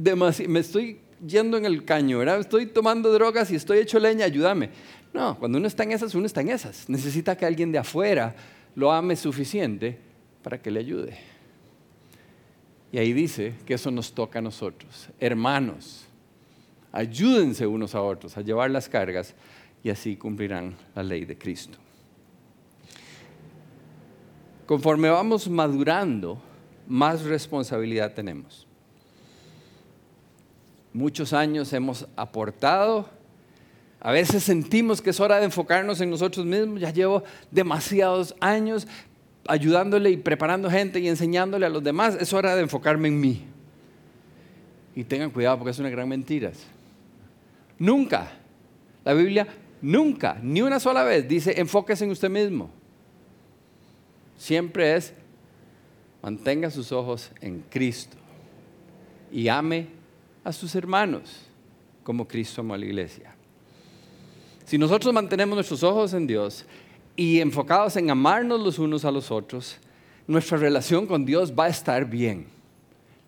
me 0.48 0.60
estoy 0.60 1.00
yendo 1.26 1.56
en 1.56 1.64
el 1.64 1.84
caño, 1.84 2.22
estoy 2.22 2.66
tomando 2.66 3.12
drogas 3.12 3.50
y 3.50 3.56
estoy 3.56 3.78
hecho 3.78 3.98
leña, 3.98 4.26
ayúdame. 4.26 4.70
No, 5.12 5.38
cuando 5.38 5.58
uno 5.58 5.66
está 5.66 5.84
en 5.84 5.92
esas, 5.92 6.14
uno 6.14 6.26
está 6.26 6.40
en 6.40 6.50
esas. 6.50 6.88
Necesita 6.88 7.36
que 7.36 7.46
alguien 7.46 7.70
de 7.72 7.78
afuera 7.78 8.34
lo 8.74 8.92
ame 8.92 9.16
suficiente 9.16 9.98
para 10.42 10.60
que 10.60 10.70
le 10.70 10.80
ayude. 10.80 11.16
Y 12.92 12.98
ahí 12.98 13.12
dice 13.12 13.54
que 13.64 13.74
eso 13.74 13.90
nos 13.90 14.12
toca 14.12 14.38
a 14.38 14.42
nosotros. 14.42 15.08
Hermanos, 15.18 16.04
ayúdense 16.92 17.66
unos 17.66 17.94
a 17.94 18.02
otros 18.02 18.36
a 18.36 18.40
llevar 18.40 18.70
las 18.70 18.88
cargas 18.88 19.34
y 19.82 19.90
así 19.90 20.16
cumplirán 20.16 20.76
la 20.94 21.02
ley 21.02 21.24
de 21.24 21.36
Cristo. 21.36 21.78
Conforme 24.66 25.10
vamos 25.10 25.48
madurando, 25.48 26.40
más 26.86 27.22
responsabilidad 27.22 28.14
tenemos. 28.14 28.63
Muchos 30.94 31.34
años 31.34 31.70
hemos 31.74 32.06
aportado, 32.16 33.06
a 34.00 34.12
veces 34.12 34.42
sentimos 34.42 35.02
que 35.02 35.10
es 35.10 35.20
hora 35.20 35.36
de 35.36 35.44
enfocarnos 35.44 36.00
en 36.00 36.08
nosotros 36.08 36.46
mismos, 36.46 36.80
ya 36.80 36.90
llevo 36.90 37.22
demasiados 37.50 38.34
años 38.40 38.86
ayudándole 39.46 40.10
y 40.10 40.16
preparando 40.16 40.70
gente 40.70 41.00
y 41.00 41.08
enseñándole 41.08 41.66
a 41.66 41.68
los 41.68 41.84
demás, 41.84 42.16
es 42.18 42.32
hora 42.32 42.56
de 42.56 42.62
enfocarme 42.62 43.08
en 43.08 43.20
mí. 43.20 43.44
Y 44.94 45.04
tengan 45.04 45.30
cuidado 45.30 45.58
porque 45.58 45.72
es 45.72 45.78
una 45.78 45.90
gran 45.90 46.08
mentira. 46.08 46.52
Nunca, 47.78 48.30
la 49.04 49.12
Biblia 49.12 49.46
nunca, 49.82 50.38
ni 50.42 50.62
una 50.62 50.80
sola 50.80 51.02
vez 51.02 51.28
dice 51.28 51.60
enfóquese 51.60 52.04
en 52.04 52.10
usted 52.10 52.30
mismo 52.30 52.70
siempre 54.36 54.96
es 54.96 55.12
mantenga 56.22 56.70
sus 56.70 56.92
ojos 56.92 57.30
en 57.40 57.62
Cristo 57.70 58.16
y 59.30 59.48
ame 59.48 59.88
a 60.44 60.52
sus 60.52 60.74
hermanos 60.74 61.40
como 62.02 62.28
Cristo 62.28 62.60
amó 62.60 62.74
a 62.74 62.78
la 62.78 62.84
iglesia. 62.84 63.34
Si 64.64 64.78
nosotros 64.78 65.12
mantenemos 65.12 65.56
nuestros 65.56 65.82
ojos 65.82 66.12
en 66.14 66.26
Dios 66.26 66.64
y 67.16 67.40
enfocados 67.40 67.96
en 67.96 68.10
amarnos 68.10 68.60
los 68.60 68.78
unos 68.78 69.04
a 69.04 69.10
los 69.10 69.30
otros, 69.30 69.78
nuestra 70.26 70.58
relación 70.58 71.06
con 71.06 71.24
Dios 71.24 71.52
va 71.58 71.64
a 71.64 71.68
estar 71.68 72.04
bien. 72.04 72.46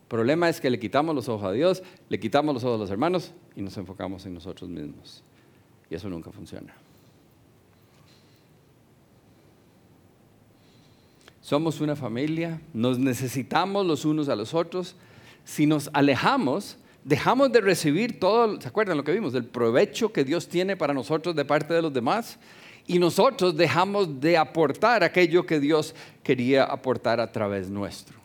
El 0.02 0.08
problema 0.08 0.48
es 0.48 0.60
que 0.60 0.70
le 0.70 0.78
quitamos 0.78 1.14
los 1.14 1.28
ojos 1.28 1.44
a 1.48 1.52
Dios, 1.52 1.82
le 2.08 2.20
quitamos 2.20 2.54
los 2.54 2.64
ojos 2.64 2.76
a 2.76 2.82
los 2.82 2.90
hermanos 2.90 3.32
y 3.56 3.62
nos 3.62 3.76
enfocamos 3.76 4.24
en 4.26 4.34
nosotros 4.34 4.70
mismos. 4.70 5.24
Y 5.90 5.94
eso 5.94 6.08
nunca 6.08 6.30
funciona. 6.30 6.74
somos 11.46 11.80
una 11.80 11.94
familia, 11.94 12.60
nos 12.74 12.98
necesitamos 12.98 13.86
los 13.86 14.04
unos 14.04 14.28
a 14.28 14.34
los 14.34 14.52
otros. 14.52 14.96
Si 15.44 15.64
nos 15.64 15.88
alejamos, 15.92 16.76
dejamos 17.06 17.52
de 17.52 17.60
recibir 17.60 18.18
todo, 18.18 18.60
¿se 18.60 18.66
acuerdan 18.66 18.96
lo 18.96 19.04
que 19.04 19.12
vimos? 19.12 19.32
Del 19.32 19.44
provecho 19.44 20.12
que 20.12 20.24
Dios 20.24 20.48
tiene 20.48 20.76
para 20.76 20.92
nosotros 20.92 21.34
de 21.36 21.44
parte 21.44 21.72
de 21.72 21.80
los 21.80 21.92
demás. 21.92 22.38
Y 22.88 22.98
nosotros 22.98 23.56
dejamos 23.56 24.20
de 24.20 24.36
aportar 24.36 25.02
aquello 25.02 25.46
que 25.46 25.58
Dios 25.60 25.94
quería 26.22 26.64
aportar 26.64 27.20
a 27.20 27.30
través 27.32 27.70
nuestro. 27.70 28.18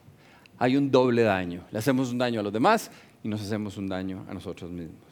Hay 0.57 0.77
un 0.77 0.91
doble 0.91 1.23
daño. 1.23 1.63
Le 1.71 1.79
hacemos 1.79 2.11
un 2.11 2.17
daño 2.17 2.39
a 2.39 2.43
los 2.43 2.53
demás 2.53 2.91
y 3.23 3.27
nos 3.27 3.41
hacemos 3.41 3.77
un 3.77 3.87
daño 3.87 4.25
a 4.27 4.33
nosotros 4.33 4.69
mismos 4.71 5.10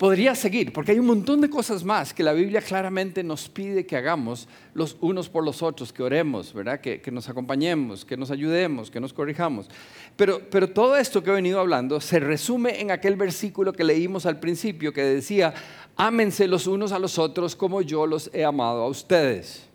podría 0.00 0.34
seguir, 0.34 0.72
porque 0.72 0.92
hay 0.92 0.98
un 0.98 1.04
montón 1.04 1.42
de 1.42 1.50
cosas 1.50 1.84
más 1.84 2.14
que 2.14 2.22
la 2.22 2.32
Biblia 2.32 2.62
claramente 2.62 3.22
nos 3.22 3.50
pide 3.50 3.84
que 3.84 3.98
hagamos 3.98 4.48
los 4.72 4.96
unos 5.02 5.28
por 5.28 5.44
los 5.44 5.62
otros, 5.62 5.92
que 5.92 6.02
oremos, 6.02 6.54
¿verdad? 6.54 6.80
Que, 6.80 7.02
nos 7.12 7.28
acompañemos, 7.28 8.06
que 8.06 8.16
nos 8.16 8.30
ayudemos, 8.30 8.90
que 8.90 8.98
nos 8.98 9.12
corrijamos. 9.12 9.68
Pero, 10.16 10.40
pero 10.50 10.70
todo 10.70 10.96
esto 10.96 11.22
que 11.22 11.28
he 11.28 11.34
venido 11.34 11.60
hablando 11.60 12.00
se 12.00 12.18
resume 12.18 12.80
en 12.80 12.90
aquel 12.90 13.14
versículo 13.16 13.74
que 13.74 13.84
leímos 13.84 14.24
al 14.24 14.40
principio 14.40 14.94
que 14.94 15.02
decía, 15.02 15.52
ámense 15.96 16.48
los 16.48 16.66
unos 16.66 16.92
a 16.92 16.98
los 16.98 17.18
otros 17.18 17.54
como 17.54 17.82
yo 17.82 18.06
los 18.06 18.30
he 18.32 18.42
amado 18.42 18.84
a 18.84 18.88
ustedes. 18.88 19.69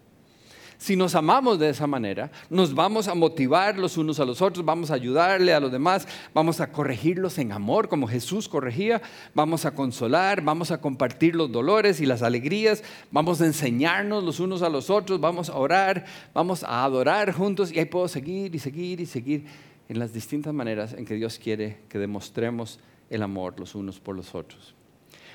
Si 0.78 0.96
nos 0.96 1.16
amamos 1.16 1.58
de 1.60 1.70
esa 1.70 1.88
manera, 1.88 2.32
nos 2.50 2.76
vamos 2.76 3.08
a 3.08 3.16
motivar 3.16 3.78
los 3.78 3.98
unos 3.98 4.20
a 4.20 4.26
los 4.26 4.42
otros, 4.42 4.66
vamos 4.66 4.92
a 4.92 4.96
ayudarle 4.96 5.54
a 5.54 5.60
los 5.60 5.72
demás, 5.72 6.08
vamos 6.34 6.60
a 6.60 6.72
corregirlos 6.72 7.38
en 7.38 7.52
amor 7.52 7.88
como 7.88 8.08
Jesús 8.08 8.50
corregía, 8.50 9.02
vamos 9.34 9.66
a 9.66 9.72
consolar, 9.72 10.42
vamos 10.42 10.72
a 10.72 10.82
compartir 10.82 11.36
los 11.36 11.52
dolores 11.52 12.02
y 12.02 12.06
las 12.06 12.22
alegrías, 12.22 12.84
vamos 13.12 13.42
a 13.42 13.46
enseñarnos 13.46 14.24
los 14.24 14.40
unos 14.40 14.62
a 14.62 14.70
los 14.70 14.90
otros, 14.90 15.20
vamos 15.20 15.50
a 15.50 15.58
orar, 15.58 16.06
vamos 16.34 16.64
a 16.64 16.84
adorar 16.84 17.32
juntos 17.32 17.72
y 17.72 17.80
ahí 17.80 17.86
puedo 17.86 18.08
seguir 18.08 18.54
y 18.54 18.60
seguir 18.60 19.00
y 19.00 19.06
seguir 19.06 19.46
en 19.88 20.00
las 20.00 20.14
distintas 20.14 20.54
maneras 20.54 20.94
en 20.94 21.06
que 21.06 21.16
Dios 21.16 21.40
quiere 21.40 21.78
que 21.90 22.00
demostremos 22.00 22.80
el 23.10 23.24
amor 23.24 23.60
los 23.60 23.76
unos 23.76 24.00
por 24.00 24.16
los 24.16 24.36
otros. 24.36 24.76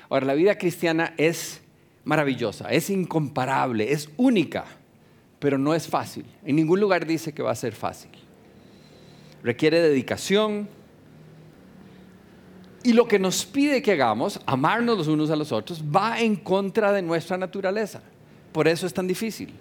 Ahora, 0.09 0.25
la 0.25 0.33
vida 0.33 0.57
cristiana 0.57 1.13
es 1.17 1.61
maravillosa, 2.03 2.69
es 2.69 2.89
incomparable, 2.89 3.91
es 3.91 4.09
única 4.17 4.65
pero 5.41 5.57
no 5.57 5.73
es 5.73 5.87
fácil. 5.87 6.23
En 6.45 6.55
ningún 6.55 6.79
lugar 6.79 7.07
dice 7.07 7.33
que 7.33 7.41
va 7.41 7.49
a 7.49 7.55
ser 7.55 7.73
fácil. 7.73 8.11
Requiere 9.41 9.81
dedicación. 9.81 10.69
Y 12.83 12.93
lo 12.93 13.07
que 13.07 13.17
nos 13.17 13.43
pide 13.43 13.81
que 13.81 13.93
hagamos, 13.93 14.39
amarnos 14.45 14.99
los 14.99 15.07
unos 15.07 15.31
a 15.31 15.35
los 15.35 15.51
otros, 15.51 15.83
va 15.83 16.21
en 16.21 16.35
contra 16.35 16.93
de 16.93 17.01
nuestra 17.01 17.37
naturaleza. 17.37 18.03
Por 18.51 18.67
eso 18.67 18.85
es 18.85 18.93
tan 18.93 19.07
difícil. 19.07 19.51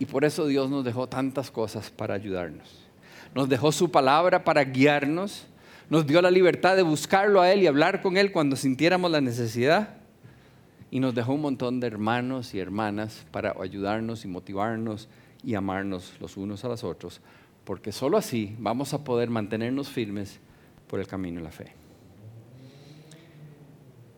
Y 0.00 0.04
por 0.04 0.24
eso 0.24 0.48
Dios 0.48 0.68
nos 0.68 0.84
dejó 0.84 1.08
tantas 1.08 1.48
cosas 1.52 1.90
para 1.90 2.14
ayudarnos. 2.14 2.80
Nos 3.36 3.48
dejó 3.48 3.70
su 3.70 3.92
palabra 3.92 4.42
para 4.42 4.64
guiarnos. 4.64 5.46
Nos 5.88 6.08
dio 6.08 6.20
la 6.22 6.30
libertad 6.32 6.74
de 6.74 6.82
buscarlo 6.82 7.40
a 7.40 7.52
Él 7.52 7.62
y 7.62 7.68
hablar 7.68 8.02
con 8.02 8.16
Él 8.16 8.32
cuando 8.32 8.56
sintiéramos 8.56 9.12
la 9.12 9.20
necesidad 9.20 10.01
y 10.92 11.00
nos 11.00 11.14
dejó 11.14 11.32
un 11.32 11.40
montón 11.40 11.80
de 11.80 11.86
hermanos 11.86 12.52
y 12.52 12.60
hermanas 12.60 13.24
para 13.30 13.54
ayudarnos 13.58 14.26
y 14.26 14.28
motivarnos 14.28 15.08
y 15.42 15.54
amarnos 15.54 16.12
los 16.20 16.36
unos 16.36 16.66
a 16.66 16.68
los 16.68 16.84
otros, 16.84 17.22
porque 17.64 17.92
sólo 17.92 18.18
así 18.18 18.54
vamos 18.58 18.92
a 18.92 19.02
poder 19.02 19.30
mantenernos 19.30 19.88
firmes 19.88 20.38
por 20.88 21.00
el 21.00 21.06
camino 21.06 21.38
de 21.38 21.44
la 21.44 21.50
fe. 21.50 21.72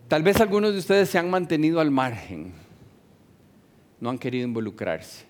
Tal 0.08 0.24
vez 0.24 0.40
algunos 0.40 0.72
de 0.72 0.80
ustedes 0.80 1.08
se 1.08 1.16
han 1.16 1.30
mantenido 1.30 1.78
al 1.78 1.92
margen, 1.92 2.52
no 4.00 4.10
han 4.10 4.18
querido 4.18 4.44
involucrarse. 4.44 5.26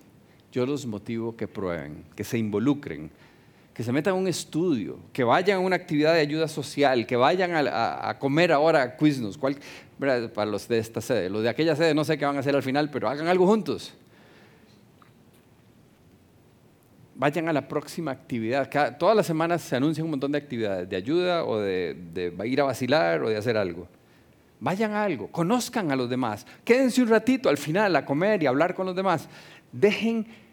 Yo 0.51 0.65
los 0.65 0.87
motivo 0.87 1.37
que 1.37 1.47
prueben, 1.47 2.05
que 2.15 2.23
se 2.23 2.39
involucren, 2.39 3.11
que 3.75 3.83
se 3.83 3.91
metan 3.91 4.13
a 4.13 4.15
un 4.15 4.25
estudio, 4.25 4.97
que 5.11 5.25
vayan 5.25 5.57
a 5.57 5.59
una 5.59 5.75
actividad 5.75 6.13
de 6.13 6.21
ayuda 6.21 6.47
social, 6.47 7.05
que 7.05 7.17
vayan 7.17 7.51
a, 7.53 8.17
comer 8.17 8.53
ahora 8.53 8.81
a 8.81 8.95
Quiznos, 8.95 9.37
para 9.99 10.45
los 10.45 10.69
de 10.69 10.77
esta 10.77 11.01
sede. 11.01 11.29
Los 11.29 11.43
de 11.43 11.49
aquella 11.49 11.75
sede 11.75 11.93
no 11.93 12.05
sé 12.05 12.17
qué 12.17 12.25
van 12.25 12.37
a 12.37 12.39
hacer 12.39 12.55
al 12.55 12.63
final, 12.63 12.89
pero 12.89 13.09
hagan 13.09 13.27
algo 13.27 13.45
juntos. 13.45 13.93
Vayan 17.15 17.49
a 17.49 17.53
la 17.53 17.67
próxima 17.67 18.11
actividad. 18.11 18.69
todas 18.97 19.15
las 19.15 19.25
semanas 19.27 19.61
se 19.61 19.75
anuncian 19.75 20.05
un 20.05 20.11
montón 20.11 20.31
de 20.31 20.37
actividades, 20.37 20.87
de 20.87 20.95
ayuda 20.95 21.43
o 21.43 21.59
de, 21.59 21.97
de 22.13 22.47
ir 22.47 22.61
a 22.61 22.63
vacilar 22.63 23.23
o 23.23 23.29
de 23.29 23.35
hacer 23.35 23.57
algo. 23.57 23.89
Vayan 24.61 24.93
a 24.93 25.03
algo, 25.03 25.27
conozcan 25.27 25.91
a 25.91 25.97
los 25.97 26.09
demás, 26.09 26.47
quédense 26.63 27.01
un 27.01 27.09
ratito 27.09 27.49
al 27.49 27.57
final 27.57 27.93
a 27.97 28.05
comer 28.05 28.41
y 28.41 28.45
hablar 28.45 28.73
con 28.73 28.85
los 28.85 28.95
demás. 28.95 29.27
Dejen 29.73 30.44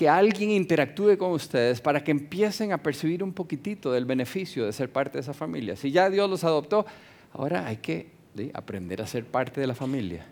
que 0.00 0.08
alguien 0.08 0.50
interactúe 0.52 1.18
con 1.18 1.32
ustedes 1.32 1.78
para 1.78 2.02
que 2.02 2.10
empiecen 2.10 2.72
a 2.72 2.78
percibir 2.78 3.22
un 3.22 3.34
poquitito 3.34 3.92
del 3.92 4.06
beneficio 4.06 4.64
de 4.64 4.72
ser 4.72 4.90
parte 4.90 5.18
de 5.18 5.20
esa 5.20 5.34
familia. 5.34 5.76
Si 5.76 5.90
ya 5.90 6.08
Dios 6.08 6.30
los 6.30 6.42
adoptó, 6.42 6.86
ahora 7.34 7.66
hay 7.66 7.76
que 7.76 8.06
aprender 8.54 9.02
a 9.02 9.06
ser 9.06 9.26
parte 9.26 9.60
de 9.60 9.66
la 9.66 9.74
familia. 9.74 10.24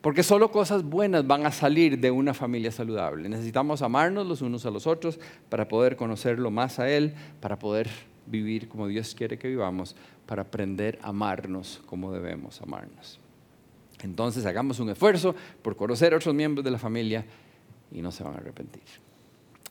Porque 0.00 0.22
solo 0.22 0.50
cosas 0.50 0.82
buenas 0.82 1.26
van 1.26 1.44
a 1.44 1.52
salir 1.52 1.98
de 1.98 2.10
una 2.10 2.32
familia 2.32 2.72
saludable. 2.72 3.28
Necesitamos 3.28 3.82
amarnos 3.82 4.26
los 4.26 4.40
unos 4.40 4.64
a 4.64 4.70
los 4.70 4.86
otros 4.86 5.20
para 5.50 5.68
poder 5.68 5.94
conocerlo 5.94 6.50
más 6.50 6.78
a 6.78 6.88
Él, 6.88 7.12
para 7.38 7.58
poder 7.58 7.90
vivir 8.24 8.66
como 8.66 8.88
Dios 8.88 9.14
quiere 9.14 9.38
que 9.38 9.46
vivamos, 9.46 9.94
para 10.24 10.40
aprender 10.40 10.98
a 11.02 11.08
amarnos 11.08 11.82
como 11.84 12.14
debemos 12.14 12.62
amarnos. 12.62 13.20
Entonces 14.02 14.46
hagamos 14.46 14.80
un 14.80 14.88
esfuerzo 14.88 15.34
por 15.60 15.76
conocer 15.76 16.14
a 16.14 16.16
otros 16.16 16.34
miembros 16.34 16.64
de 16.64 16.70
la 16.70 16.78
familia 16.78 17.26
y 17.92 18.02
no 18.02 18.10
se 18.10 18.24
van 18.24 18.34
a 18.34 18.38
arrepentir. 18.38 18.82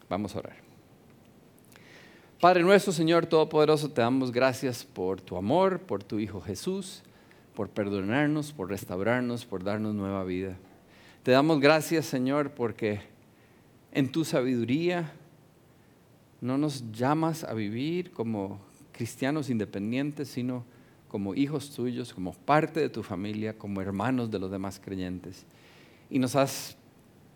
Vamos 0.10 0.36
a 0.36 0.40
orar. 0.40 0.56
Padre 2.40 2.64
nuestro, 2.64 2.92
Señor 2.92 3.28
Todopoderoso, 3.28 3.92
te 3.92 4.02
damos 4.02 4.32
gracias 4.32 4.84
por 4.84 5.22
tu 5.22 5.38
amor, 5.38 5.80
por 5.80 6.04
tu 6.04 6.20
Hijo 6.20 6.42
Jesús, 6.42 7.04
por 7.56 7.70
perdonarnos, 7.70 8.52
por 8.52 8.70
restaurarnos, 8.70 9.46
por 9.46 9.64
darnos 9.64 9.94
nueva 9.94 10.24
vida. 10.24 10.58
Te 11.24 11.32
damos 11.32 11.60
gracias, 11.60 12.08
Señor, 12.08 12.52
porque 12.52 13.02
en 13.92 14.12
tu 14.12 14.26
sabiduría 14.26 15.12
no 16.42 16.58
nos 16.58 16.92
llamas 16.92 17.44
a 17.44 17.54
vivir 17.54 18.12
como 18.12 18.60
cristianos 18.92 19.50
independientes, 19.50 20.28
sino 20.30 20.64
como 21.08 21.36
hijos 21.36 21.76
tuyos, 21.76 22.14
como 22.14 22.34
parte 22.34 22.80
de 22.80 22.90
tu 22.90 23.04
familia, 23.04 23.58
como 23.58 23.82
hermanos 23.82 24.32
de 24.32 24.40
los 24.40 24.50
demás 24.50 24.82
creyentes. 24.84 25.46
Y 26.10 26.18
nos 26.18 26.36
has 26.36 26.76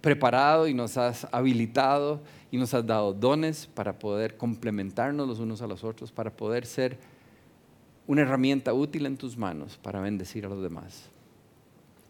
preparado 0.06 0.68
y 0.68 0.74
nos 0.76 0.98
has 0.98 1.28
habilitado 1.32 2.22
y 2.52 2.58
nos 2.58 2.76
has 2.76 2.86
dado 2.86 3.12
dones 3.12 3.66
para 3.66 3.98
poder 3.98 4.38
complementarnos 4.38 5.28
los 5.28 5.40
unos 5.40 5.64
a 5.64 5.68
los 5.68 5.84
otros, 5.84 6.12
para 6.12 6.30
poder 6.30 6.68
ser 6.68 7.00
una 8.06 8.22
herramienta 8.22 8.72
útil 8.72 9.08
en 9.08 9.18
tus 9.18 9.36
manos 9.36 9.80
para 9.82 10.00
bendecir 10.02 10.46
a 10.46 10.50
los 10.50 10.62
demás. 10.62 11.10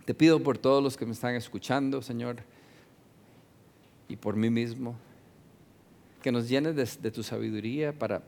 Te 0.04 0.14
pido 0.14 0.44
por 0.44 0.58
todos 0.58 0.84
los 0.84 0.98
que 0.98 1.06
me 1.06 1.14
están 1.14 1.36
escuchando, 1.36 2.02
Señor, 2.02 2.36
y 4.10 4.18
por 4.18 4.36
mí 4.36 4.50
mismo, 4.50 4.98
que 6.22 6.34
nos 6.34 6.50
llenes 6.50 7.02
de, 7.02 7.12
tu 7.12 7.24
sabiduría 7.24 7.98
para, 7.98 8.24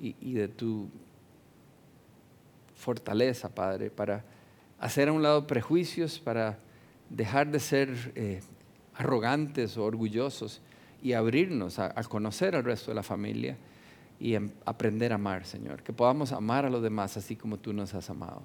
y, 0.00 0.34
de 0.34 0.46
tu 0.46 0.88
fortaleza, 2.76 3.52
Padre, 3.52 3.90
para 3.90 4.24
hacer 4.78 5.08
a 5.08 5.12
un 5.12 5.24
lado 5.24 5.48
prejuicios, 5.48 6.20
para 6.20 6.60
dejar 7.08 7.50
de 7.50 7.58
ser 7.58 8.12
eh, 8.14 8.40
arrogantes 9.00 9.78
o 9.78 9.84
orgullosos 9.84 10.60
y 11.02 11.14
abrirnos 11.14 11.78
a, 11.78 11.94
conocer 12.04 12.54
al 12.54 12.64
resto 12.64 12.90
de 12.90 12.94
la 12.94 13.02
familia 13.02 13.56
y 14.20 14.34
em, 14.34 14.50
aprender 14.66 15.12
a 15.12 15.14
amar, 15.14 15.46
Señor. 15.46 15.82
Que 15.82 15.94
podamos 15.94 16.32
amar 16.32 16.66
a 16.66 16.70
los 16.70 16.82
demás 16.82 17.16
así 17.16 17.34
como 17.34 17.56
tú 17.56 17.72
nos 17.72 17.94
has 17.94 18.10
amado. 18.10 18.42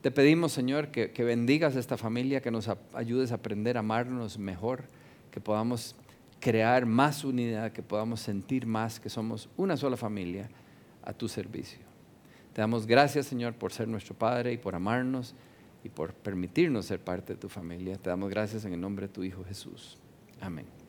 Te 0.00 0.10
pedimos, 0.10 0.50
Señor, 0.50 0.88
que, 0.88 1.12
que 1.12 1.22
bendigas 1.22 1.76
esta 1.76 1.96
familia, 1.96 2.42
que 2.42 2.50
nos 2.50 2.68
ayudes 2.92 3.30
a 3.30 3.36
aprender 3.36 3.76
a 3.76 3.80
amarnos 3.80 4.36
mejor, 4.36 4.84
que 5.30 5.40
podamos 5.40 5.94
crear 6.40 6.84
más 6.84 7.22
unidad, 7.22 7.70
que 7.70 7.82
podamos 7.82 8.20
sentir 8.20 8.66
más 8.66 8.98
que 8.98 9.08
somos 9.08 9.48
una 9.56 9.76
sola 9.76 9.96
familia 9.96 10.50
a 11.04 11.12
tu 11.12 11.28
servicio. 11.28 11.78
Te 12.52 12.60
damos 12.60 12.88
gracias, 12.88 13.26
Señor, 13.26 13.54
por 13.54 13.72
ser 13.72 13.86
nuestro 13.86 14.16
Padre 14.16 14.52
y 14.52 14.58
por 14.58 14.74
amarnos 14.74 15.36
y 15.84 15.88
por 15.88 16.14
permitirnos 16.14 16.86
ser 16.86 17.00
parte 17.00 17.34
de 17.34 17.38
tu 17.38 17.48
familia. 17.48 17.96
Te 17.96 18.10
damos 18.10 18.30
gracias 18.30 18.64
en 18.64 18.74
el 18.74 18.80
nombre 18.80 19.08
de 19.08 19.12
tu 19.12 19.24
Hijo 19.24 19.44
Jesús. 19.44 19.98
Amén. 20.40 20.81